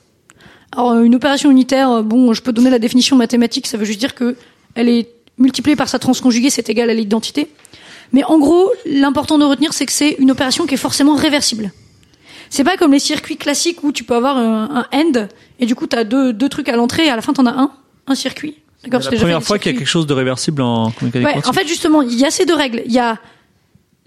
[0.73, 4.01] Alors, une opération unitaire, euh, bon, je peux donner la définition mathématique, ça veut juste
[4.01, 4.37] dire que
[4.75, 5.09] elle est
[5.39, 7.49] multipliée par sa transconjuguée, c'est égal à l'identité.
[8.13, 11.73] Mais en gros, l'important de retenir, c'est que c'est une opération qui est forcément réversible.
[12.51, 15.27] C'est pas comme les circuits classiques où tu peux avoir un, un end
[15.61, 17.51] et du coup t'as deux deux trucs à l'entrée et à la fin t'en as
[17.51, 17.71] un,
[18.07, 18.57] un circuit.
[18.85, 19.01] D'accord.
[19.11, 21.67] La première fois qu'il y a quelque chose de réversible en mécanique Ouais, en fait,
[21.67, 22.83] justement, il y a ces deux règles.
[22.87, 23.19] Il y a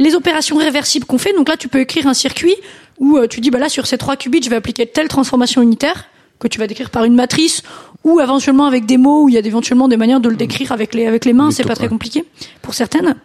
[0.01, 1.33] les opérations réversibles qu'on fait.
[1.33, 2.55] Donc là, tu peux écrire un circuit
[2.99, 5.61] où euh, tu dis, bah là, sur ces trois qubits, je vais appliquer telle transformation
[5.61, 6.05] unitaire
[6.39, 7.63] que tu vas décrire par une matrice
[8.03, 10.71] ou éventuellement avec des mots où il y a éventuellement des manières de le décrire
[10.71, 11.51] avec les avec les mains.
[11.51, 12.25] C'est pas très compliqué
[12.61, 13.15] pour certaines.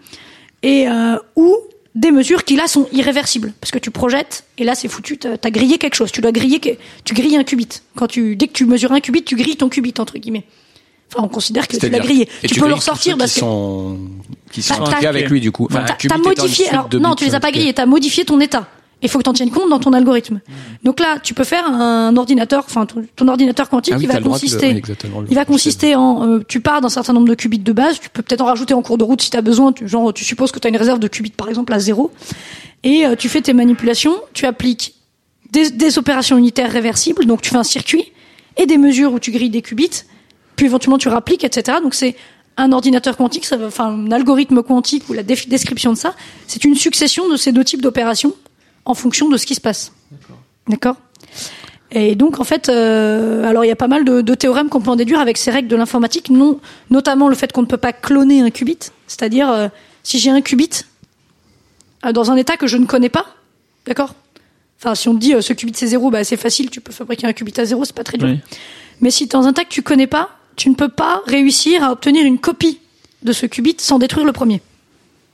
[0.63, 1.57] Et euh, ou
[1.95, 5.17] des mesures qui là sont irréversibles parce que tu projettes et là c'est foutu.
[5.17, 6.13] T'as as grillé quelque chose.
[6.13, 6.61] Tu dois griller.
[7.05, 7.69] Tu grilles un qubit.
[7.97, 10.45] Quand tu dès que tu mesures un qubit, tu grilles ton qubit entre guillemets.
[11.15, 12.29] Enfin, on considère que tu l'as grillé.
[12.43, 13.99] et Tu, peux le ressortir parce qui que sont
[14.51, 15.67] qui sont Bah, t'as- avec lui du coup.
[15.71, 16.69] Enfin, T'as modifié.
[16.69, 17.55] Alors non, tu les as pas ok.
[17.55, 17.73] grillés.
[17.75, 18.69] T'as modifié ton état.
[19.03, 20.41] Il faut que t'en tiennes compte dans ton algorithme.
[20.83, 24.09] Donc là, tu peux faire un ordinateur, enfin ton, ton ordinateur quantique, Ah oui, il
[24.13, 24.83] va de consister.
[25.29, 28.01] il va consister en, euh, tu pars d'un certain nombre de qubits de base.
[28.01, 29.73] Tu peux peut-être en rajouter en cours de route si t'as besoin.
[29.73, 32.11] Tu, genre, tu supposes que t'as une réserve de qubits par exemple à zéro,
[32.85, 34.15] et euh, tu fais tes manipulations.
[34.33, 34.95] Tu appliques
[35.53, 37.27] des, des opérations unitaires réversibles.
[37.27, 38.13] Donc tu fais un circuit
[38.57, 40.05] et des mesures où tu grilles des qubits.
[40.57, 41.79] Puis éventuellement tu rappliques, etc.
[41.83, 42.17] Donc c'est
[42.57, 46.15] un ordinateur quantique, ça va- enfin un algorithme quantique ou la description de ça,
[46.47, 48.35] c'est une succession de ces deux types d'opérations
[48.87, 49.93] en fonction de ce qui se passe.
[50.67, 50.97] D'accord.
[51.93, 54.81] Et donc en fait, euh, alors il y a pas mal de, de théorèmes qu'on
[54.81, 56.59] peut en déduire avec ces règles de l'informatique, non,
[56.91, 59.69] notamment le fait qu'on ne peut pas cloner un qubit, c'est-à-dire euh,
[60.03, 60.71] si j'ai un qubit
[62.05, 63.27] euh, dans un état que je ne connais pas,
[63.87, 64.15] d'accord?
[64.81, 67.27] Enfin, si on te dit ce qubit c'est zéro, bah c'est facile, tu peux fabriquer
[67.27, 68.29] un qubit à zéro, c'est pas très dur.
[68.29, 68.41] Oui.
[69.01, 71.93] Mais si dans un tas que tu connais pas, tu ne peux pas réussir à
[71.93, 72.81] obtenir une copie
[73.23, 74.61] de ce qubit sans détruire le premier.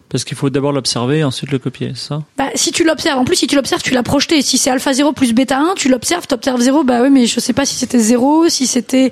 [0.08, 2.22] Parce qu'il faut d'abord l'observer et ensuite le copier, c'est ça?
[2.36, 4.42] Bah, si tu l'observes, en plus, si tu l'observes, tu l'as projeté.
[4.42, 7.40] Si c'est alpha 0 plus bêta 1, tu l'observes, t'observes 0, bah oui, mais je
[7.40, 9.10] sais pas si c'était 0, si c'était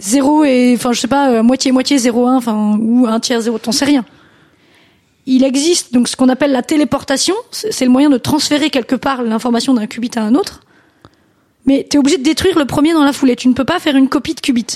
[0.00, 3.70] 0 et, enfin, je sais pas, moitié-moitié 0, 1, enfin, ou un tiers 0, t'en
[3.70, 4.04] sais rien.
[5.26, 7.36] Il existe, donc, ce qu'on appelle la téléportation.
[7.52, 10.62] C'est c'est le moyen de transférer quelque part l'information d'un qubit à un autre.
[11.66, 13.36] Mais t'es obligé de détruire le premier dans la foulée.
[13.36, 14.66] Tu ne peux pas faire une copie de qubit.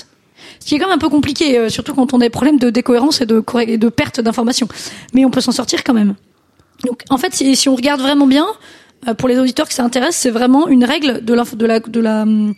[0.59, 2.59] Ce qui est quand même un peu compliqué, euh, surtout quand on a des problèmes
[2.59, 4.67] de décohérence et de, et de perte d'informations.
[5.13, 6.15] Mais on peut s'en sortir quand même.
[6.85, 8.45] Donc, en fait, si, si on regarde vraiment bien,
[9.07, 11.79] euh, pour les auditeurs que ça intéresse, c'est vraiment une règle de la, de la,
[11.79, 12.53] de la, hum,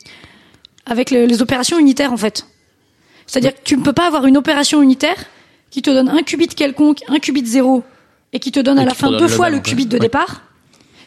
[0.85, 2.45] avec les, les opérations unitaires, en fait.
[3.27, 5.15] C'est-à-dire que tu ne peux pas avoir une opération unitaire
[5.69, 7.83] qui te donne un qubit quelconque, un qubit zéro,
[8.33, 9.99] et qui te donne Et à la qui fin deux fois le qubit de Ouais.
[9.99, 10.41] départ.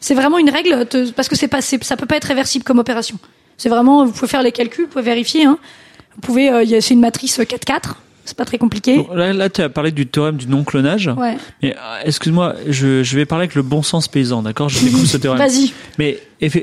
[0.01, 2.79] C'est vraiment une règle, te- parce que c'est pas, ça peut pas être réversible comme
[2.79, 3.19] opération.
[3.57, 5.45] C'est vraiment, vous pouvez faire les calculs, vous pouvez vérifier.
[5.45, 5.59] Hein.
[6.15, 7.95] Vous pouvez, euh, y c'est une matrice 4-4,
[8.25, 8.97] c'est pas très compliqué.
[8.99, 11.09] Bon, là, là, tu as parlé du théorème du non-clonage.
[11.17, 11.37] Ouais.
[11.63, 14.69] Mais euh, excuse-moi, je, je vais parler avec le bon sens paysan, d'accord?
[14.69, 15.39] Je découvre ce théorème.
[15.47, 15.73] Vas-y.
[15.99, 16.19] Mais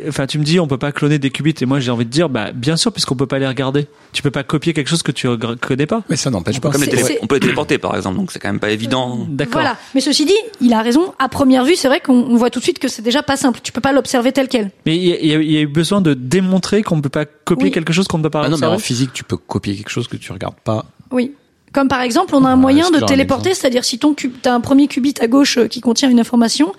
[0.08, 2.10] enfin, tu me dis, on peut pas cloner des qubits, et moi j'ai envie de
[2.10, 3.88] dire, bah bien sûr, puisqu'on peut pas les regarder.
[4.12, 5.28] Tu peux pas copier quelque chose que tu
[5.62, 6.04] connais pas.
[6.10, 6.70] Mais ça n'empêche pas.
[6.72, 9.26] Comme les on peut les téléporter par exemple, donc c'est quand même pas évident.
[9.30, 9.54] D'accord.
[9.62, 9.78] Voilà.
[9.96, 11.14] Mais ceci dit, il a raison.
[11.20, 13.38] À première vue, c'est vrai qu'on on voit tout de suite que c'est déjà pas
[13.38, 13.60] simple.
[13.64, 14.72] Tu peux pas l'observer tel quel.
[14.86, 17.66] Mais il y, a- y y eu besoin de démontrer qu'on ne peut pas copier
[17.66, 17.72] Oui.
[17.72, 19.90] quelque chose qu'on ne peut pas Ah non, mais en physique, tu peux copier quelque
[19.90, 20.86] chose que tu regardes pas.
[21.12, 21.34] Oui.
[21.74, 24.54] Comme par exemple, on a un Ouais, moyen de téléporter, c'est-à-dire si ton cube, t'as
[24.54, 26.74] un premier qubit à gauche euh, qui contient une information,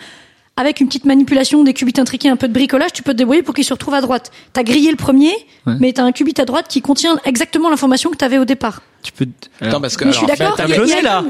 [0.56, 3.42] avec une petite manipulation des qubits intriqués, un peu de bricolage, tu peux te débrouiller
[3.42, 4.30] pour qu'il se retrouve à droite.
[4.52, 5.32] T'as grillé le premier,
[5.66, 5.74] Ouais.
[5.78, 8.82] mais t'as un qubit à droite qui contient exactement l'information que t'avais au départ.
[9.02, 9.26] Tu peux.
[9.60, 10.54] Attends, parce que Mais je suis d'accord.
[10.56, 11.24] t'as il y a- cloné, là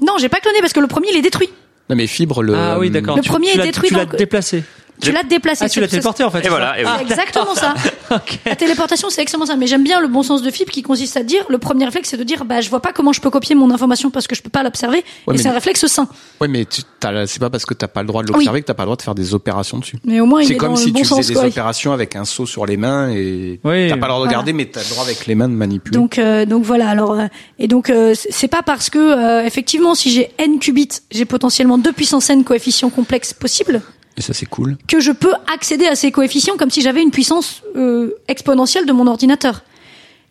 [0.00, 1.48] Non, j'ai pas cloné parce que le premier il est détruit.
[1.88, 2.54] non mais fibre le.
[2.54, 3.16] Ah oui, d'accord.
[3.16, 4.64] Le Tu- premier tu est détruit Tu l'as le- déplacé.
[5.04, 5.64] Tu l'as déplacé.
[5.64, 6.44] Ah, tu l'as téléporté en fait.
[6.44, 6.90] Et voilà, et oui.
[6.98, 7.74] C'est exactement ça.
[8.46, 9.56] La téléportation, c'est exactement ça.
[9.56, 12.10] Mais j'aime bien le bon sens de fibre qui consiste à dire, le premier réflexe,
[12.10, 14.34] c'est de dire, bah, je vois pas comment je peux copier mon information parce que
[14.34, 15.04] je peux pas l'observer.
[15.26, 16.08] Ouais, et c'est un réflexe sain.
[16.40, 18.66] Ouais, mais tu, t'as- c'est pas parce que t'as pas le droit de l'observer que
[18.66, 19.96] t'as pas le droit de faire des opérations dessus.
[20.04, 21.34] Mais au moins, il C'est est comme dans si le bon tu faisais sens, des
[21.34, 21.44] quoi.
[21.46, 23.88] opérations avec un seau sur les mains et Oui.
[23.88, 24.64] t'as pas le droit de regarder, Voilà.
[24.66, 25.96] mais t'as le droit avec les mains de manipuler.
[25.96, 26.88] Donc, euh, donc voilà.
[26.88, 27.26] Alors, euh,
[27.58, 31.24] et donc, euh, c'est c'est pas parce que, euh, effectivement, si j'ai n qubits, j'ai
[31.24, 33.80] potentiellement deux puissance n coefficients complexes possibles,
[34.16, 34.76] et ça c'est cool.
[34.88, 38.92] que je peux accéder à ces coefficients comme si j'avais une puissance euh, exponentielle de
[38.92, 39.62] mon ordinateur.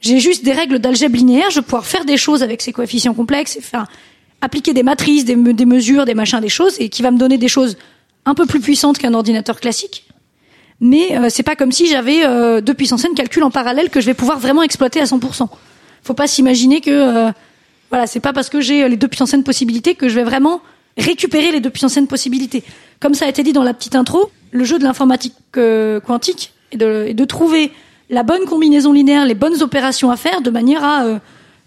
[0.02, 3.14] J'ai juste des règles d'algèbre linéaire, je vais pouvoir faire des choses avec ces coefficients
[3.14, 3.88] complexes faire
[4.42, 7.18] appliquer des matrices, des, me- des mesures, des machins, des choses, et qui va me
[7.18, 7.78] donner des choses
[8.26, 10.06] un peu plus puissantes qu'un ordinateur classique.
[10.82, 14.02] Mais euh, c'est pas comme si j'avais euh, deux puissance n calculs en parallèle que
[14.02, 15.48] je vais pouvoir vraiment exploiter à 100%.
[16.04, 17.32] Faut pas s'imaginer que euh,
[17.90, 20.60] voilà, c'est pas parce que j'ai les deux puissance n possibilités que je vais vraiment
[20.98, 22.64] récupérer les deux puissance n possibilités.
[23.00, 26.54] Comme ça a été dit dans la petite intro, le jeu de l'informatique euh, quantique
[26.72, 27.72] est de, est de trouver
[28.10, 31.20] la bonne combinaison linéaire, les bonnes opérations à faire de manière à euh,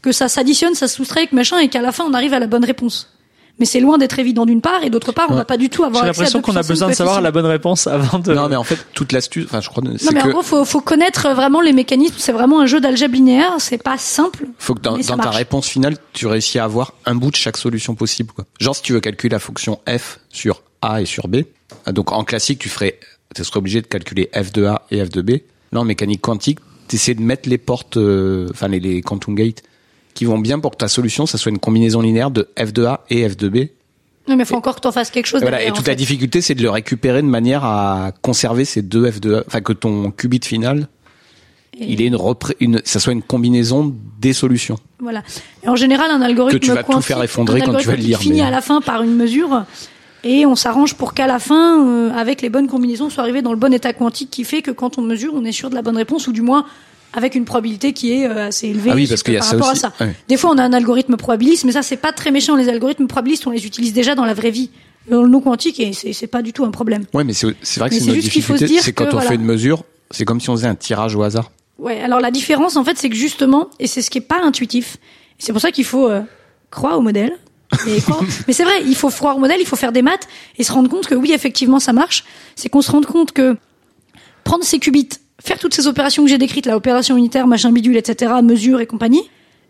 [0.02, 2.38] que ça s'additionne, ça se soustrait, que machin, et qu'à la fin on arrive à
[2.38, 3.15] la bonne réponse.
[3.58, 5.38] Mais c'est loin d'être évident d'une part, et d'autre part, on Ouais.
[5.38, 7.46] n'a pas du tout à avoir J'ai l'impression qu'on a besoin de savoir la bonne
[7.46, 8.34] réponse avant de.
[8.34, 10.64] Non, mais en fait, toute l'astuce, enfin, je crois, Non, mais en que gros, faut,
[10.64, 12.16] faut connaître vraiment les mécanismes.
[12.18, 13.54] C'est vraiment un jeu d'algèbre linéaire.
[13.58, 14.46] C'est pas simple.
[14.58, 17.94] faut que dans, ta réponse finale, tu réussis à avoir un bout de chaque solution
[17.94, 18.44] possible, quoi.
[18.60, 21.38] Genre, si tu veux calculer la fonction f sur a et sur b,
[21.90, 22.98] donc en classique, tu ferais
[23.34, 25.42] tu serais obligé de calculer F2A et F2B.
[25.72, 29.34] Là, en mécanique quantique, tu essaies de mettre les portes, euh, enfin les, les quantum
[29.34, 29.62] gates,
[30.16, 33.28] qui vont bien pour que ta solution, ça soit une combinaison linéaire de F2A et
[33.28, 33.70] F2B.
[34.26, 35.40] Non, mais il faut encore que tu en fasses quelque chose.
[35.42, 38.82] Voilà, et toute en la difficulté, c'est de le récupérer de manière à conserver ces
[38.82, 40.88] deux F2A, enfin que ton qubit final,
[41.78, 42.10] Et- il est
[42.58, 44.78] une, ça soit une combinaison des solutions.
[44.98, 45.22] Voilà.
[45.62, 48.02] Et en général, un algorithme Que tu vas tout faire effondrer quand tu vas le
[48.02, 49.64] lire, finit mais- à la fin par une mesure.
[50.24, 53.52] Et on s'arrange pour qu'à la fin, euh, avec les bonnes combinaisons, soit arrivé dans
[53.52, 55.82] le bon état quantique qui fait que quand on mesure, on est sûr de la
[55.82, 56.64] bonne réponse ou du moins
[57.12, 59.48] avec une probabilité qui est euh, assez élevée Ah oui, parce qu'il y a par
[59.48, 59.86] ça rapport aussi.
[59.86, 60.06] à ça.
[60.28, 62.56] Des fois, on a un algorithme probabiliste, mais ça, c'est pas très méchant.
[62.56, 64.70] Les algorithmes probabilistes, on les utilise déjà dans la vraie vie,
[65.10, 67.04] dans le non quantique, et c'est pas du tout un problème.
[67.14, 67.46] Ouais, mais c'est
[67.78, 69.28] vrai que c'est se difficulté, c'est quand que, on voilà.
[69.28, 71.50] fait une mesure, c'est comme si on faisait un tirage au hasard.
[71.78, 74.40] Ouais, alors la différence, en fait, c'est que justement, et c'est ce qui est pas
[74.42, 74.96] intuitif,
[75.38, 76.22] c'est pour ça qu'il faut euh,
[76.70, 77.32] croire au modèle.
[77.86, 80.26] Et croire- mais c'est vrai, il faut croire au modèle, il faut faire des maths
[80.58, 82.24] et se rendre compte que oui, effectivement, ça marche.
[82.54, 83.56] C'est qu'on se rende compte que
[84.44, 85.08] prendre ces qubits,
[85.42, 88.86] faire toutes ces opérations que j'ai décrites, la opération unitaire, machin bidule, etc., mesure et
[88.86, 89.22] compagnie,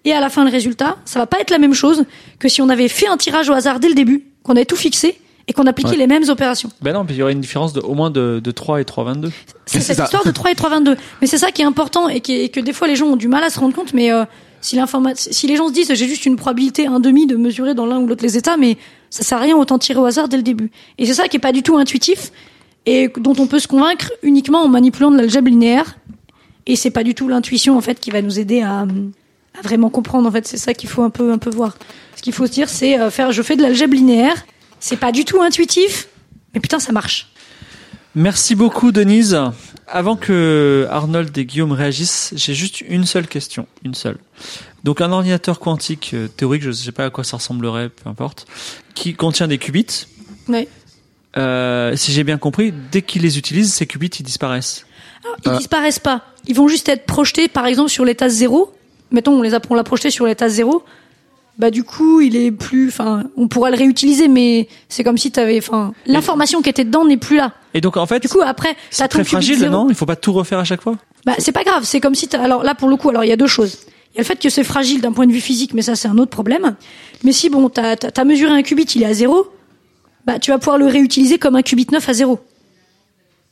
[0.04, 2.04] et à la fin le résultat, ça va pas être la même chose
[2.38, 4.76] que si on avait fait un tirage au hasard dès le début, qu'on avait tout
[4.76, 5.96] fixé et qu'on appliquait Ouais.
[5.96, 6.70] les mêmes opérations.
[6.80, 8.84] Ben non, puis il y aurait une différence de au moins de, de 3 et
[8.84, 9.30] 3,22.
[9.66, 10.04] C'est C'est cette ça.
[10.04, 10.96] histoire de 3 et 3,22.
[11.20, 13.06] Mais c'est ça qui est important et, qui est- et que des fois les gens
[13.06, 13.92] ont du mal à se rendre compte.
[13.94, 14.24] Mais euh,
[14.60, 14.78] si,
[15.16, 17.98] si les gens se disent j'ai juste une probabilité un demi de mesurer dans l'un
[17.98, 18.76] ou l'autre les états, mais
[19.10, 20.70] ça sert à rien autant tirer au hasard dès le début.
[20.98, 22.30] Et c'est ça qui est pas du tout intuitif
[22.86, 25.98] et dont on peut se convaincre uniquement en manipulant de l'algèbre linéaire.
[26.66, 29.90] Et c'est pas du tout l'intuition en fait qui va nous aider à, à vraiment
[29.90, 30.28] comprendre.
[30.28, 31.76] En fait, c'est ça qu'il faut un peu un peu voir.
[32.16, 34.46] Ce qu'il faut se dire, c'est euh, faire je fais de l'algèbre linéaire.
[34.80, 36.08] C'est pas du tout intuitif,
[36.54, 37.28] mais putain ça marche.
[38.14, 39.38] Merci beaucoup, Denise.
[39.86, 44.16] Avant que Arnold et Guillaume réagissent, j'ai juste une seule question, une seule.
[44.84, 48.08] Donc un ordinateur quantique euh, théorique, je ne sais pas à quoi ça ressemblerait, peu
[48.08, 48.46] importe,
[48.94, 50.06] qui contient des qubits.
[50.48, 50.66] Ouais.
[51.38, 54.86] Euh, si j'ai bien compris, dès qu'il les utilise, ces qubits ils disparaissent.
[55.44, 55.56] Ils Ah.
[55.58, 56.22] disparaissent pas.
[56.46, 58.72] Ils vont juste être projetés, par exemple, sur l'état zéro.
[59.10, 60.82] Mettons, on les a, on l'a projeté sur l'état zéro.
[61.58, 62.88] Bah du coup, il est plus.
[62.88, 65.56] Enfin, on pourra le réutiliser, mais c'est comme si t'avais.
[65.58, 67.52] Enfin, l'information qui était dedans n'est plus là.
[67.72, 69.72] Et donc en fait, Du coup, après, t'as c'est ton très fragile, zéro.
[69.72, 69.86] non?
[69.88, 70.96] Il faut pas tout refaire à chaque fois?
[71.24, 71.84] Bah c'est pas grave.
[71.84, 72.28] C'est comme si.
[72.28, 73.78] t'as- Alors là, pour le coup, alors il y a deux choses.
[74.12, 75.96] Il y a le fait que c'est fragile d'un point de vue physique, mais ça
[75.96, 76.76] c'est un autre problème.
[77.24, 79.46] Mais si bon, t'as as, mesuré un qubit, il est à zéro.
[80.26, 82.40] Bah tu vas pouvoir le réutiliser comme un qubit neuf à zéro.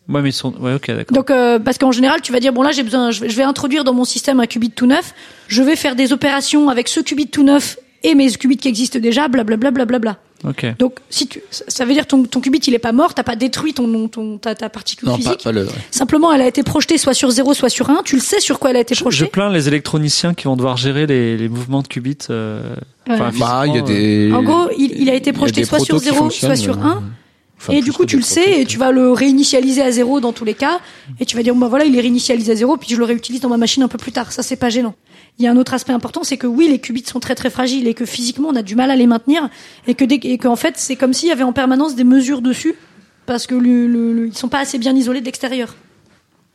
[0.08, 0.52] Ouais, mais sont.
[0.60, 1.16] Ouais, ok, d'accord.
[1.16, 3.36] Donc euh, parce qu'en général, tu vas dire bon là j'ai besoin, je vais, je
[3.36, 5.14] vais introduire dans mon système un qubit tout neuf.
[5.48, 8.98] Je vais faire des opérations avec ce qubit tout neuf et mes qubits qui existent
[8.98, 10.18] déjà, blablabla, blablabla.
[10.46, 10.66] Ok.
[10.78, 13.34] Donc si tu, ça veut dire ton ton qubit il est pas mort, t'as pas
[13.36, 15.42] détruit ton ton ta, ta particule Non, pas, physique.
[15.44, 15.66] pas le.
[15.90, 18.02] Simplement, elle a été projetée soit sur 0, soit sur 1.
[18.04, 19.26] Tu le sais sur quoi elle a été Je projetée.
[19.26, 22.18] plains les électroniciens qui vont devoir gérer les, les mouvements de qubits.
[22.30, 22.74] euh,
[23.08, 23.14] Ouais.
[23.20, 24.32] enfin, Bah, il y a euh, des.
[24.32, 26.82] En gros, il, il a été projeté soit sur protos qui 0, soit sur euh,
[26.88, 27.02] 1.
[27.58, 28.58] enfin, et du coup, tu le sais, protos.
[28.60, 30.80] et tu vas le réinitialiser à zéro dans tous les cas,
[31.20, 33.40] et tu vas dire, bah voilà, il est réinitialisé à zéro, puis je le réutilise
[33.42, 34.32] dans ma machine un peu plus tard.
[34.32, 34.94] Ça, c'est pas gênant.
[35.38, 37.50] Il y a un autre aspect important, c'est que oui, les qubits sont très très
[37.50, 39.48] fragiles, et que physiquement, on a du mal à les maintenir,
[39.88, 42.40] et que dès, et qu'en fait, c'est comme s'il y avait en permanence des mesures
[42.40, 42.74] dessus,
[43.26, 45.74] parce que le, le- le- ils sont pas assez bien isolés de l'extérieur.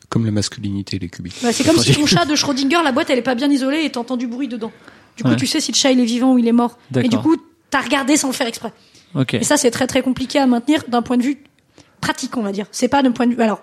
[0.08, 1.34] Comme la masculinité, les qubits.
[1.44, 3.84] Bah, c'est comme si ton chat de Schrödinger, la boîte, elle est pas bien isolée,
[3.84, 4.72] et t'entends du bruit dedans.
[5.18, 5.36] Du coup, Ouais.
[5.36, 6.78] tu sais si le chat il est vivant ou il est mort.
[6.96, 7.36] Et du coup,
[7.70, 8.72] t'as regardé sans le faire exprès.
[9.14, 9.34] Ok.
[9.34, 11.38] Et ça, c'est très très compliqué à maintenir d'un point de vue
[12.00, 12.66] pratique, on va dire.
[12.72, 13.42] C'est pas d'un point de vue.
[13.42, 13.62] Alors,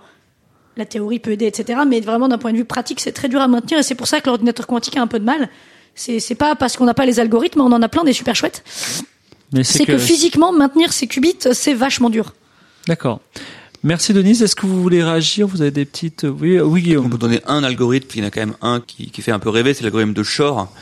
[0.77, 1.81] la théorie peut aider, etc.
[1.87, 3.79] Mais vraiment d'un point de vue pratique, c'est très dur à maintenir.
[3.79, 5.49] Et c'est pour ça que l'ordinateur quantique a un peu de mal.
[5.95, 8.35] C'est c'est pas parce qu'on n'a pas les algorithmes, on en a plein des super
[8.37, 8.63] chouettes.
[9.53, 9.97] Mais C'est que...
[9.99, 12.35] physiquement, maintenir ces qubits, c'est vachement dur.
[12.87, 13.21] D'accord.
[13.83, 14.43] Merci Denise.
[14.43, 15.47] Est-ce que vous voulez réagir?
[15.47, 16.25] Vous avez des petites.
[16.25, 17.11] Oui, oui On Guillaume.
[17.11, 19.39] peut donner un algorithme, il y en a quand même un qui, qui fait un
[19.39, 20.73] peu rêver, c'est l'algorithme de Shor,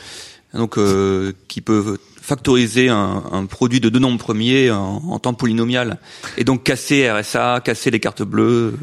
[0.53, 5.35] donc euh, qui peut factoriser un, un produit de deux nombres premiers en, en temps
[5.35, 5.99] polynomial,
[6.37, 8.73] et donc casser RSA, casser les cartes bleues.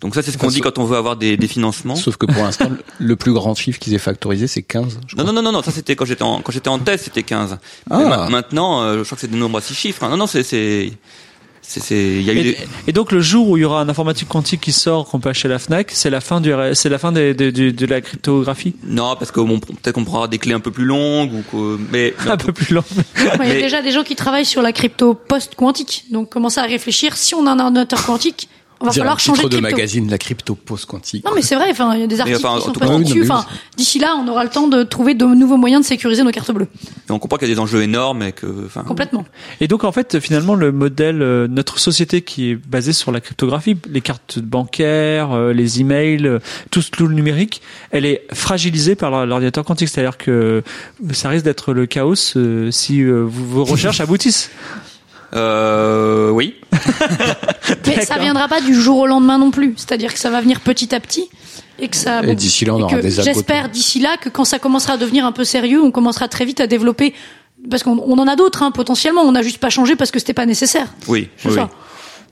[0.00, 1.94] Donc ça, c'est ce qu'on dit quand on veut avoir des, des financements.
[1.96, 4.98] Sauf que pour l'instant, le plus grand chiffre qu'ils aient factorisé, c'est 15.
[5.06, 5.32] je Non, crois.
[5.34, 7.58] non, non, non, non, ça c'était quand j'étais en, quand j'étais en thèse, c'était 15.
[7.90, 7.98] Ah.
[7.98, 10.02] Ma- maintenant, euh, je crois que c'est des nombres à six chiffres.
[10.02, 10.08] hein.
[10.08, 10.92] Non, non, c'est, c'est,
[11.62, 12.56] c'est, y a eu Et, des...
[12.88, 15.28] et donc le jour où il y aura un informatique quantique qui sort qu'on peut
[15.28, 18.00] acheter à la Fnac, c'est la fin du c'est la fin des- du- de la
[18.00, 18.74] cryptographie?
[18.84, 21.42] Non, parce que bon, peut-être qu'on pourra avoir des clés un peu plus longues ou
[21.52, 22.82] que, mais, Un peu plus long.
[23.18, 26.06] Il y a déjà des gens qui travaillent sur la crypto post-quantique.
[26.10, 27.16] Donc, commencez à réfléchir.
[27.16, 28.48] Si on a un ordinateur quantique,
[28.82, 31.24] on va Dire un falloir changer titre de de magazine, la crypto post-quantique.
[31.24, 33.22] Non mais c'est vrai, enfin il y a des articles enfin, qui sont pas dessus.
[33.22, 33.44] Enfin
[33.76, 36.50] d'ici là, on aura le temps de trouver de nouveaux moyens de sécuriser nos cartes
[36.50, 36.66] bleues.
[37.08, 39.24] mais on comprend qu'il y a des enjeux énormes et que, enfin, Complètement.
[39.60, 43.20] Et donc en fait finalement le modèle euh, notre société qui est basée sur la
[43.20, 46.38] cryptographie, les cartes bancaires, euh, les emails, euh,
[46.70, 50.62] tout ce tout le numérique, elle est fragilisée par l'or- l'ordinateur quantique, c'est-à-dire que
[51.12, 54.50] ça risque d'être le chaos si vos recherches aboutissent.
[55.34, 56.54] Euh, oui.
[57.86, 59.74] Mais ça viendra pas du jour au lendemain non plus.
[59.76, 61.28] C'est-à-dire que ça va venir petit à petit
[61.78, 62.22] et que ça.
[62.24, 63.10] Et d'ici là, on et aura des.
[63.10, 66.44] J'espère d'ici là que quand ça commencera à devenir un peu sérieux, on commencera très
[66.44, 67.14] vite à développer.
[67.70, 69.22] Parce qu'on on en a d'autres hein, potentiellement.
[69.22, 70.94] On n'a juste pas changé parce que c'était pas nécessaire.
[71.08, 71.28] Oui.
[71.36, 71.68] C'est oui, ça.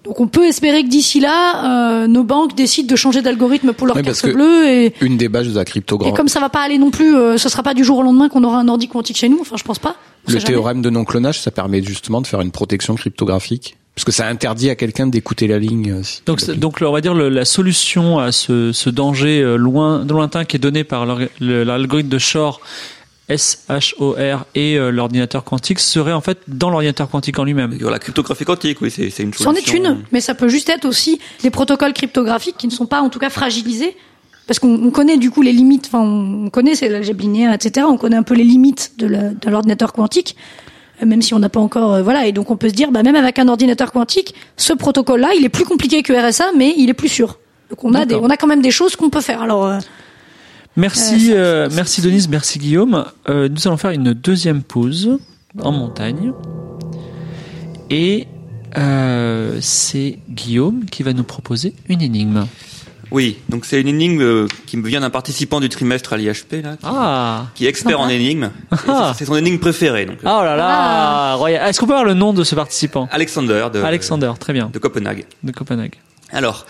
[0.05, 3.87] Donc on peut espérer que d'ici là, euh, nos banques décident de changer d'algorithme pour
[3.87, 6.15] leur Oui, carte bleue et, Une des bases de la et cryptographie.
[6.15, 8.29] comme ça va pas aller non plus, euh, ce sera pas du jour au lendemain
[8.29, 9.39] qu'on aura un ordi quantique chez nous.
[9.41, 9.97] Enfin, je pense pas.
[10.28, 13.76] Le théorème de non-clonage, ça permet justement de faire une protection cryptographique.
[13.94, 15.90] Parce que ça interdit à quelqu'un d'écouter la ligne.
[15.90, 16.22] euh, si-
[16.56, 20.55] Donc, on va dire le- la solution à ce, ce danger euh, loin, lointain qui
[20.56, 21.05] est donné par
[21.40, 22.60] l'algorithme de Shor,
[23.28, 27.76] S-H-O-R et euh, l'ordinateur quantique serait en fait dans l'ordinateur quantique en lui-même.
[27.80, 29.74] La cryptographie quantique, oui, c'est une C'en solution.
[29.74, 33.00] est une, mais ça peut juste être aussi des protocoles cryptographiques qui ne sont pas
[33.00, 33.96] en tout cas fragilisés.
[34.49, 37.87] Parce qu'on on connaît du coup les limites, enfin on connaît c'est l'algèbre linéaire, etc.
[37.89, 39.07] On connaît un peu les limites de
[39.47, 40.37] l'ordinateur quantique,
[41.03, 42.27] euh, même si on n'a pas encore, euh, voilà.
[42.27, 45.45] Et donc on peut se dire, bah même avec un ordinateur quantique, ce protocole-là, il
[45.45, 47.39] est plus compliqué que RSA, mais il est plus sûr.
[47.69, 49.43] Donc on a des, on a quand même des choses qu'on peut faire.
[49.43, 49.79] Alors euh,
[50.77, 53.05] Merci, Euh, merci Denise, merci Guillaume.
[53.29, 55.19] Nous allons faire une deuxième pause
[55.61, 56.33] en montagne.
[57.91, 58.27] Et
[59.61, 62.47] c'est Guillaume qui va nous proposer une énigme.
[63.10, 66.62] Oui, donc c'est une énigme euh, qui me vient d'un participant du trimestre à l'IHP,
[66.62, 68.51] là, qui, Ah qui est expert en énigmes.
[68.86, 69.14] Ah.
[69.16, 70.05] c'est- son énigme préférée.
[70.06, 71.68] Donc, euh, Oh là là royal.
[71.68, 73.09] Est-ce qu'on peut avoir le nom de ce participant?
[73.10, 75.24] Alexander de, Alexander, très bien, de Copenhague.
[75.43, 75.94] de Copenhague.
[76.32, 76.66] Alors,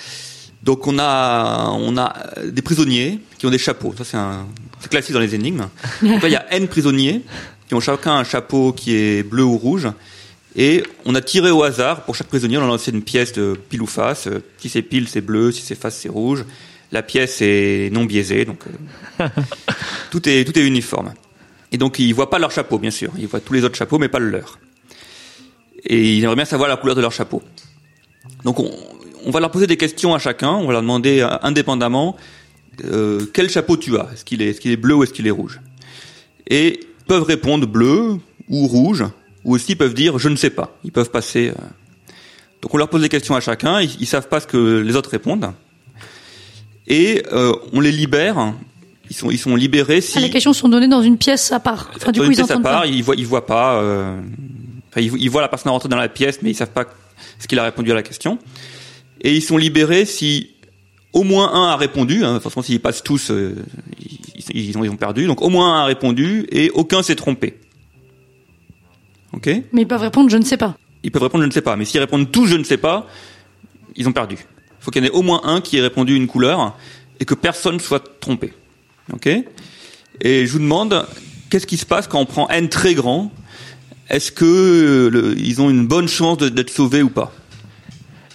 [0.63, 3.95] donc on a on a euh, des prisonniers qui ont des chapeaux.
[3.97, 4.47] Ça c'est un
[4.81, 5.67] c'est classique dans les énigmes.
[6.03, 7.23] Donc là il y a n prisonniers
[7.69, 9.89] qui ont chacun un chapeau qui est bleu ou rouge.
[10.59, 13.57] Et on a tiré au hasard pour chaque prisonnier, on a lancé une pièce de
[13.71, 14.27] pile ou face.
[14.27, 15.53] Euh, Si c'est pile, c'est bleu.
[15.53, 16.45] Si c'est face, c'est rouge.
[16.91, 18.65] La pièce est non biaisée, donc
[19.21, 19.29] euh,
[20.11, 21.15] tout est tout est uniforme.
[21.71, 23.13] Et donc ils voient pas leur chapeau, bien sûr.
[23.19, 24.59] Ils voient tous les autres chapeaux, mais pas le leur.
[25.85, 27.41] Et ils aimeraient bien savoir la couleur de leur chapeau.
[28.45, 28.71] Donc on,
[29.25, 32.17] on va leur poser des questions à chacun, on va leur demander euh, indépendamment
[32.85, 35.27] euh, quel chapeau tu as, est-ce qu'il est, est-ce qu'il est bleu ou est-ce qu'il
[35.27, 35.61] est rouge?
[36.49, 38.17] Et ils peuvent répondre bleu
[38.49, 39.05] ou rouge,
[39.49, 40.77] ou aussi ils peuvent dire je ne sais pas.
[40.85, 41.49] Ils peuvent passer.
[41.49, 41.55] euh.
[42.63, 44.95] Donc on leur pose des questions à chacun, ils, ils savent pas ce que les
[44.97, 45.53] autres répondent,
[46.87, 48.55] et euh, on les libère.
[49.11, 51.61] Ils sont, ils sont libérés si ah, les questions sont données dans une pièce à
[51.61, 51.91] part.
[51.97, 52.87] Enfin, du dans coup, une ils pièce à part, pas.
[52.87, 53.81] ils voient, ils voient pas.
[53.81, 54.21] euh,
[54.91, 56.85] enfin, ils, ils voient la personne rentrer dans la pièce, mais ils savent pas
[57.39, 58.39] ce qu'il a répondu à la question.
[59.23, 60.51] Et ils sont libérés si
[61.15, 62.23] au moins un a répondu.
[62.23, 65.27] Hein, forcément, s'ils passent tous, ils, ils ont, ils ont perdu.
[65.27, 67.59] Donc au moins un a répondu et aucun s'est trompé.
[69.33, 70.77] Ok Mais ils peuvent répondre, je ne sais pas.
[71.03, 71.77] Ils peuvent répondre je ne sais pas.
[71.77, 73.07] Mais s'ils répondent tous je ne sais pas,
[73.97, 74.37] ils ont perdu.
[74.81, 76.77] Il faut qu'il y en ait au moins un qui ait répondu une couleur
[77.21, 78.53] et que personne soit trompé.
[79.13, 79.27] Ok
[80.21, 81.07] Et je vous demande,
[81.51, 83.31] qu'est-ce qui se passe quand on prend n très grand?
[84.09, 87.33] Est-ce que le- ils ont une bonne chance de- d'être sauvés ou pas?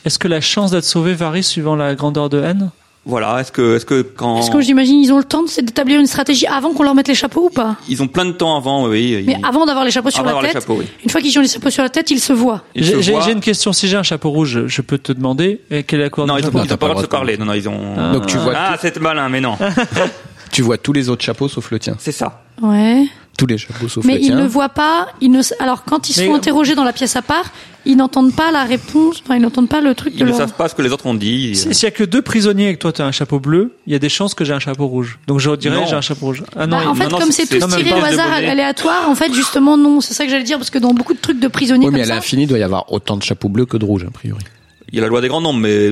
[0.06, 2.72] Est-ce que la chance d'être sauvé varie suivant la grandeur de n?
[3.06, 3.42] Voilà.
[3.42, 6.08] Est-ce que, est-ce que quand Est-ce que j'imagine ils ont le temps de- d'établir une
[6.08, 7.76] stratégie avant qu'on leur mette les chapeaux ou pas?
[7.90, 9.22] Ils ont plein de temps avant, oui.
[9.28, 10.86] Mais ils- avant d'avoir les chapeaux sur avant la d'avoir les tête, chapeaux, oui.
[11.04, 12.62] une fois qu'ils ont les chapeaux sur la tête, ils se voient.
[12.76, 13.74] J'ai j'ai- voient- j'ai une question.
[13.74, 16.38] Si j'ai un chapeau rouge, je peux te demander eh, quelle est la couleur Non,
[16.38, 16.60] ils ont, chapeau?
[16.66, 17.38] ils ont pas le droit de se parler.
[17.38, 18.14] Non, non, ils ont.
[18.14, 19.58] Donc tu vois, Ah, c'est malin, mais non.
[20.52, 21.96] tu vois tous les autres chapeaux sauf le tien.
[22.00, 22.44] C'est ça.
[22.62, 23.06] Ouais.
[23.38, 25.08] Tous les chapeaux sauf Mais le ils ne voient pas.
[25.20, 25.42] Ils ne.
[25.60, 27.46] Alors quand ils Mais- sont interrogés dans la pièce à part,
[27.86, 29.22] ils n'entendent pas la réponse.
[29.26, 30.38] Enfin, ils n'entendent pas le truc Ils de ne leur.
[30.38, 31.56] savent pas ce que les autres ont dit.
[31.56, 33.76] Si- S'il y a que deux prisonniers et que toi tu as un chapeau bleu,
[33.88, 35.18] il y a des chances que j'ai un chapeau rouge.
[35.26, 36.44] Donc je dirais j'ai un chapeau rouge.
[36.56, 39.16] Ah non, Bah, en fait, non, comme c'est- tous même tiré au hasard aléatoire, en
[39.16, 40.00] fait, justement, non.
[40.00, 42.02] C'est ça que j'allais dire, parce que dans beaucoup de trucs de prisonniers Oui, mais
[42.04, 44.12] comme à l'infini, il doit y avoir autant de chapeaux bleus que de rouges, a
[44.12, 44.44] priori.
[44.92, 45.90] Il y a la loi des grands nombres, mais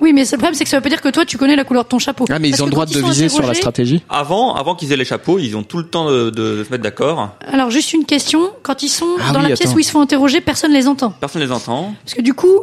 [0.00, 1.56] Oui, mais c'est- le problème, c'est que ça veut pas dire que toi, tu connais
[1.56, 2.24] la couleur de ton chapeau.
[2.30, 4.92] Ah, mais Parce ils ont le droit de viser sur la stratégie avant, avant qu'ils
[4.92, 7.34] aient les chapeaux, ils ont tout le temps de, de- de se mettre d'accord.
[7.50, 8.50] Alors, juste une question.
[8.62, 9.76] Quand ils sont Ah dans oui, la pièce attends.
[9.76, 11.10] où ils se font interroger, personne les entend.
[11.20, 11.94] Personne les entend.
[12.04, 12.60] Parce que du coup.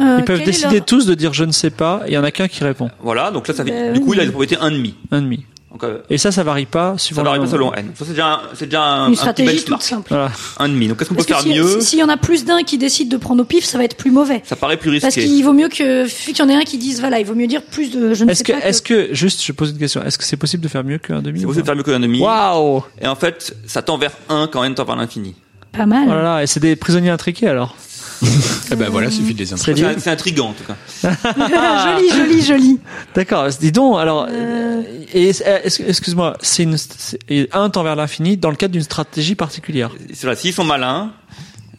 [0.00, 2.18] euh, Ils peuvent décider leur- tous de dire je ne sais pas, et il y
[2.18, 2.90] en a qu'un qui répond.
[3.02, 4.16] Voilà, donc là, ça fait, Ben du coup, oui.
[4.18, 4.94] il a une probabilité 1,5.
[5.10, 5.44] Un demi.
[5.78, 7.90] Donc, euh, Et ça, ça varie pas suivant ça varie pas selon n.
[7.94, 10.08] Ça, c'est déjà, un- c'est déjà un, un Une petit stratégie toute simple.
[10.08, 10.30] Voilà.
[10.58, 10.88] 1,5.
[10.88, 12.62] Donc, qu'est-ce qu'on peut Parce faire si- mieux si- S'il y en a plus d'un
[12.62, 14.40] qui décide de prendre au pif, ça va être plus mauvais.
[14.46, 15.28] Ça paraît plus Parce risqué.
[15.28, 17.46] qu'il vaut mieux que, qu'il y en ait un qui dise, voilà, il vaut mieux
[17.46, 18.66] dire plus de, je ne Est-ce sais que, pas.
[18.66, 20.02] est-ce que, juste, je pose une question.
[20.02, 21.90] Est-ce que c'est possible de faire mieux qu'un demi C'est possible de faire mieux que
[21.90, 22.22] 1,5.
[22.22, 25.34] Waouh Et en fait, ça tend vers 1 quand n tend vers l'infini.
[25.72, 26.04] Pas mal.
[26.06, 27.76] Oh là là, et c'est des prisonniers intriqués alors.
[28.72, 29.56] Eh ben voilà, suffit de les lié.
[29.94, 30.76] C'est c'est intriguant, en tout cas.
[31.96, 32.80] joli, joli, joli.
[33.14, 33.48] D'accord.
[33.60, 34.82] Dis donc, alors, euh,
[35.12, 39.34] est-ce- excuse-moi, c'est une, c'est- et un tend vers l'infini dans le cadre d'une stratégie
[39.34, 39.90] particulière?
[40.14, 41.12] C'est là, s'ils sont malins,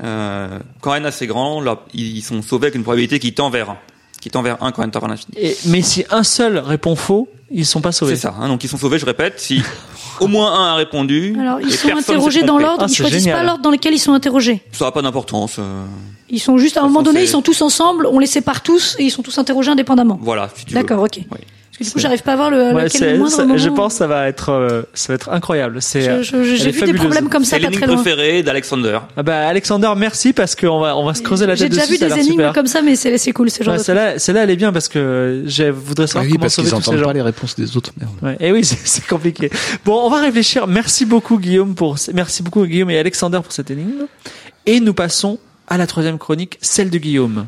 [0.04, 3.50] euh, quand n est assez grand, là, ils sont sauvés avec une probabilité qui tend
[3.50, 3.78] vers 1.
[4.22, 5.34] Qui tend vers 1 quand n tend vers l'infini.
[5.38, 8.16] Et, mais si un seul répond faux, ils sont pas sauvés.
[8.16, 8.36] C'est ça.
[8.40, 8.48] hein.
[8.48, 9.62] donc ils sont sauvés, je répète, si
[10.20, 11.36] Au moins un a répondu.
[11.40, 13.38] Alors, ils et sont interrogés dans l'ordre, Ah, ils choisissent génial.
[13.38, 14.64] pas l'ordre dans lequel ils sont interrogés.
[14.72, 15.58] Ça n'a pas d'importance.
[15.60, 15.86] euh,
[16.32, 18.96] Ils sont juste, à un moment donné, ils sont tous ensemble, on les sépare tous
[18.98, 20.18] et ils sont tous interrogés indépendamment.
[20.20, 20.82] Voilà, si tu veux.
[20.82, 21.20] D'accord, ok.
[21.32, 21.38] Oui.
[21.78, 23.58] Parce que du coup, j'arrive pas à voir le, Ouais, lequel le ça- moment.
[23.58, 25.82] je pense que ça va être, euh, ça va être incroyable.
[25.82, 29.00] C'est, elle J'ai vu des problèmes comme ça C'est l'énigme préférée d'Alexander.
[29.16, 31.82] Ah bah Alexander, merci parce qu'on va on va se creuser la J'ai tête déjà
[31.84, 31.94] dessus.
[31.94, 32.54] vu ça des énigmes super.
[32.54, 34.74] comme ça, mais c'est c'est cool, ce genre Ouais, de celle-là, celle-là, elle est bien
[34.74, 37.06] parce que je voudrais Ah savoir oui, comment parce sauver qu'ils tous ces gens.
[37.06, 37.92] pas les réponses des autres.
[38.00, 38.12] Merde.
[38.24, 38.38] Ouais.
[38.40, 39.50] Et oui, c'est- c'est compliqué.
[39.86, 40.68] Bon, on va réfléchir.
[40.68, 44.08] Merci beaucoup Guillaume pour merci beaucoup Guillaume et Alexander pour cette énigme.
[44.66, 45.38] Et nous passons
[45.68, 47.46] à la troisième chronique, celle de Guillaume.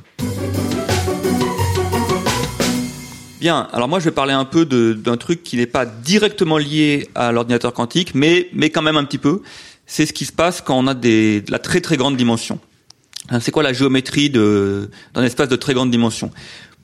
[3.40, 7.08] Bien, alors moi je vais parler un peu d'un truc qui n'est pas directement lié
[7.16, 9.42] à l'ordinateur quantique, mais, mais quand même un petit peu.
[9.86, 12.60] C'est ce qui se passe quand on a des, de la très très grande dimension.
[13.30, 16.32] Hein, C'est quoi la géométrie d'un espace de très grande dimension?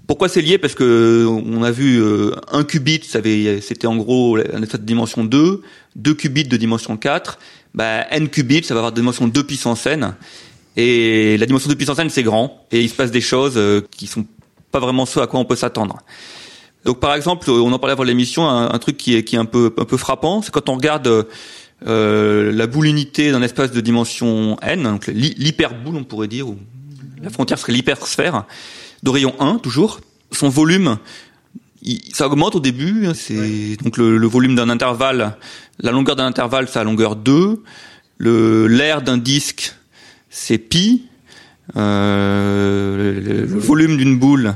[0.07, 0.57] Pourquoi c'est lié?
[0.57, 5.25] Parce que on a vu euh, un qubit, c'était en gros un espace de dimension
[5.25, 5.61] 2,
[5.95, 7.37] deux qubits de dimension 4,
[7.73, 10.15] bah, n qubits, ça va avoir dimension 2 puissance n.
[10.77, 13.81] Et la dimension 2 puissance n, c'est grand, et il se passe des choses euh,
[13.91, 14.25] qui sont
[14.71, 15.97] pas vraiment ce à quoi on peut s'attendre.
[16.85, 19.39] Donc par exemple, on en parlait avant l'émission, un, un truc qui est, qui est
[19.39, 21.27] un peu un peu frappant, c'est quand on regarde
[21.87, 26.47] euh, la boule unité d'un espace de dimension n, donc l'hy- l'hyperboule on pourrait dire,
[26.47, 26.57] ou
[27.21, 28.45] la frontière serait l'hypersphère,
[29.03, 29.99] de rayon 1 toujours,
[30.31, 30.97] son volume,
[32.13, 35.37] ça augmente au début, hein, c'est donc le, le volume d'un intervalle,
[35.79, 37.63] la longueur d'un intervalle c'est la longueur 2,
[38.19, 39.73] le l'air d'un disque
[40.29, 41.05] c'est pi,
[41.75, 44.55] euh, le, le volume d'une boule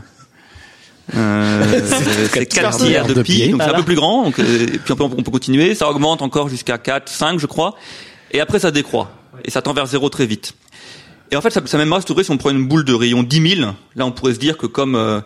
[1.15, 1.81] euh,
[2.31, 4.77] c'est 4 tiers de de pi, donc c'est un peu plus grand, donc, euh, et
[4.77, 7.76] puis on peut, on peut continuer, ça augmente encore jusqu'à 4, 5 je crois,
[8.31, 9.11] et après ça décroît,
[9.44, 10.53] et ça tend vers zéro très vite.
[11.31, 13.56] Et en fait, ça, ça même restaurer si on prend une boule de rayon 10
[13.57, 15.22] 000, là on pourrait se dire que comme euh,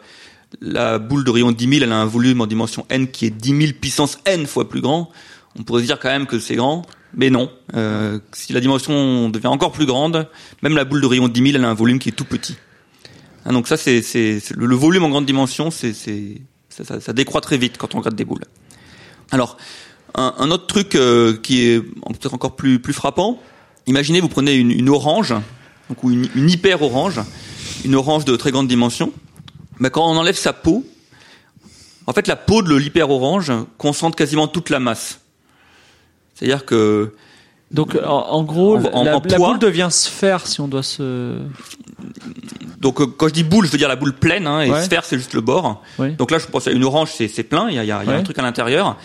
[0.62, 3.30] la boule de rayon 10 000, elle a un volume en dimension n qui est
[3.30, 5.10] 10 000 puissance n fois plus grand,
[5.58, 6.84] on pourrait se dire quand même que c'est grand,
[7.16, 7.50] mais non.
[7.76, 10.28] Euh, si la dimension devient encore plus grande,
[10.62, 12.56] même la boule de rayon 10 000, elle a un volume qui est tout petit.
[13.46, 14.02] Hein, donc ça, c'est
[14.56, 18.00] le, le volume en grande dimension, c'est ça, ça- ça décroît très vite quand on
[18.00, 18.44] regarde des boules.
[19.32, 19.58] Alors,
[20.16, 23.40] un, un autre truc euh, qui est peut-être encore plus, plus frappant,
[23.88, 25.34] imaginez vous prenez une, une orange,
[25.90, 27.20] donc, ou une, une hyper orange,
[27.84, 29.12] une orange de très grande dimension,
[29.80, 30.86] mais quand on enlève sa peau,
[32.08, 35.20] en fait la peau de l'hyper orange concentre quasiment toute la masse.
[36.36, 37.14] C'est-à-dire que
[37.72, 39.50] Donc en, en gros, En- la, en la poids.
[39.50, 41.40] boule devient sphère si on doit se.
[42.84, 44.84] Donc euh, quand je dis boule, je veux dire la boule pleine, hein, et Ouais.
[44.84, 45.82] sphère c'est juste le bord.
[45.98, 46.14] Oui.
[46.16, 48.02] Donc là, je pense à une orange, c'est plein, il y a, il y a-
[48.04, 48.20] il y a Ouais.
[48.20, 48.98] un truc à l'intérieur.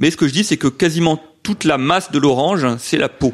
[0.00, 3.08] Mais ce que je dis, c'est que quasiment toute la masse de l'orange, c'est la
[3.08, 3.32] peau.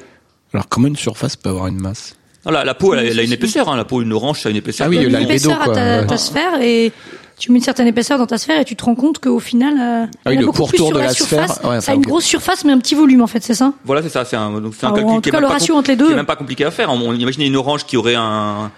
[0.53, 2.17] Alors comment une surface peut avoir une masse?
[2.43, 3.69] Voilà, la peau, elle, a- elle a une épaisseur.
[3.71, 3.77] Hein.
[3.77, 4.87] La peau, une orange, ça a une épaisseur.
[4.87, 6.93] Ah oui, Tu donnes une l'albédo, épaisseur à ta, sphère et
[7.39, 9.75] tu mets une certaine épaisseur dans ta sphère et tu te rends compte qu'au final,
[9.81, 11.49] euh, Ah oui, il y a le beaucoup plus pourtour sur de la, la sphère,
[11.49, 11.65] surface.
[11.65, 13.73] ouais, ça a une grosse surface mais un petit volume en fait, c'est ça?
[13.85, 14.25] Voilà, c'est ça.
[14.27, 15.55] C'est un, donc c'est un Alors, calcul en qui tout est cas, même le pas
[15.55, 16.15] ratio entre les est deux.
[16.15, 16.91] même pas compliqué à faire.
[16.93, 18.71] On, on imaginez une orange qui aurait un,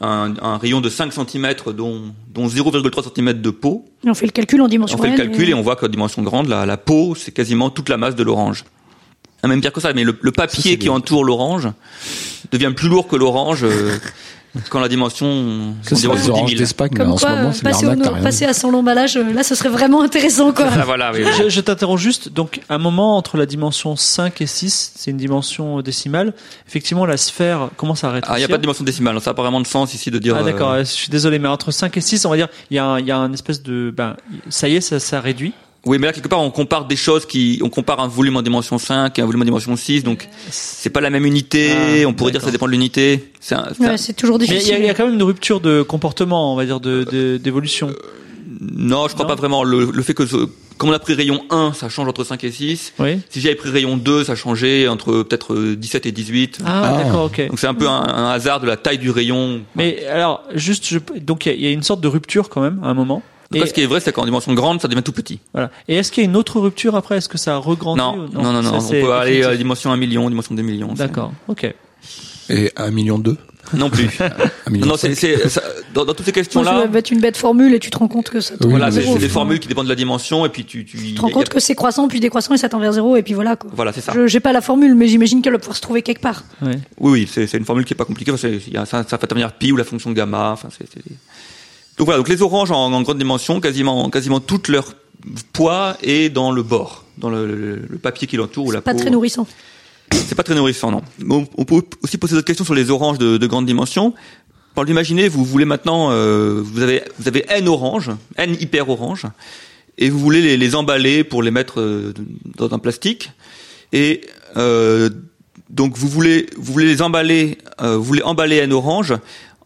[0.00, 2.00] un, un rayon de 5 cm, dont,
[2.32, 3.84] dont 0,3 cm de peau.
[4.04, 5.88] Et on fait le calcul en On dimension fait le calcul et on voit qu'à
[5.88, 8.64] dimension grande, la, la peau, c'est quasiment toute la masse de l'orange.
[9.42, 10.92] Ah, même pire que ça, mais le, le papier qui bien.
[10.92, 11.68] entoure l'orange
[12.52, 13.96] devient plus lourd que l'orange euh,
[14.68, 16.58] quand la dimension, Ça, c'est les oranges 10 000.
[16.58, 18.44] d'Espagne, mais Comme en ce quoi, moment, euh, c'est passer, au- l'arnaque, t'as rien passer
[18.46, 20.66] à son emballage, euh, là, ce serait vraiment intéressant, quoi.
[20.72, 21.30] Ah, voilà, oui, oui.
[21.44, 22.32] Je, je t'interromps juste.
[22.32, 26.34] Donc, un moment entre la dimension 5 et 6, c'est une dimension décimale.
[26.68, 28.38] Effectivement, la sphère commence à Ah, il rétrécir.
[28.38, 30.36] n'y a pas de dimension décimale, ça n'a pas vraiment de sens ici de dire.
[30.38, 30.70] Ah, d'accord.
[30.72, 32.84] euh, Je suis désolé, mais entre 5 et 6, on va dire, il y a
[32.84, 34.16] un, il y a un espèce de, ben,
[34.48, 35.52] ça y est, ça, ça réduit.
[35.86, 38.42] Oui, mais là quelque part on compare des choses qui, on compare un volume en
[38.42, 41.70] dimension 5 et un volume en dimension 6, donc c'est pas la même unité.
[41.72, 43.32] Ah, on pourrait dire que ça dépend de l'unité.
[43.40, 44.90] C'est un- c'est un- Ouais, c'est toujours Mais il y, a, il y difficile.
[44.90, 47.90] a quand même une rupture de comportement, on va dire, de, de- d'évolution.
[48.60, 49.64] Non, je crois Non pas vraiment.
[49.64, 52.44] Le, le fait que, ce- comme on a pris rayon 1, ça change entre 5
[52.44, 52.92] et 6.
[52.98, 53.18] Oui.
[53.30, 56.58] Si j'avais pris rayon 2, ça changeait entre peut-être euh, 17 et 18.
[56.64, 57.02] Ah, Ah.
[57.04, 57.48] d'accord, ok.
[57.48, 59.62] Donc c'est un peu un, un hasard de la taille du rayon.
[59.76, 62.48] Mais alors, juste, je, donc il y, a- il y a une sorte de rupture
[62.50, 63.22] quand même à un moment.
[63.52, 65.40] Cas, ce qui est vrai, c'est qu'en dimension grande, ça devient tout petit.
[65.52, 65.70] voilà.
[65.88, 67.16] Et est-ce qu'il y a une autre rupture après?
[67.16, 68.80] Est-ce que ça a regrandi Non, ou- non, non, non.
[68.80, 69.58] ça, On peut aller à la définitif.
[69.58, 70.92] dimension 1 million, dimension 2 millions.
[70.94, 71.74] D'accord, ok.
[72.48, 73.36] Et un million deux?
[73.74, 74.08] Non plus.
[74.70, 75.62] Non, c'est, c'est, ça-
[75.94, 78.06] dans, dans toutes ces Moi, questions-là, va être une bête formule et tu te rends
[78.08, 80.64] compte que ça Oui, voilà, c'est, des formules qui dépendent de la dimension et puis
[80.64, 82.92] tu, tu, Tu te rends compte que c'est croissant puis décroissant et ça tend vers
[82.92, 83.70] zéro et puis voilà, quoi.
[83.74, 84.12] Voilà, c'est ça.
[84.14, 86.44] Je j'ai pas la formule, mais j'imagine qu'elle va pouvoir se trouver quelque part.
[86.62, 88.30] Oui, oui, c'est, une formule qui est pas compliquée.
[88.30, 90.50] parce que y a, ça, ça fait intervenir pi ou la fonction gamma.
[90.52, 90.86] Enfin, c'est-
[92.00, 94.94] Donc voilà, donc les oranges en, en grande dimension, quasiment, quasiment toute leur
[95.52, 98.94] poids est dans le bord, dans le, le- le papier qui l'entoure ou la Pas
[98.94, 99.00] peau.
[99.00, 99.46] très nourrissant.
[100.10, 101.02] C'est pas très nourrissant, non.
[101.28, 104.14] On, on peut aussi poser d'autres questions sur les oranges de, de grande dimension.
[104.74, 109.26] Par l'imaginer, vous voulez maintenant, euh, vous avez vous avez n oranges, n hyper oranges,
[109.98, 112.14] et vous voulez les, les emballer pour les mettre euh,
[112.56, 113.30] dans un plastique.
[113.92, 114.22] Et
[114.56, 115.10] euh,
[115.68, 119.12] donc vous voulez vous voulez les emballer, vous voulez emballer n orange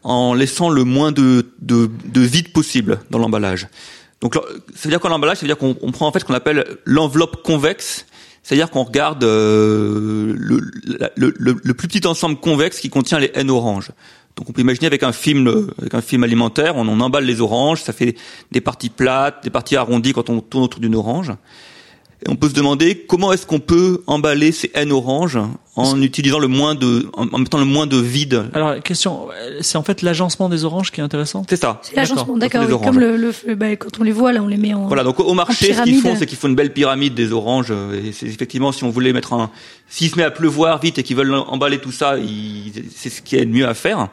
[0.04, 3.68] en laissant le moins de, de, de vide possible dans l'emballage.
[4.20, 4.40] Donc ça
[4.84, 5.38] veut dire quoi l'emballage?
[5.38, 8.06] Ça veut dire qu'on on prend en fait ce qu'on appelle l'enveloppe convexe,
[8.42, 10.60] c'est-à-dire qu'on regarde euh, le,
[11.16, 13.90] le, le, plus petit ensemble convexe qui contient les N oranges.
[14.36, 17.40] Donc on peut imaginer avec un film, avec un film alimentaire, on, on emballe les
[17.40, 18.16] oranges, ça fait
[18.50, 21.32] des parties plates, des parties arrondies quand on tourne autour d'une orange.
[22.26, 25.38] Et on peut se demander comment est-ce qu'on peut emballer ces N oranges
[25.76, 28.44] en utilisant le moins de, en mettant le moins de vide.
[28.54, 29.26] Alors, question,
[29.60, 31.44] c'est en fait l'agencement des oranges qui est intéressant?
[31.48, 31.80] C'est ça.
[31.82, 32.64] C'est l'agencement, d'accord.
[32.66, 34.86] Oui, comme le, le bah, quand on les voit là, on les met en.
[34.86, 37.72] Voilà, donc au marché, ce qu'ils font, c'est qu'ils font une belle pyramide des oranges.
[37.72, 39.50] Et c'est effectivement, si on voulait mettre un,
[39.88, 42.16] s'il se met à pleuvoir vite et qu'ils veulent emballer tout ça,
[42.94, 44.08] c'est ce qui est le mieux à faire.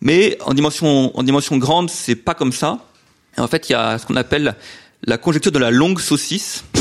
[0.00, 2.78] Mais en dimension, en dimension grande, c'est pas comme ça.
[3.36, 4.54] Et en fait, il y a ce qu'on appelle
[5.06, 6.64] la conjecture de la longue saucisse.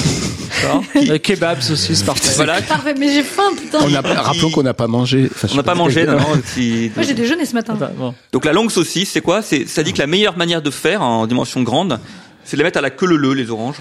[0.93, 1.19] Qui...
[1.19, 2.33] kebab, saucisse, parfait.
[2.35, 2.61] Voilà.
[2.61, 3.79] Parfait, mais j'ai faim, putain.
[3.81, 5.29] On a, rappelons qu'on n'a pas mangé.
[5.29, 6.41] Enfin, on n'a pas mangé, non, non.
[6.45, 6.91] Si...
[6.95, 7.77] Moi, j'ai déjeuné ce matin.
[7.97, 8.13] Bon.
[8.31, 9.41] Donc la longue saucisse, c'est quoi?
[9.41, 11.99] C'est ça dit que la meilleure manière de faire en dimension grande,
[12.45, 13.77] c'est de les mettre à la queue leu les oranges.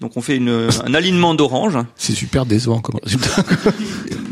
[0.00, 1.78] Donc on fait une, un alignement d'oranges.
[1.96, 3.42] C'est super décevant comme résultat.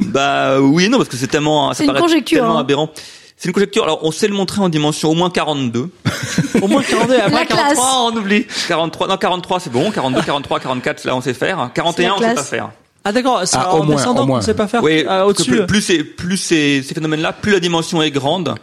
[0.01, 2.61] bah oui, non, parce que c'est tellement, ça une paraît conjecture, tellement hein.
[2.61, 2.91] aberrant.
[3.37, 3.83] C'est une conjecture.
[3.85, 5.91] Alors, on sait le montrer en dimension au moins 42.
[6.63, 8.47] au moins 42, après 43, on oublie.
[8.69, 9.91] 43, non, 43, c'est bon.
[9.91, 11.71] 42, 43, 44, là, on sait faire.
[11.75, 12.71] 41, on sait pas faire.
[13.05, 14.83] Ah d'accord, c'est ah, en moins, descendant qu'on sait pas faire.
[14.83, 15.65] Oui, ah, au-dessus.
[15.67, 18.57] Plus, c'est, plus ces, ces phénomènes-là, plus la dimension est grande,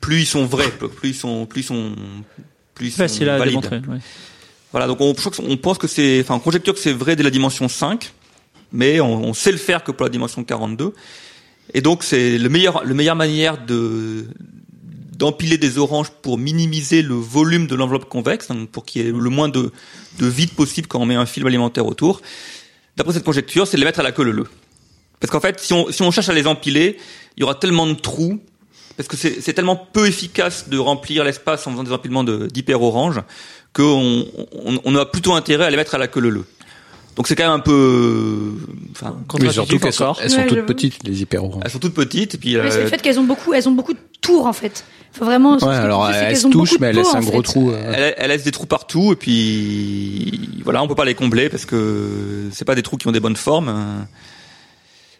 [0.00, 1.92] plus ils sont vrais, plus ils sont, plus ils sont,
[2.74, 3.60] plus ils sont Facile à valides.
[3.60, 3.92] démontrer.
[3.92, 4.00] Ouais.
[4.72, 5.14] Voilà, donc on,
[5.46, 8.10] on pense que c'est, enfin, on conjecture que c'est vrai dès la dimension 5,
[8.72, 10.94] mais on, on sait le faire que pour la dimension 42.
[11.74, 14.26] Et donc c'est le meilleur, le meilleure manière de
[15.16, 19.12] d'empiler des oranges pour minimiser le volume de l'enveloppe convexe, donc pour qu'il y ait
[19.12, 19.70] le moins de,
[20.18, 22.22] de vide possible quand on met un film alimentaire autour.
[22.96, 24.46] D'après cette conjecture, c'est de les mettre à la queue leu.
[25.20, 26.96] Parce qu'en fait, si on, si on cherche à les empiler,
[27.36, 28.40] il y aura tellement de trous,
[28.96, 33.20] parce que c'est tellement peu efficace de remplir l'espace en faisant des empilements d'hyper orange,
[33.72, 34.26] qu'on
[34.84, 36.44] on, a plutôt intérêt à les mettre à la queue leu.
[37.16, 38.52] Donc c'est quand même un peu,
[38.92, 41.62] enfin, oui, surtout qu'elles sont, elles sont Ouais, toutes petites les hyper oranges.
[41.64, 43.68] elles sont toutes petites, et puis Mais c'est euh, le fait qu'elles ont beaucoup, elles
[43.68, 44.84] ont beaucoup de tours en fait.
[45.12, 45.56] Faut vraiment.
[45.58, 47.42] Ouais, alors elles se touchent, mais elles laissent en un gros fait.
[47.42, 47.70] trou.
[47.72, 47.92] euh.
[47.94, 51.64] elles, elles laissent des trous partout, et puis voilà, on peut pas les combler parce
[51.66, 53.68] que c'est pas des trous qui ont des bonnes formes.
[53.68, 54.06] hein.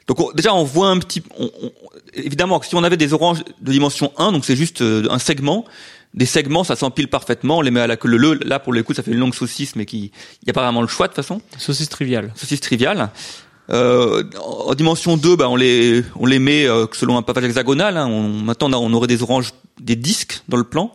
[0.06, 1.72] Donc on- déjà on voit un petit, on- on-
[2.14, 5.64] évidemment si on avait des oranges de dimension 1, donc c'est juste euh, un segment.
[6.12, 7.58] Des segments, ça s'empile parfaitement.
[7.58, 8.38] On les met à la queue leu.
[8.44, 10.10] Là, pour le coup, ça fait une longue saucisse, mais qui,
[10.42, 11.40] il y a pas vraiment le choix de toute façon.
[11.56, 12.32] Saucisse triviale.
[12.34, 13.10] saucisse triviale.
[13.70, 17.44] Euh, en en dimension 2, bah, on les on les met euh, selon un pavage
[17.44, 17.96] hexagonal.
[17.96, 18.08] Hein.
[18.08, 20.92] On, maintenant, on, aurait des oranges, des disques dans le plan.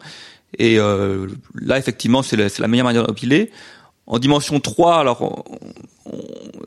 [0.58, 3.52] Et euh, là, effectivement, c'est la, c'est la meilleure manière d'empiler.
[4.07, 5.44] En dimension 3, alors, on-
[6.11, 6.22] on-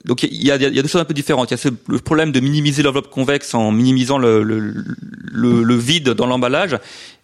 [0.05, 1.51] donc il y a, y deux choses un peu différentes.
[1.51, 6.27] Il y a ce, le problème de minimiser l'enveloppe convexe en minimisant le, vide dans
[6.27, 6.75] l'emballage.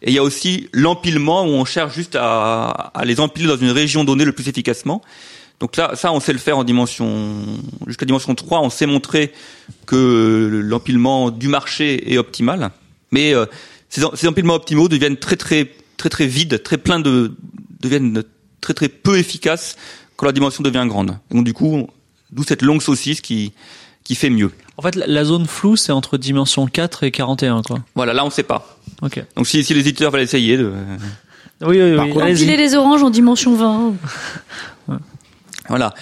[0.03, 3.71] Et il y a aussi l'empilement où on cherche juste à, les empiler dans une
[3.71, 5.03] région donnée le plus efficacement.
[5.61, 7.33] Donc là, ça, on sait le faire en dimension
[7.87, 8.61] jusqu'à dimension 3.
[8.61, 9.33] On sait montrer
[9.87, 12.71] que l'empilement du marché est optimal,
[13.13, 13.47] mais euh,
[13.89, 17.33] ces, ces empilements optimaux deviennent très très très très vides, très pleins de
[17.81, 18.23] deviennent
[18.61, 19.77] très très peu efficaces
[20.25, 21.19] quand la dimension devient grande.
[21.31, 21.87] Et donc du coup,
[22.33, 23.53] d'où cette longue saucisse qui
[24.05, 24.51] qui fait mieux.
[24.77, 27.79] En fait, la, zone floue, c'est entre dimension 4 et 41, quoi.
[27.95, 28.79] Voilà, là on sait pas.
[29.01, 29.23] Ok.
[29.35, 30.73] Donc si, si les éditeurs veulent essayer de
[31.63, 32.13] Oui, oui, Par oui.
[32.13, 33.95] contre, les oranges en dimension 20.
[35.69, 35.95] Voilà.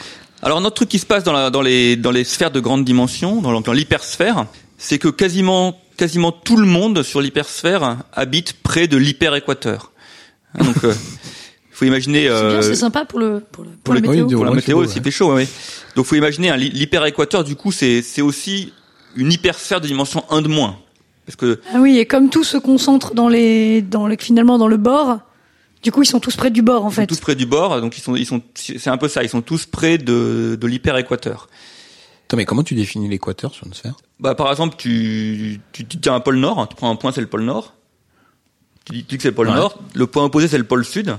[0.43, 2.59] Alors un autre truc qui se passe dans, la, dans les dans les sphères de
[2.61, 4.47] grande dimension, dans, dans l'hypersphère,
[4.79, 9.93] c'est que quasiment quasiment tout le monde sur l'hypersphère habite près de l'hyperéquateur.
[10.59, 10.85] Donc
[11.73, 14.09] faut imaginer C'est euh, bien, c'est sympa pour le pour, le, pour pour la le-
[14.09, 14.27] météo.
[14.27, 15.35] oui, pour la météo fait chaud.
[15.35, 15.49] Ouais.
[15.97, 18.73] Donc faut imaginer hein, l'hy- l'hyperéquateur du coup c'est c'est aussi
[19.17, 20.79] une hypersphère de dimension 1 de moins.
[21.27, 24.69] Parce que Ah oui, et comme tout se concentre dans les dans le finalement dans
[24.69, 25.19] le bord,
[25.83, 27.07] du coup ils sont tous près du bord en ils sont fait.
[27.07, 29.43] tous près du bord, donc ils sont ils sont c'est un peu ça, ils sont
[29.43, 31.49] tous près de de l'hyperéquateur.
[32.27, 33.95] Attends, mais comment tu définis l'équateur sur une sphère?
[34.19, 37.13] Bah, par exemple, tu, tu, tu tiens un pôle nord, hein, tu prends un point,
[37.13, 37.75] c'est le pôle nord.
[38.87, 39.55] Tu dis, tu dis que c'est le pôle Ouais.
[39.55, 39.79] nord.
[39.95, 41.15] Le point opposé, c'est le pôle sud.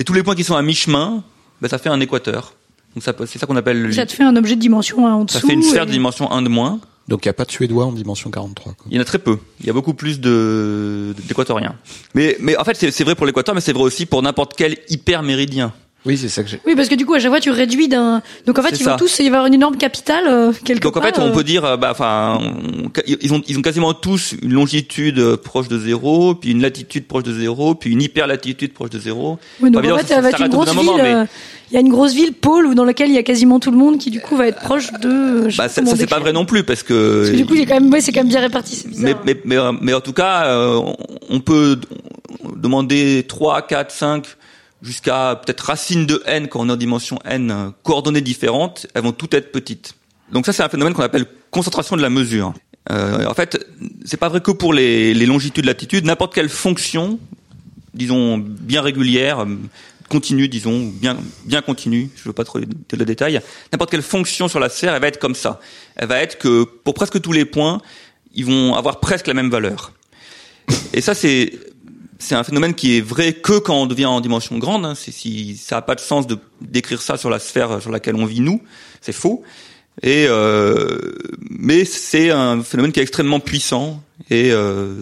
[0.00, 1.22] Et tous les points qui sont à mi-chemin,
[1.60, 2.54] bah, ça fait un équateur.
[2.96, 5.12] Donc ça, c'est ça qu'on appelle, le- Ça te fait un objet de dimension 1
[5.12, 5.38] en dessous.
[5.38, 6.80] ça fait une sphère et- de dimension 1 de moins.
[7.08, 8.72] Donc il n'y a pas de suédois en dimension 43.
[8.74, 8.86] Quoi.
[8.90, 9.38] Il y en a très peu.
[9.60, 11.74] Il y a beaucoup plus de d'équatoriens.
[12.14, 14.54] Mais mais en fait c'est c'est vrai pour l'équateur, mais c'est vrai aussi pour n'importe
[14.56, 15.72] quel hyperméridien.
[16.06, 16.58] Oui, c'est ça que j'ai.
[16.66, 18.22] Oui, parce que du coup, à chaque fois, tu réduis d'un.
[18.46, 18.96] Donc en fait, ils vont ça.
[18.96, 21.10] tous, il va y avoir une énorme capitale euh, quelque Donc en part.
[21.14, 24.34] fait, on euh, peut dire, euh, bah, enfin, on- ils ont, ils ont quasiment tous
[24.40, 28.72] une longitude euh, proche de zéro, puis une latitude proche de zéro, puis une hyperlatitude
[28.72, 29.38] proche de zéro.
[29.60, 30.88] Oui, donc en fait, ça va être une grosse ville.
[31.00, 31.24] euh,
[31.70, 33.70] Il y a une grosse ville pôle où dans laquelle il y a quasiment tout
[33.70, 35.50] le monde qui du coup va être proche de.
[35.50, 37.18] je Bah, ça, ça, c'est pas vrai non plus parce que.
[37.18, 38.86] Parce que du coup, il quand même, ouais, c'est quand même bien réparti.
[38.96, 40.80] Mais, mais, mais, mais en tout cas, euh,
[41.28, 41.76] on- peut
[42.56, 44.24] demander 3, 4, 5,
[44.82, 49.02] jusqu'à peut-être racine de n quand on est en dimension n, euh, coordonnées différentes, elles
[49.02, 49.94] vont toutes être petites.
[50.32, 52.54] Donc ça, c'est un phénomène qu'on appelle concentration de la mesure.
[52.90, 53.66] Euh, en fait,
[54.04, 57.18] c'est pas vrai que pour les, les longitudes, latitudes, n'importe quelle fonction,
[57.94, 59.46] disons bien régulière,
[60.10, 63.40] continue, disons, bien bien continue, je veux pas trop donner le détail,
[63.72, 65.60] n'importe quelle fonction sur la sphère, elle va être comme ça.
[65.96, 67.80] Elle va être que pour presque tous les points,
[68.34, 69.92] ils vont avoir presque la même valeur.
[70.92, 71.52] Et ça, c'est
[72.20, 74.84] c'est un phénomène qui est vrai que quand on devient en dimension grande.
[74.84, 74.94] Hein.
[74.94, 78.26] Si ça n'a pas de sens de d'écrire ça sur la sphère sur laquelle on
[78.26, 78.62] vit nous,
[79.00, 79.42] c'est faux.
[80.04, 80.98] Euh,
[81.50, 84.94] mais c'est un phénomène qui est extrêmement puissant et euh,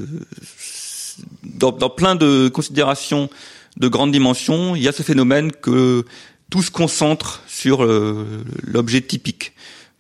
[1.42, 3.28] dans, plein de considérations
[3.76, 6.04] de grande dimension, il y a ce phénomène que
[6.50, 9.52] tout se concentre sur euh, l'objet typique.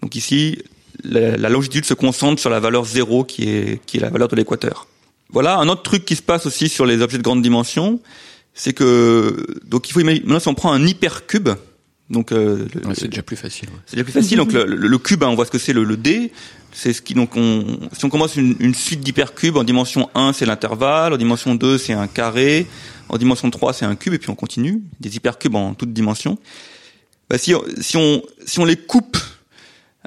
[0.02, 0.62] Donc ici,
[1.04, 4.86] la, longitude se concentre sur la valeur zéro qui est la valeur de l'équateur.
[5.30, 8.00] Voilà un autre truc qui se passe aussi sur les objets de grande dimension,
[8.54, 11.50] c'est que donc il faut imaginer maintenant si on prend un hypercube,
[12.10, 13.68] donc euh, le- Ouais, c'est déjà plus facile.
[13.68, 13.74] ouais.
[13.86, 14.38] c'est déjà plus facile.
[14.38, 16.32] Donc le, le- le cube, hein, on voit ce que c'est le, le dé.
[16.72, 20.32] C'est ce qui donc on si on commence une, une suite d'hypercubes en dimension 1
[20.32, 22.66] c'est l'intervalle, en dimension 2 c'est un carré,
[23.08, 26.38] en dimension 3 c'est un cube et puis on continue des hypercubes en toutes dimensions.
[27.30, 29.16] Bah, si on- si on si on les coupe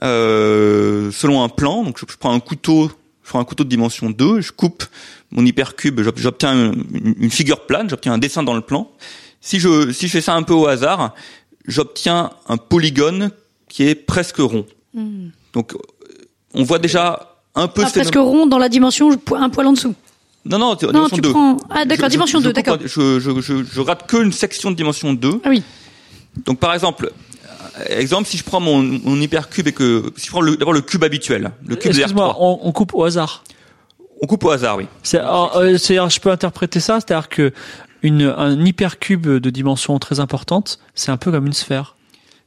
[0.03, 2.91] euh, selon un plan, donc je, je prends un couteau,
[3.23, 4.84] je prends un couteau de dimension 2, je coupe
[5.31, 8.89] mon hypercube, j'ob- j'obtiens une, une- une figure plane, j'obtiens un dessin dans le plan.
[9.41, 11.14] Si je si je fais ça un peu au hasard,
[11.68, 13.31] j'obtiens un polygone
[13.69, 14.65] qui est presque rond.
[15.53, 15.77] Donc, euh,
[16.53, 19.73] on voit déjà un peu Ah, presque phénomène- rond dans la dimension un poil en
[19.73, 19.95] dessous.
[20.43, 21.30] Non, non, Non, dimension tu 2.
[21.31, 21.57] prends.
[21.69, 22.80] Ah, d'accord, dimension je- 2, je coupe d'accord.
[22.88, 25.39] Je, je, je, je rate qu'une section de dimension 2.
[25.43, 25.61] Ah oui.
[26.45, 27.11] Donc, par exemple,
[27.88, 31.03] exemple, si je prends mon, mon hypercube et que, si je prends d'abord le cube
[31.03, 33.43] habituel, le cube Excuse-moi, R3, on, on coupe au hasard.
[34.22, 34.88] on coupe au hasard, oui.
[35.03, 37.52] C'est, alors, euh, c'est- je peux interpréter ça, c'est-à-dire que
[38.03, 41.95] une, un hypercube de dimension très importante, c'est un peu comme une sphère.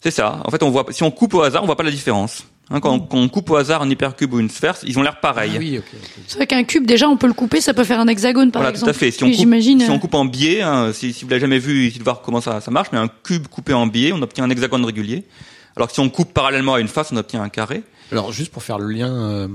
[0.01, 0.41] C'est ça.
[0.45, 2.45] En fait, on voit, si on coupe au hasard, on voit pas la différence.
[2.71, 5.03] Hein, quand, on, quand on coupe au hasard un hypercube ou une sphère, ils ont
[5.03, 5.53] l'air pareils.
[5.55, 5.81] Ah oui.
[6.27, 8.63] C'est vrai qu'un cube, déjà, on peut le couper, ça peut faire un hexagone, par
[8.63, 8.91] voilà, exemple.
[8.91, 9.11] tout à fait.
[9.11, 11.59] Si on coupe, si euh, on coupe en biais, hein, si, si vous l'avez jamais
[11.59, 14.23] vu, il de voir comment ça, ça marche, mais un cube coupé en biais, on
[14.23, 15.25] obtient un hexagone régulier.
[15.77, 17.83] Alors que si on coupe parallèlement à une face, on obtient un carré.
[18.13, 19.49] Alors juste pour faire le lien, euh,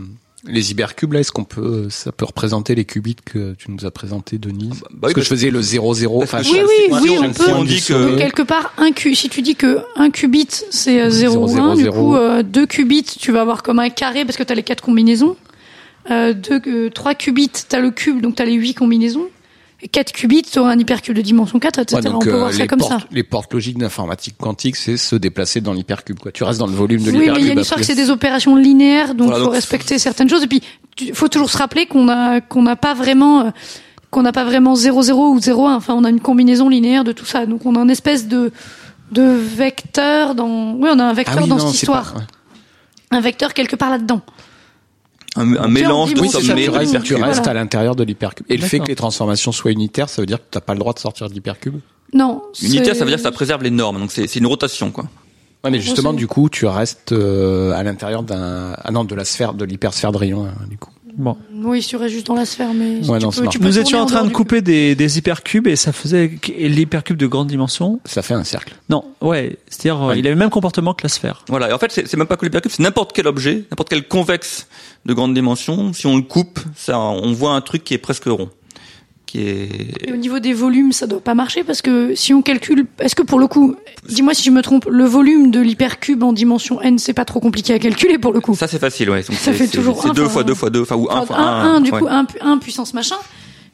[0.45, 3.91] les hypercubes là, est-ce qu'on peut, ça peut représenter les qubits que tu nous as
[3.91, 6.19] présentés, Denise bah Parce que je faisais le 0-0.
[6.19, 6.59] Parce que enfin, Oui,
[6.91, 7.51] oui, oui, on peut.
[7.51, 11.09] On dit que- quelque part, un cu si tu dis que un qubit c'est euh,
[11.09, 14.37] 0, Zéro, 1, du coup euh, deux qubits tu vas avoir comme un carré parce
[14.37, 15.35] que tu as les quatre combinaisons.
[16.11, 19.27] Euh, deux, euh, trois qubits, tu as le cube donc tu as les huit combinaisons.
[19.81, 21.95] Et 4 qubits, auras un hypercube de dimension 4, etc.
[21.97, 23.07] Ouais, donc, on peut euh, voir ça les comme portes, ça.
[23.11, 26.19] Les portes logiques d'informatique quantique, c'est se déplacer dans l'hypercube.
[26.19, 26.31] Quoi.
[26.33, 27.41] Tu restes dans le volume de Oui, mais l'hypercube.
[27.43, 29.53] il y a une histoire que c'est des opérations linéaires, donc il Voilà, faut donc-
[29.53, 30.43] respecter certaines choses.
[30.43, 30.61] Et puis,
[30.99, 33.49] il faut toujours se rappeler qu'on a qu'on n'a pas vraiment euh,
[34.11, 35.75] qu'on n'a pas vraiment 0,0 ou 0,1.
[35.75, 37.45] Enfin, on a une combinaison linéaire de tout ça.
[37.45, 38.51] Donc, on a une espèce de
[39.13, 40.73] de vecteur dans.
[40.73, 42.13] Oui, on a un Ah vecteur oui, dans non, cette histoire.
[42.13, 42.25] pas- ouais.
[43.11, 44.21] Un vecteur quelque part là-dedans.
[45.35, 47.37] Un, un mélange de mais- tu restes, tu Voilà.
[47.37, 48.45] à l'intérieur de l'hypercube.
[48.49, 50.79] Et le fait que les transformations soient unitaires, ça veut dire que t'as pas le
[50.79, 51.79] droit de sortir de l'hypercube?
[52.13, 52.41] Non.
[52.61, 53.99] Unitaire, ça veut dire que ça préserve les normes.
[53.99, 55.05] Donc c'est c'est une rotation, quoi.
[55.63, 59.25] Ouais, mais justement, du coup, tu restes euh, à l'intérieur d'un, ah non, de la
[59.25, 60.89] sphère, de l'hypersphère de rayon, hein, du coup.
[61.17, 61.35] Bon.
[61.53, 62.97] Oui, tu restes juste dans la sphère, mais.
[63.07, 63.63] Ouais, tu non, ça peux- marche tu pas.
[63.65, 67.27] peux Nous étions en train de couper des, des hypercubes et ça faisait l'hypercube de
[67.27, 67.99] grande dimension.
[68.05, 68.73] Ça fait un cercle.
[68.89, 70.19] Non, ouais, c'est-à-dire euh, Ouais.
[70.19, 71.43] il avait le même comportement que la sphère.
[71.49, 71.69] Voilà.
[71.69, 74.07] Et en fait, c'est c'est même pas que l'hypercube, c'est n'importe quel objet, n'importe quel
[74.07, 74.67] convexe
[75.05, 75.91] de grande dimension.
[75.93, 78.49] Si on le coupe, ça, on voit un truc qui est presque rond,
[79.29, 79.69] qui est.
[80.07, 83.15] Et au niveau des volumes, ça doit pas marcher parce que si on calcule, est-ce
[83.15, 83.75] que pour le coup,
[84.07, 87.39] dis-moi si je me trompe, le volume de l'hypercube en dimension n, c'est pas trop
[87.39, 88.55] compliqué à calculer pour le coup.
[88.55, 89.21] Ça c'est facile, ouais.
[89.23, 91.75] Donc, Ça fait toujours C'est deux fois deux fois deux, enfin ou un fois un,
[91.75, 91.81] un.
[91.81, 91.99] du ouais.
[91.99, 93.15] coup, un, pu- un puissance machin.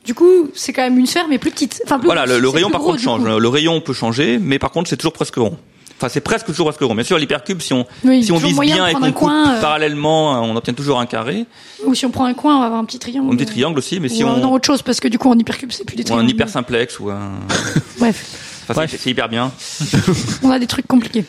[0.06, 1.82] Du coup, c'est quand même une sphère, mais plus petite.
[1.84, 3.22] Enfin, plus Voilà, le, rayon par gros, contre change.
[3.24, 3.40] coup.
[3.40, 5.58] Le rayon peut changer, mais par contre c'est toujours presque rond.
[5.98, 6.94] Enfin, c'est presque toujours presque rond.
[6.94, 9.56] Bien sûr, l'hypercube, si on Oui, si on vise bien et qu'on un coupe coin,
[9.56, 9.62] euh.
[9.62, 11.46] parallèlement, on obtient toujours un carré,
[11.86, 13.30] Ou si on prend un coin, on va avoir un petit triangle.
[13.30, 14.00] ou un petit triangle aussi.
[14.02, 15.96] Mais si Ou, on non, autre chose, parce que du coup, en hypercube, c'est plus
[15.96, 16.26] des ou triangles.
[16.26, 17.32] un hyper simplex ou un,
[18.00, 19.52] Bref, enfin, c'est- c'est hyper bien.
[20.44, 21.24] on a des trucs compliqués.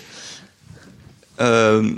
[1.41, 1.91] Euh,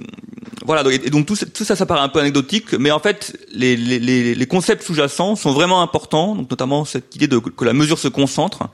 [0.66, 2.98] Voilà, donc, et donc tout, ça- tout ça, ça paraît un peu anecdotique, mais en
[2.98, 7.38] fait, les, les, les, les concepts sous-jacents sont vraiment importants, donc notamment cette idée de
[7.38, 8.68] que la mesure se concentre,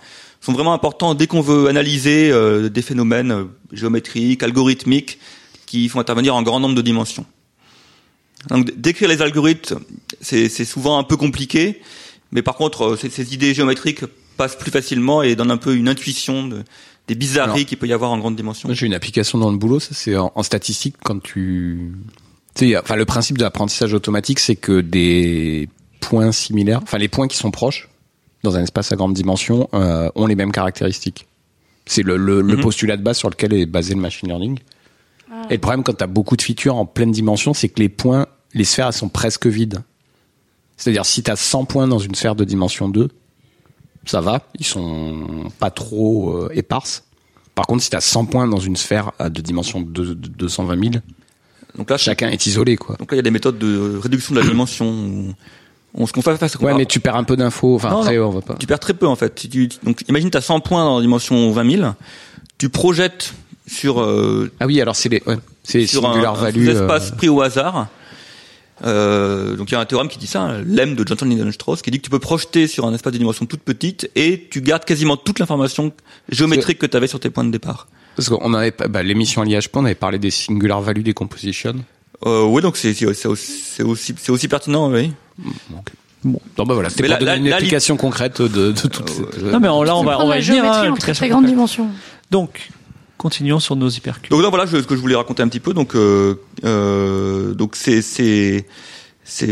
[0.44, 5.18] sont vraiment importants dès qu'on veut analyser euh, des phénomènes euh, géométriques, algorithmiques,
[5.64, 7.24] qui font intervenir en grand nombre de dimensions.
[8.50, 9.78] Donc décrire les algorithmes,
[10.20, 11.80] c'est souvent un peu compliqué,
[12.30, 14.04] mais par contre, euh, ces, idées géométriques
[14.36, 16.62] passent plus facilement et donnent un peu une intuition de,
[17.08, 18.68] des bizarreries qu'il peut y avoir en grande dimension.
[18.70, 21.92] J'ai une application dans le boulot, ça c'est en, en statistique quand tu,
[22.54, 27.08] tu sais, enfin le principe de l'apprentissage automatique, c'est que des points similaires, enfin les
[27.08, 27.88] points qui sont proches
[28.44, 31.26] dans un espace à grande dimension euh, ont les mêmes caractéristiques.
[31.86, 32.62] C'est le, le, le Mhm.
[32.62, 34.58] postulat de base sur lequel est basé le machine learning.
[35.50, 37.88] Et le problème quand tu as beaucoup de features en pleine dimension, c'est que les
[37.88, 39.80] points, les sphères, elles sont presque vides.
[40.76, 43.08] C'est-à-dire si tu as 100 points dans une sphère de dimension 2,
[44.06, 47.04] ça va, ils sont pas trop euh, éparses.
[47.54, 50.80] Par contre, si tu as 100 points dans une sphère de dimension de, de 220
[50.92, 50.94] 000,
[51.76, 52.96] Donc là, chacun est isolé, quoi.
[52.96, 55.34] Donc là, il y a des méthodes de réduction de la dimension.
[55.96, 57.76] On, ce qu'on fait, qu'on Ouais, va- mais tu perds un peu d'infos.
[57.76, 58.26] Enfin, Non, après, non.
[58.26, 58.54] on va pas.
[58.58, 59.46] tu perds très peu en fait.
[59.84, 61.92] Donc imagine tu as 100 points dans la dimension 20 000,
[62.58, 63.34] tu projettes
[63.66, 66.68] sur euh, Ah oui, alors c'est les, ouais, c'est sur un, value.
[66.68, 67.86] espace euh, pris au hasard.
[68.84, 71.80] Euh, donc il y a un théorème qui dit ça, hein, l'em de Johnson Lindenstrauss,
[71.80, 74.60] qui dit que tu peux projeter sur un espace de dimension toute petite et tu
[74.60, 75.92] gardes quasiment toute l'information
[76.28, 77.86] géométrique que tu avais sur tes points de départ.
[78.16, 81.74] Parce qu'on avait, bah, l'émission à l'IHP, on avait parlé des singular value decomposition.
[82.26, 85.12] Euh, oui, donc c'est aussi aussi, c'est aussi pertinent, oui.
[85.38, 89.42] Bon, non, bah voilà, c'était pour donner une application concrète de, de toute cette.
[89.42, 90.42] Non, mais on- là, on va, on va venir.
[90.54, 91.88] géométrie hein, en très grande dimension.
[92.30, 92.70] Donc,
[93.18, 94.30] continuons sur nos hypercubes.
[94.30, 95.74] Donc là, voilà je- ce que je voulais raconter un petit peu.
[95.74, 98.66] Donc, euh, euh, donc c'est c'est
[99.22, 99.46] c'est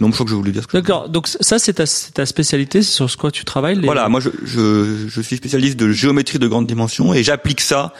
[0.00, 0.62] non, je crois que je voulais dire.
[0.62, 1.08] Ce que D'accord.
[1.08, 3.76] Donc ça, c'est ta, c'est ta spécialité, c'est sur ce quoi tu travailles.
[3.76, 7.60] les- Voilà, moi je, je, je suis spécialiste de géométrie de grande dimension et j'applique
[7.60, 7.92] ça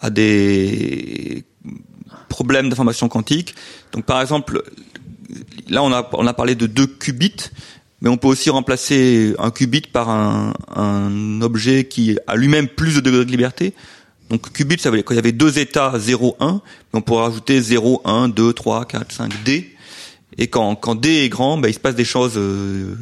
[0.00, 1.44] à des
[2.28, 3.54] problèmes d'information quantique.
[3.92, 4.62] Donc par exemple,
[5.68, 7.50] là on a, on a parlé de deux qubits,
[8.00, 12.94] mais on peut aussi remplacer un qubit par un, un objet qui a lui-même plus
[12.96, 13.74] de degrés de liberté.
[14.30, 16.52] Donc qubit, ça veut dire qu'il y avait deux états 0, 1,
[16.92, 19.70] mais on pourrait rajouter 0, 1, 2, 3, 4, 5, D.
[20.38, 22.94] Et quand, quand D est grand, bah, il se passe des choses euh,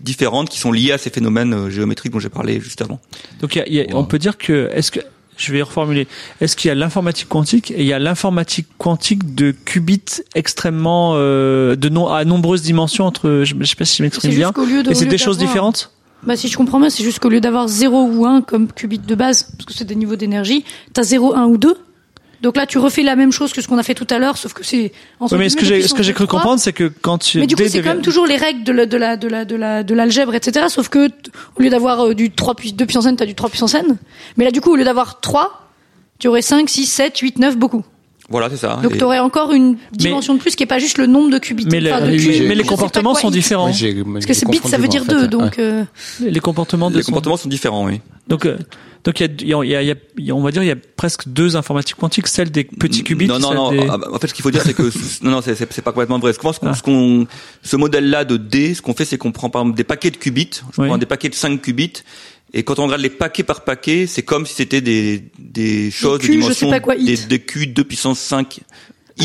[0.00, 3.00] différentes qui sont liées à ces phénomènes euh, géométriques dont j'ai parlé juste avant.
[3.40, 5.00] Donc y a- y a- on peut dire que est-ce que
[5.36, 6.06] je vais reformuler.
[6.40, 11.12] Est-ce qu'il y a l'informatique quantique et il y a l'informatique quantique de qubits extrêmement
[11.14, 14.50] euh, de non à nombreuses dimensions entre je, je sais pas si je m'exprime bien.
[14.50, 14.90] de.
[14.90, 15.90] Et c'est des choses différentes?
[16.26, 18.98] Bah, si je comprends bien, c'est juste qu'au lieu d'avoir 0 ou 1 comme qubit
[18.98, 21.76] de base, parce que c'est des niveaux d'énergie, t'as 0, 1 ou 2.
[22.42, 24.36] Donc là, tu refais la même chose que ce qu'on a fait tout à l'heure,
[24.36, 24.92] sauf que c'est.
[25.20, 27.38] en Oui, mais ce que j'ai ce que j'ai cru comprendre c'est que quand tu
[27.38, 29.44] Mais du coup, c'est quand même toujours les règles de la, de la, de la,
[29.44, 30.66] de la, de l'algèbre, etc.
[30.68, 31.08] Sauf que,
[31.56, 33.96] au lieu d'avoir euh, du 3 puis 2 puissance n, t'as du 3 puissance n.
[34.36, 35.68] Mais là, du coup, au lieu d'avoir 3,
[36.18, 37.84] tu aurais 5, 6, 7, 8, 9, beaucoup.
[38.34, 38.80] Voilà, c'est ça.
[38.82, 41.38] Donc tu aurais encore une dimension de plus qui est pas juste le nombre de
[41.38, 41.66] qubits.
[41.70, 43.66] mais, les- de mais- les comportements quoi sont différents.
[43.70, 45.12] Parce que c'est bit, ça veut dire en fait.
[45.12, 45.28] 2, Ouais.
[45.28, 45.58] donc.
[45.60, 45.84] euh,
[46.20, 48.00] Les comportements de les comportements sont différents, oui.
[48.26, 48.56] Donc euh,
[49.04, 50.62] donc il y a, il y a, il y a- y a- on va dire
[50.64, 53.26] il y a presque deux informatiques quantiques, celle des petits qubits.
[53.28, 53.70] Non, non, non.
[53.70, 54.82] des- ah, bah, En fait, ce qu'il faut dire, c'est que
[55.22, 56.32] non, non, c'est- pas complètement vrai.
[56.32, 56.74] Ce qu'on, ce qu'on- Ah.
[56.74, 57.26] ce qu'on-
[57.62, 60.16] ce modèle-là de D, ce qu'on fait, c'est qu'on prend par exemple des paquets de
[60.16, 60.50] qubits.
[60.74, 60.88] Je Oui.
[60.88, 61.92] prends des paquets de 5 qubits.
[62.56, 66.20] Et quand on regarde les paquets par paquet, c'est comme si c'était des, des choses
[66.20, 67.28] Q, de je sais dimension pas quoi, des, it.
[67.28, 68.64] des Q 2 puissance 5 it.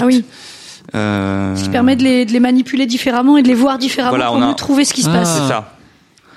[0.02, 0.26] Ah oui.
[0.96, 4.18] Euh, Ce qui permet de les, de les manipuler différemment et de les voir différemment
[4.18, 5.14] Voilà, pour a- mieux trouver ce qui se Ah.
[5.20, 5.32] passe.
[5.34, 5.78] C'est ça.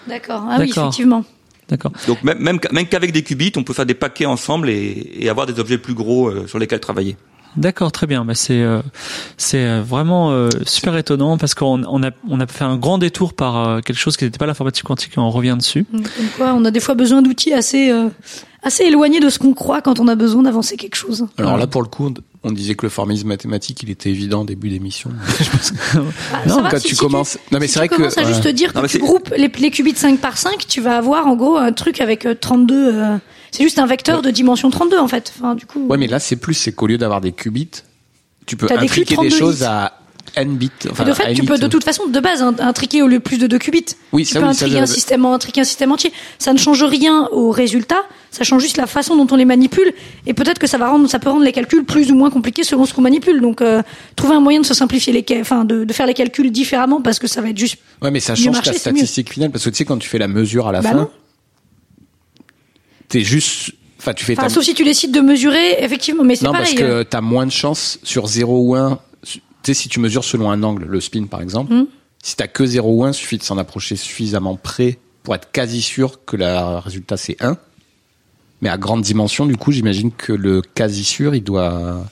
[0.06, 0.46] D'accord.
[0.50, 1.24] Ah oui, effectivement.
[1.68, 1.92] D'accord.
[2.06, 5.30] Donc même, même, même qu'avec des qubits, on peut faire des paquets ensemble et, et
[5.30, 7.16] avoir des objets plus gros euh, sur lesquels travailler.
[7.56, 8.24] D'accord, très bien.
[8.24, 8.80] Bah, c'est euh,
[9.36, 12.98] c'est euh, vraiment euh, super étonnant parce qu'on on a on a fait un grand
[12.98, 15.84] détour par euh, quelque chose qui n'était pas l'informatique quantique et on revient dessus.
[15.92, 18.08] Donc, Comme quoi, on a des fois besoin d'outils assez, euh,
[18.62, 21.26] assez éloignés de ce qu'on croit quand on a besoin d'avancer quelque chose.
[21.36, 22.12] Alors là, pour le coup,
[22.42, 25.10] on disait que le formalisme mathématique, il était évident au début d'émission.
[25.40, 25.76] Je pense que-
[26.32, 27.38] Ah, non, va, quand si- tu si commences.
[27.52, 28.20] Non, mais si c'est vrai tu commences que.
[28.20, 28.52] à juste voilà.
[28.54, 31.36] dire que Non, tu groupes les, les qubits 5 par 5, tu vas avoir en
[31.36, 33.18] gros un truc avec euh, 32.
[33.52, 35.32] C'est juste un vecteur de dimension 32 en fait.
[35.38, 35.86] Enfin, du coup.
[35.86, 37.68] Ouais, mais là, c'est plus, c'est qu'au lieu d'avoir des qubits,
[38.46, 39.64] tu peux des intriquer Q32 des choses bits.
[39.66, 39.92] à
[40.34, 40.70] n bits.
[40.90, 43.22] Enfin, de fait, tu peux de toute façon, de base, in- intriquer au lieu de
[43.22, 43.84] plus de 2 qubits.
[44.12, 46.10] Oui, tu ça, peux oui, ça, intriquer un système, intriquer un système entier.
[46.38, 48.02] Ça ne change rien au résultat.
[48.30, 49.92] Ça change juste la façon dont on les manipule.
[50.26, 52.64] Et peut-être que ça va rendre, ça peut rendre les calculs plus ou moins compliqués
[52.64, 53.42] selon ce qu'on manipule.
[53.42, 53.82] Donc, euh,
[54.16, 57.18] trouver un moyen de se simplifier les, enfin, de, de faire les calculs différemment parce
[57.18, 57.76] que ça va être juste.
[58.00, 58.78] Ouais, mais ça change ta mieux.
[58.78, 60.96] statistique finale parce que tu sais, quand tu fais la mesure à la Bah fin,
[60.96, 61.10] non.
[63.12, 63.72] T'es juste.
[63.98, 64.48] Enfin, tu fais Enfin, ta.
[64.48, 66.24] sauf si tu décides de mesurer, effectivement.
[66.24, 66.74] Mais c'est Non, pareil.
[66.74, 67.04] parce euh.
[67.04, 68.98] que t'as moins de chance sur 0 ou 1.
[69.24, 71.86] Tu sais, si tu mesures selon un angle, le spin par exemple, Hmm.
[72.22, 75.82] si t'as que 0 ou 1, suffit de s'en approcher suffisamment près pour être quasi
[75.82, 77.56] sûr que le résultat c'est 1.
[78.60, 82.04] Mais à grande dimension, du coup, j'imagine que le quasi sûr, il doit.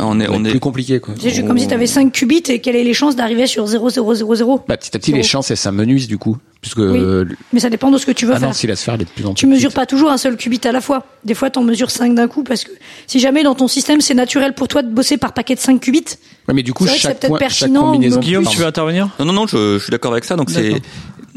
[0.00, 1.14] On est, on être est, plus compliqué quoi.
[1.18, 3.90] C'est comme si tu avais 5 qubits et quelles est les chances d'arriver sur 0,
[3.90, 6.98] 0, 0, 0 Bah, petit à petit, les chances elles s'amenuisent du coup, puisque Oui.
[6.98, 8.48] euh, Mais ça dépend de ce que tu veux ah faire.
[8.48, 9.76] non, si la sphère elle est de plus en plus Tu mesures petite.
[9.76, 11.04] pas toujours un seul qubit à la fois.
[11.24, 12.70] Des fois, tu en mesures 5 d'un coup parce que
[13.06, 15.80] si jamais dans ton système c'est naturel pour toi de bosser par paquet de 5
[15.80, 16.04] qubits,
[16.48, 18.16] Ouais, mais du coup, chaque peut-être point, chaque pertinent, combinaison.
[18.16, 19.10] donc, Guillaume, tu veux intervenir?
[19.18, 20.34] Non, non, non, je, je suis d'accord avec ça.
[20.36, 20.80] Donc c'est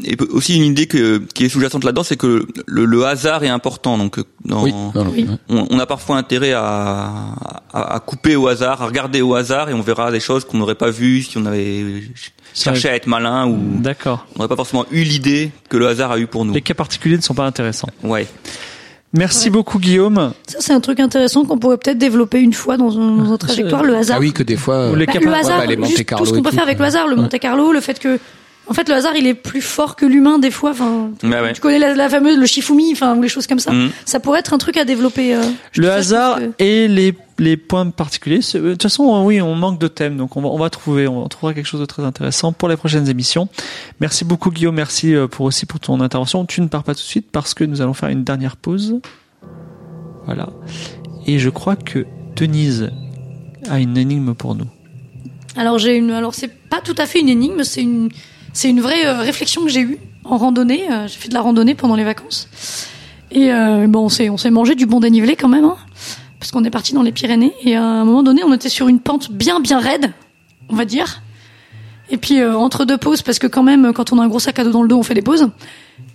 [0.04, 3.48] et aussi une idée que, qui est sous-jacente là-dedans, c'est que le, le hasard est
[3.48, 3.98] important.
[3.98, 5.26] Donc dans, Oui, non, non, Oui.
[5.28, 5.36] ouais.
[5.50, 7.12] on, on a parfois intérêt à,
[7.72, 10.58] à, à couper au hasard, à regarder au hasard, et on verra des choses qu'on
[10.58, 12.02] n'aurait pas vues si on avait
[12.54, 14.26] cherché à être malin ou D'accord.
[14.34, 16.52] on n'aurait pas forcément eu l'idée que le hasard a eu pour nous.
[16.52, 17.88] Les cas particuliers ne sont pas intéressants.
[18.02, 18.26] Ouais.
[19.14, 19.50] Merci Ouais.
[19.50, 20.32] beaucoup Guillaume.
[20.46, 23.38] ça c'est un truc intéressant qu'on pourrait peut-être développer une fois dans, un, dans une
[23.38, 24.16] trajectoire, le hasard.
[24.16, 24.90] Ah oui, que des fois.
[24.90, 26.64] Bah, le hasard, ouais, bah, les Monte juste Carlo tout ce qu'on peut tout, faire
[26.64, 27.20] avec le hasard, le Ouais.
[27.22, 28.18] Monte Carlo, le fait que,
[28.68, 30.70] en fait, le hasard, il est plus fort que l'humain des fois.
[30.70, 31.52] Enfin, ouais.
[31.52, 33.70] tu connais la, la fameuse le Shifumi, enfin, ou les choses comme ça.
[33.72, 33.90] Mhm.
[34.06, 35.34] Ça pourrait être un truc à développer.
[35.34, 35.42] euh,
[35.76, 38.40] Le hasard que- et les, les points particuliers.
[38.54, 40.70] euh, De toute façon, euh, oui, on manque de thèmes, donc on va, on va
[40.70, 43.48] trouver, on trouvera quelque chose de très intéressant pour les prochaines émissions.
[44.00, 46.46] Merci beaucoup Guillaume, merci euh, pour aussi pour ton intervention.
[46.46, 49.00] Tu ne pars pas tout de suite parce que nous allons faire une dernière pause.
[50.24, 50.50] Voilà.
[51.26, 52.06] Et je crois que
[52.36, 52.90] Denise
[53.68, 54.68] a une énigme pour nous.
[55.56, 58.08] Alors j'ai une, alors c'est pas tout à fait une énigme, c'est une,
[58.52, 60.84] c'est une vraie réflexion que j'ai eue en randonnée.
[61.08, 62.48] J'ai fait de la randonnée pendant les vacances.
[63.32, 63.50] Et
[63.88, 65.76] bon, on s'est, on s'est mangé du bon dénivelé quand même, hein,
[66.42, 67.54] parce qu'on est parti dans les Pyrénées.
[67.62, 70.12] Et à un moment donné, on était sur une pente bien bien raide,
[70.70, 71.22] on va dire.
[72.10, 74.40] Et puis euh, entre deux pauses, parce que quand même, quand on a un gros
[74.40, 75.50] sac à dos dans le dos, on fait des pauses.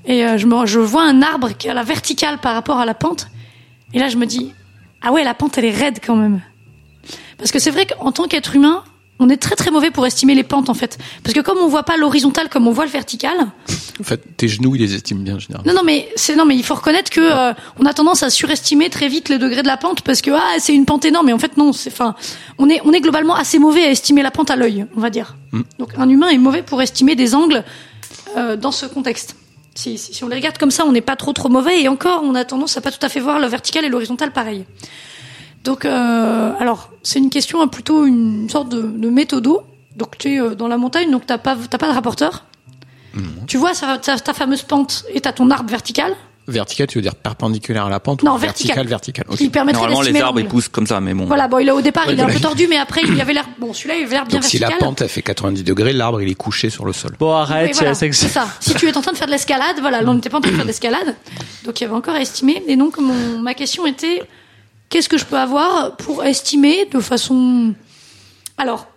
[0.05, 2.85] Et euh, je, je vois un arbre qui est à la verticale par rapport à
[2.85, 3.29] la pente.
[3.93, 4.51] Et là, je me dis,
[5.01, 6.41] ah ouais, la pente, elle est raide quand même.
[7.37, 8.83] Parce que c'est vrai qu'en tant qu'être humain,
[9.19, 10.97] on est très très mauvais pour estimer les pentes en fait.
[11.23, 13.35] Parce que comme on voit pas l'horizontal comme on voit le vertical,
[13.99, 15.71] En fait, tes genoux, ils les estiment bien, généralement.
[15.71, 18.29] non non mais c'est non mais il faut reconnaître que euh, on a tendance à
[18.29, 21.25] surestimer très vite les degrés de la pente parce que ah c'est une pente énorme
[21.27, 22.15] mais en fait non c'est enfin
[22.59, 25.09] on est on est globalement assez mauvais à estimer la pente à l'œil on va
[25.09, 25.35] dire.
[25.79, 27.63] Donc un humain est mauvais pour estimer des angles
[28.37, 29.35] euh, dans ce contexte.
[29.73, 31.87] Si, si, si on les regarde comme ça, on n'est pas trop trop mauvais et
[31.87, 34.65] encore on a tendance à pas tout à fait voir le vertical et l'horizontal pareil.
[35.67, 39.63] Donc, euh, alors, c'est une question à plutôt une sorte de, de méthodo.
[39.97, 42.45] Donc, tu es euh, dans la montagne, donc t'as pas, t'as pas de rapporteur.
[43.47, 46.13] Tu vois ça- ta, ta fameuse pente et t'as ton arbre vertical
[46.47, 48.87] Vertical, tu veux dire perpendiculaire à la pente Non, ou vertical.
[48.87, 49.25] vertical, vertical.
[49.29, 49.37] ok.
[49.37, 51.25] qui permettrait Normalement, les arbres ils poussent comme ça, mais bon.
[51.25, 53.15] Voilà, bon, il a, au départ, Ouais, il est un peu tordu, mais après, il
[53.15, 53.45] y avait l'air.
[53.59, 54.79] Bon, celui-là, il avait l'air bien Donc si vertical.
[54.79, 57.11] la pente elle fait 90 degrés, l'arbre il est couché sur le sol.
[57.19, 58.47] Bon, arrête, voilà, c'est- c'est ça.
[58.61, 60.41] Si tu es en train de faire de l'escalade, voilà, là, on n'était pas en
[60.41, 61.15] train de faire de l'escalade,
[61.65, 62.63] donc il y avait encore à estimer.
[62.67, 64.21] Et donc mon, ma question était,
[64.89, 67.73] qu'est-ce que je peux avoir pour estimer de façon,
[68.57, 68.87] alors,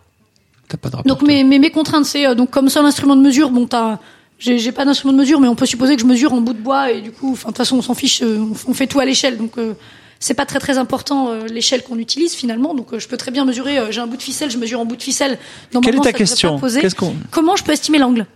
[0.69, 1.09] T'as pas de rapport.
[1.09, 3.99] donc mes, mes, mes contraintes, c'est euh, donc comme seul instrument de mesure, bon, t'as,
[4.39, 6.53] j'ai, j'ai pas d'instrument de mesure, mais on peut supposer que je mesure en bout
[6.53, 8.75] de bois et du coup, enfin, de toute façon, on s'en fiche, euh, on, on
[8.75, 9.75] fait tout à l'échelle, donc euh,
[10.21, 12.75] c'est pas très très important euh, l'échelle qu'on utilise finalement.
[12.75, 13.79] Donc euh, je peux très bien mesurer.
[13.91, 15.39] j'ai un bout de ficelle, je mesure en bout de ficelle.
[15.83, 16.61] Quelle est ta ça question?
[16.61, 18.27] Qu'est-ce qu'on Comment je peux estimer l'angle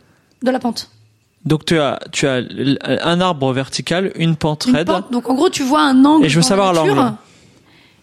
[0.42, 0.90] de la pente?
[1.44, 2.40] Donc tu as tu as
[3.02, 4.86] un arbre vertical, une pente Une raide.
[4.86, 5.12] pente.
[5.12, 6.24] Donc en gros, tu vois un angle.
[6.24, 7.16] Et je veux dans savoir nature, l'angle.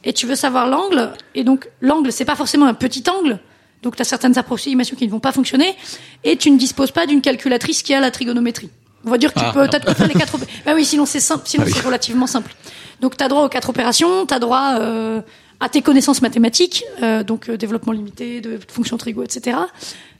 [0.04, 1.12] Et tu veux savoir l'angle.
[1.36, 3.40] Et donc l'angle, c'est pas forcément un petit angle.
[3.84, 5.76] Donc tu as certaines approximations qui ne vont pas fonctionner.
[6.24, 8.70] Et tu ne disposes pas d'une calculatrice qui a la trigonométrie.
[9.06, 10.38] On va dire que tu Ah, peux, t'as quoi faire les quatre.
[10.66, 11.44] Bah oui, sinon c'est simple.
[11.46, 11.74] Sinon Ah oui.
[11.76, 12.54] c'est relativement simple.
[13.00, 14.26] Donc tu as droit aux quatre opérations.
[14.28, 15.22] Tu as droit euh,
[15.60, 19.58] à tes connaissances mathématiques, euh, donc euh, développement limité, de fonctions trigo, etc.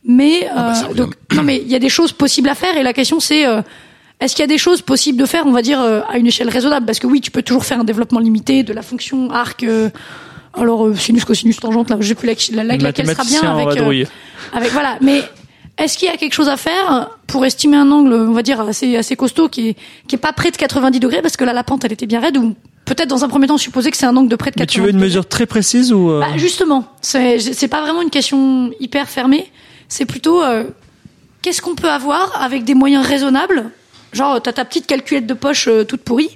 [0.04, 0.96] Mais euh, bah, revient.
[0.96, 2.76] donc non, mais il y a des choses possibles à faire.
[2.78, 3.62] Et la question c'est euh,
[4.22, 6.28] est-ce qu'il y a des choses possibles de faire, on va dire, euh, à une
[6.28, 6.86] échelle raisonnable?
[6.86, 9.64] Parce que oui, tu peux toujours faire un développement limité de la fonction arc.
[9.64, 9.90] euh,
[10.54, 13.24] alors euh, sinus, cosinus, tangente, là, je sais plus la, la, la- Le laquelle sera
[13.24, 14.04] bien avec, euh,
[14.54, 14.98] avec voilà.
[15.02, 15.24] Mais
[15.78, 18.60] est-ce qu'il y a quelque chose à faire pour estimer un angle, on va dire
[18.62, 19.76] assez assez costaud, qui est
[20.08, 22.20] qui est pas près de 90 degrés, parce que là la pente elle était bien
[22.20, 22.54] raide, ou
[22.84, 24.74] peut-être dans un premier temps supposer que c'est un angle de près de Mais 90
[24.74, 25.08] tu veux une degrés.
[25.08, 29.50] mesure très précise ou euh, Bah, justement, c'est c'est pas vraiment une question hyper fermée.
[29.88, 30.66] C'est plutôt euh,
[31.42, 33.72] qu'est-ce qu'on peut avoir avec des moyens raisonnables.
[34.14, 36.30] Genre, t'as ta petite calculette de poche euh, toute pourrie,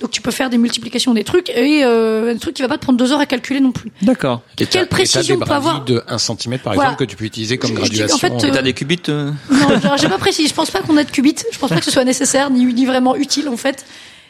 [0.00, 2.76] donc tu peux faire des multiplications des trucs et euh, un truc qui va pas
[2.78, 3.90] te prendre deux heures à calculer non plus.
[4.02, 4.42] D'accord.
[4.60, 6.90] Et quelle et précision peut avoir de 1 cm par Voilà.
[6.90, 8.18] exemple que tu peux utiliser comme Je- je dis- en graduation.
[8.40, 10.48] fait, Et euh, t'as des qubits euh Non, genre, j'ai pas précisé.
[10.48, 11.34] Je pense pas qu'on ait de qubits.
[11.52, 13.84] Je pense pas que ce soit nécessaire ni, ni vraiment utile en fait.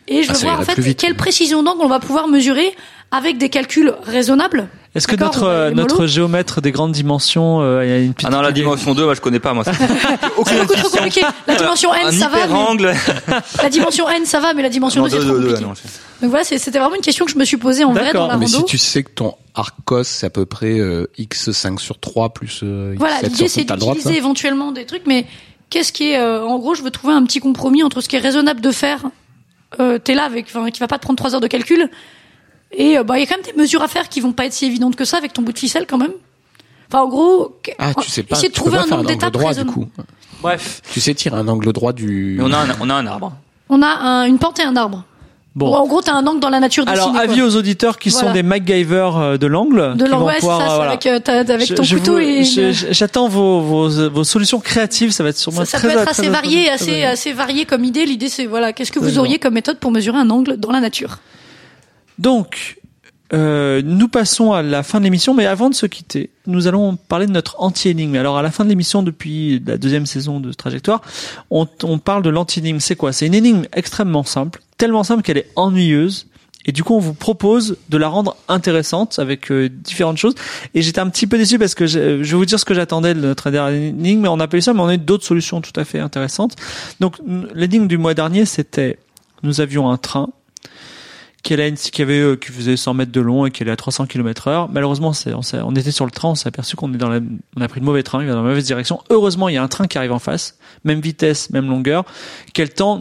[0.09, 2.75] Et je Ah, veux voir en fait quelle précision d'angle on va pouvoir mesurer
[3.11, 4.69] avec des calculs raisonnables.
[4.95, 8.29] Est-ce que notre euh, notre géomètre des grandes dimensions euh, il y a une petite
[8.31, 9.63] Ah non, la dimension 2, moi je connais pas moi.
[10.39, 11.21] Aucune C'est beaucoup trop compliqué.
[11.47, 12.47] La dimension n, Un ça va.
[12.47, 12.95] mais-.
[13.63, 15.61] La dimension n, ça va, mais la dimension Non, 2, c'est trop compliqué.
[15.61, 15.69] non,
[16.23, 18.37] Donc voilà, c'était vraiment une question que je me suis posée en vrai dans la
[18.39, 22.31] Mais si tu sais que ton arcos c'est à peu près euh, x5 sur 3
[22.31, 25.27] plus euh, Voilà, x7 l'idée sur c'est d'utiliser éventuellement des trucs, mais
[25.71, 28.17] qu'est-ce qui est, euh, en gros, je veux trouver un petit compromis entre ce qui
[28.17, 29.01] est raisonnable de faire.
[29.81, 31.91] Euh, T'es là avec, qui va pas te prendre trois heures de calcul,
[32.73, 34.47] Et euh, bah il y a quand même des mesures à faire qui vont pas
[34.47, 36.13] être si évidentes que ça avec ton bout de ficelle quand même.
[36.91, 39.61] Enfin en gros, Ah, tu sais pas, essayer de trouver un angle d'étape droit du
[39.61, 39.73] raisonnable.
[39.73, 39.89] coup.
[40.43, 40.83] Bref.
[40.93, 42.39] Tu sais tirer un angle droit du.
[42.43, 43.33] On a un, on a un arbre.
[43.69, 45.05] On a un- une pente et un arbre.
[45.57, 45.73] Bon.
[45.73, 47.01] En gros, t'as un angle dans la nature dessiné.
[47.03, 47.23] Alors, quoi.
[47.23, 49.97] avis aux auditeurs qui sont des MacGyver euh, de l'angle.
[49.97, 50.91] de l'angle, ouais, pouvoir, ça, voilà.
[50.91, 52.45] avec, euh, ton je couteau vous- et
[52.91, 56.09] J'attends vos, vos, vos solutions créatives, ça va être sûrement ça, ça très peut être
[56.11, 57.07] assez varié, assez, varié.
[57.07, 58.05] assez varié comme idée.
[58.05, 60.81] L'idée, c'est voilà, qu'est-ce que vous auriez comme méthode pour mesurer un angle dans la
[60.81, 61.21] nature?
[62.19, 62.79] Donc,
[63.33, 66.97] euh, nous passons à la fin de l'émission, mais avant de se quitter, nous allons
[66.97, 68.15] parler de notre anti-énigme.
[68.17, 71.03] Alors, à la fin de l'émission, depuis la deuxième saison de Trajectoire,
[71.51, 72.81] on, on parle de l'anti-énigme.
[72.81, 73.13] C'est quoi?
[73.13, 76.29] C'est une énigme extrêmement simple, tellement simple qu'elle est ennuyeuse.
[76.69, 80.35] Et du coup, on vous propose de la rendre intéressante avec euh, différentes choses.
[80.75, 82.75] Et j'étais un petit peu déçu parce que je, je vais vous dire ce que
[82.75, 85.61] j'attendais de notre dernière énigme, mais on eu ça, mais on a eu d'autres solutions
[85.61, 86.57] tout à fait intéressantes.
[86.99, 87.15] Donc,
[87.55, 88.99] l'énigme du mois dernier, c'était,
[89.45, 90.31] nous avions un train
[91.47, 94.07] qui, qui avait, euh, qui faisait 100 mètres de long et qui allait à 300
[94.07, 94.69] km heure.
[94.69, 97.21] Malheureusement, on, on était sur le train, on s'est aperçu qu'on est dans la,
[97.57, 99.01] on a pris le mauvais train, il va dans la mauvaise direction.
[99.11, 102.05] Heureusement, il y a un train qui arrive en face, même vitesse, même longueur.
[102.53, 103.01] Quel temps,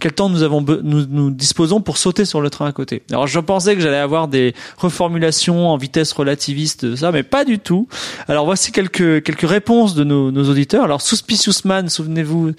[0.00, 3.02] quel temps nous avons, nous, nous disposons pour sauter sur le train à côté.
[3.10, 7.44] Alors, je pensais que j'allais avoir des reformulations en vitesse relativiste de ça, mais pas
[7.44, 7.88] du tout.
[8.28, 10.84] Alors, voici quelques, quelques réponses de nos, nos auditeurs.
[10.84, 12.52] Alors, Suspicious Man, souvenez-vous,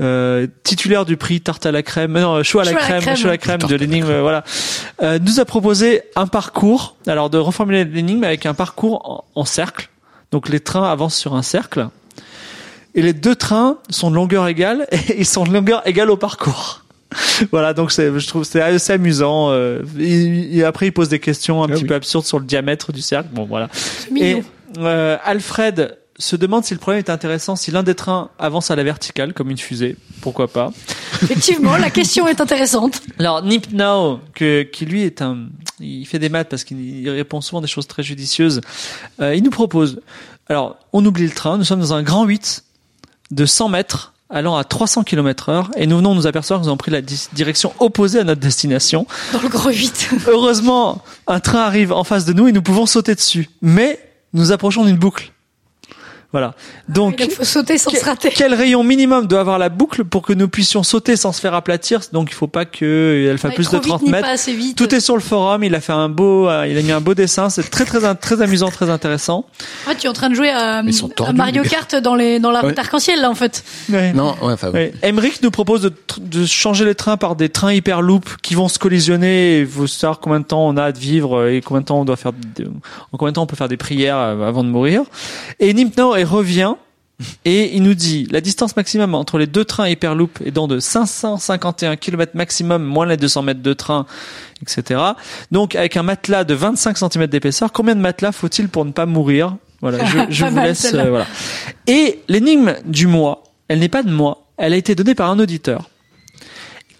[0.00, 3.00] euh, titulaire du prix tarte à la crème, non, chaud à la Chaud à la
[3.00, 4.44] crème, chaud à la crème de l'énigme, euh, voilà,
[5.02, 9.44] euh, nous a proposé un parcours, alors de reformuler l'énigme avec un parcours en, en
[9.44, 9.88] cercle.
[10.30, 11.88] Donc les trains avancent sur un cercle.
[12.94, 16.16] Et les deux trains sont de longueur égale et ils sont de longueur égale au
[16.16, 16.81] parcours.
[17.50, 19.50] Voilà, donc c'est, je trouve c'est assez amusant.
[19.50, 21.88] euh, et, et après, il pose des questions un Ah petit oui.
[21.88, 23.28] peu absurdes sur le diamètre du cercle.
[23.32, 23.68] Bon, voilà.
[24.16, 24.42] Et
[24.78, 28.76] euh, Alfred se demande si le problème est intéressant si l'un des trains avance à
[28.76, 29.96] la verticale comme une fusée.
[30.20, 30.72] Pourquoi pas
[31.22, 33.00] Effectivement, la question est intéressante.
[33.18, 35.46] alors Nip Now, que, qui lui est un,
[35.80, 38.60] il fait des maths parce qu'il il répond souvent des choses très judicieuses.
[39.20, 40.00] Euh, il nous propose,
[40.48, 42.62] alors on oublie le train, nous sommes dans un grand 8
[43.32, 46.68] de 100 mètres allant à 300 km heure et nous venons nous apercevoir que nous
[46.70, 49.06] avons pris la di- direction opposée à notre destination.
[49.32, 50.10] Dans le gros 8.
[50.26, 53.48] Heureusement, un train arrive en face de nous et nous pouvons sauter dessus.
[53.60, 53.98] Mais
[54.32, 55.30] nous approchons d'une boucle.
[56.32, 56.54] Voilà.
[56.88, 58.30] Donc, Il faut sauter sans se rater.
[58.34, 61.54] quel rayon minimum doit avoir la boucle pour que nous puissions sauter sans se faire
[61.54, 62.00] aplatir?
[62.12, 64.26] Donc il faut pas que elle fasse plus trop de 30 vite, ni mètres.
[64.26, 64.76] pas assez vite.
[64.78, 65.62] Tout est sur le forum.
[65.64, 67.50] Il a fait un beau, euh, il a mis un beau dessin.
[67.50, 69.44] C'est très très très amusant, très intéressant.
[69.86, 70.82] Ah, tu es en train de jouer à,
[71.34, 71.62] Mario.
[71.64, 72.78] Kart dans les dans la route Ouais.
[72.78, 73.62] arc-en-ciel là en fait.
[73.90, 74.12] Ouais.
[74.12, 74.92] Non, ouais, enfin, Ouais.
[75.02, 78.78] Emmerich nous propose de, de changer les trains par des trains hyperloop qui vont se
[78.78, 79.60] collisionner.
[79.60, 82.00] Il faut savoir combien de temps on a à vivre euh, et combien de temps
[82.00, 82.64] on doit faire, de-
[83.12, 85.02] en combien de temps on peut faire des prières euh, avant de mourir.
[85.60, 86.74] Et Nimpno il revient
[87.44, 90.80] et il nous dit la distance maximum entre les deux trains hyperloop est dans de
[90.80, 94.06] 551 km maximum moins les 200 mètres de train,
[94.60, 95.00] etc.
[95.52, 99.06] Donc avec un matelas de 25 cm d'épaisseur, combien de matelas faut-il pour ne pas
[99.06, 99.56] mourir?
[99.80, 100.92] Voilà, je, vous mal, laisse.
[100.94, 101.26] euh, voilà.
[101.86, 105.38] Et l'énigme du mois, elle n'est pas de moi, elle a été donnée par un
[105.38, 105.88] auditeur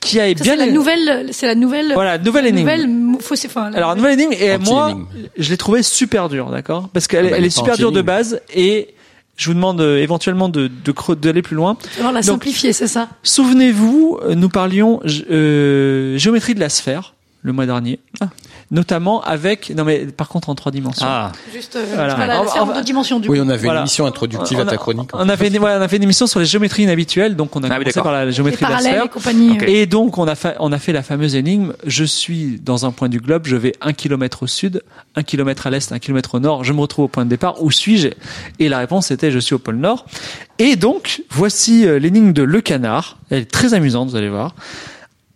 [0.00, 1.92] qui a Ça, bien c'est la nouvelle, c'est la nouvelle.
[1.94, 2.68] voilà nouvelle énigme.
[2.68, 3.16] nouvelle
[3.46, 4.96] enfin, la Alors nouvelle- énigme et moi
[5.38, 6.88] je l'ai trouvée super dure, d'accord?
[6.92, 8.94] Parce qu'elle Ah bah, elle est super dure de base et
[9.36, 10.70] je vous demande euh, éventuellement de
[11.14, 11.76] d'aller plus loin.
[11.98, 13.08] Alors la simplifier, c'est ça?
[13.22, 15.00] Souvenez-vous, euh, nous parlions
[15.30, 17.14] euh, géométrie de la sphère
[17.44, 17.98] le mois dernier,
[18.70, 21.04] notamment avec non mais par contre en trois dimensions.
[21.08, 22.14] Ah, Juste euh, Voilà.
[22.14, 23.80] voilà, On- la sphère on va- de dimension du Oui, on avait Voilà.
[23.80, 25.10] une émission introductive on à ta chronique.
[25.12, 27.54] on a fait une, ouais, on a fait une émission sur les géométries inhabituelles, donc
[27.56, 29.66] on a Ah commencé par la géométrie de la parallèles sphère.
[29.66, 29.82] et.
[29.82, 31.72] Et donc, on a, fait, on a fait la fameuse énigme.
[31.86, 34.82] Je suis dans un point du globe, je vais un kilomètre au sud,
[35.16, 36.62] un kilomètre à l'est, un kilomètre au nord.
[36.64, 37.62] Je me retrouve au point de départ.
[37.62, 38.08] Où suis-je?
[38.60, 40.06] Et la réponse était je suis au pôle nord.
[40.60, 43.18] Et donc, voici euh, l'énigme de Le Canard.
[43.30, 44.54] Elle est très amusante, vous allez voir.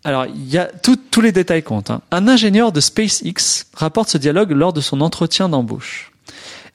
[0.06, 1.90] Alors, il y a tous les détails comptent.
[1.90, 2.00] hein.
[2.12, 6.12] Un ingénieur de SpaceX rapporte ce dialogue lors de son entretien d'embauche.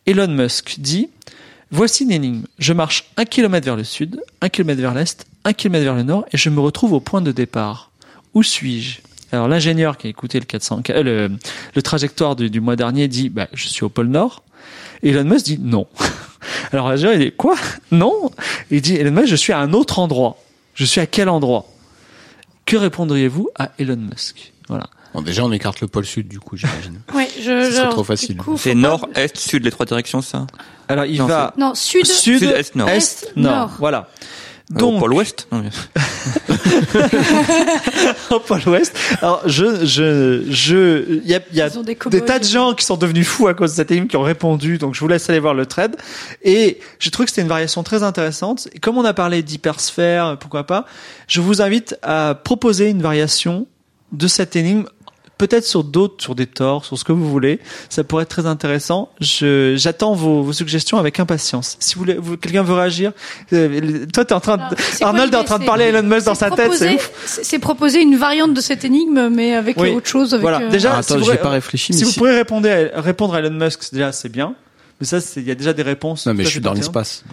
[0.06, 1.08] Elon Musk dit
[1.72, 2.44] Voici une énigme.
[2.60, 6.04] Je marche un kilomètre vers le sud, un kilomètre vers l'est, un kilomètre vers le
[6.04, 7.92] nord, et je me retrouve au point de départ.
[8.34, 9.00] Où suis-je?
[9.32, 11.30] Alors l'ingénieur qui a écouté le 400, euh,
[11.74, 14.44] le, trajectoire du, mois dernier dit bah, je suis au pôle nord.
[15.04, 15.88] Elon Musk dit non.
[16.74, 17.56] Alors l'ingénieur il dit quoi?
[17.92, 18.30] Non?
[18.72, 20.38] Il dit Elon Musk je suis à un autre endroit.
[20.74, 21.66] Je suis à quel endroit?
[22.66, 24.54] Que répondriez-vous à Elon Musk?
[24.68, 24.86] Voilà.
[25.14, 27.02] Bon, déjà, on écarte le pôle sud, du coup, j'imagine.
[27.14, 28.38] Ouais, je, Ce serait genre, trop facile.
[28.58, 30.48] c'est pas- nord, est, sud, les trois directions, ça?
[30.88, 32.06] Alors il Non, va Non, sud.
[32.06, 32.88] sud, Sud, est, nord.
[32.90, 33.56] est, Est, nord.
[33.58, 33.72] nord.
[33.80, 34.10] Voilà.
[34.72, 35.70] Donc, l'ouest Non, mais-
[38.30, 38.96] au pôle ouest.
[39.22, 42.86] Alors, je, je, je, il y a, il y a des tas de gens qui
[42.86, 44.78] sont devenus fous à cause de cette énigme qui ont répondu.
[44.78, 45.96] Donc, je vous laisse aller voir le thread.
[46.44, 48.68] Et j'ai trouvé que c'était une variation très intéressante.
[48.74, 50.86] Et comme on a parlé d'hypersphère, pourquoi pas,
[51.28, 53.68] je vous invite à proposer une variation
[54.12, 54.86] de cette énigme
[55.48, 57.60] peut-être sur d'autres, sur des torts, sur ce que vous voulez.
[57.90, 59.10] Ça pourrait être très intéressant.
[59.20, 61.78] Je, j'attends vos, vos suggestions avec impatience.
[61.80, 63.12] Si vous vous, quelqu'un veut réagir,
[63.54, 65.86] euh, toi t'es en train de, Alors, c'est quoi Arnold est en train de parler
[65.86, 67.12] à Elon Musk dans sa tête, c'est proposer- ouf.
[67.44, 69.90] C'est proposer une variante de cette énigme, mais avec Oui.
[69.90, 70.34] euh, autre chose.
[70.34, 70.62] Avec, Voilà.
[70.62, 73.02] euh, Déjà, Ah, si attends, vous- j'ai pas réfléchi, Si vous si- pourrez répondre à,
[73.02, 74.54] répondre à Elon Musk, c'est déjà c'est bien.
[75.00, 76.28] Mais ça, il y a déjà des réponses.
[76.28, 77.24] Non, mais je suis dans l'espace.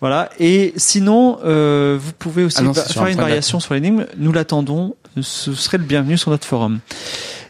[0.00, 0.30] Voilà.
[0.38, 4.06] Et sinon, euh, vous pouvez aussi Ah non, faire un une variation sur l'énigme.
[4.16, 4.94] Nous l'attendons.
[5.22, 6.80] Ce serait le bienvenu sur notre forum.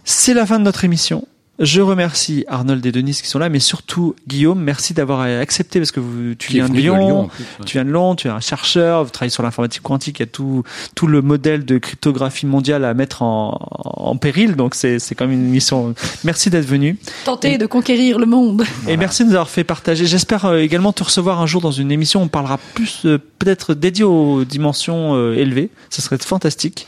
[0.05, 1.27] C'est la fin de notre émission.
[1.59, 4.61] Je remercie Arnold et Denise qui sont là, mais surtout Guillaume.
[4.61, 7.23] Merci d'avoir accepté parce que vous, tu viens de Lyon.
[7.23, 7.65] en plus, ouais.
[7.67, 10.25] Tu viens de Lyon, tu es un chercheur, vous travaillez sur l'informatique quantique, il y
[10.25, 10.63] a tout,
[10.95, 15.27] tout le modèle de cryptographie mondiale à mettre en, en péril, donc c'est, c'est quand
[15.27, 15.95] même une mission.
[16.23, 16.97] Merci d'être venu.
[17.25, 18.65] Tenter de conquérir le monde.
[18.87, 20.07] Et merci de nous avoir fait partager.
[20.07, 22.21] J'espère euh, également te recevoir un jour dans une émission.
[22.21, 25.71] où On parlera plus, euh, peut-être dédiée aux dimensions euh, élevées.
[25.91, 26.87] Ce serait fantastique.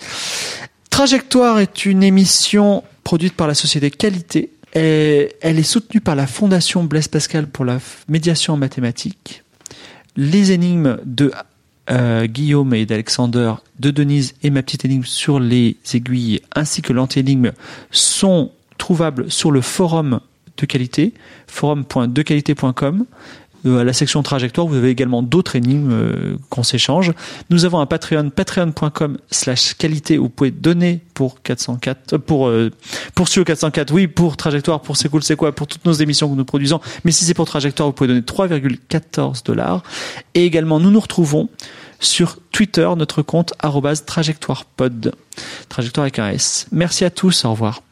[1.00, 4.50] Trajectoire est une émission produite par la société Qualité.
[4.74, 9.42] Elle est soutenue par la Fondation Blaise Pascal pour la médiation en mathématiques.
[10.14, 11.32] Les énigmes de
[11.90, 16.92] euh, Guillaume et d'Alexander, de Denise et ma petite énigme sur les aiguilles, ainsi que
[16.92, 17.52] l'anti-énigme
[17.90, 20.20] sont trouvables sur le forum
[20.58, 21.14] de qualité,
[21.46, 23.06] forum.dequalité.com.
[23.66, 27.12] Euh, à la section trajectoire, vous avez également d'autres énigmes euh, qu'on s'échange.
[27.50, 32.52] Nous avons un Patreon, patreon.com slash qualité, où vous pouvez donner pour 404, euh, pour,
[33.14, 36.30] pour Studio 404, oui, pour trajectoire, pour c'est cool, c'est quoi, pour toutes nos émissions
[36.30, 36.80] que nous produisons.
[37.04, 39.82] Mais si c'est pour trajectoire, vous pouvez donner 3,14 dollars.
[40.34, 41.48] Et également, nous nous retrouvons
[41.98, 45.14] sur Twitter, notre compte arrobase trajectoirepod.
[45.68, 46.66] Trajectoire avec un S.
[46.72, 47.82] Merci à tous, au revoir.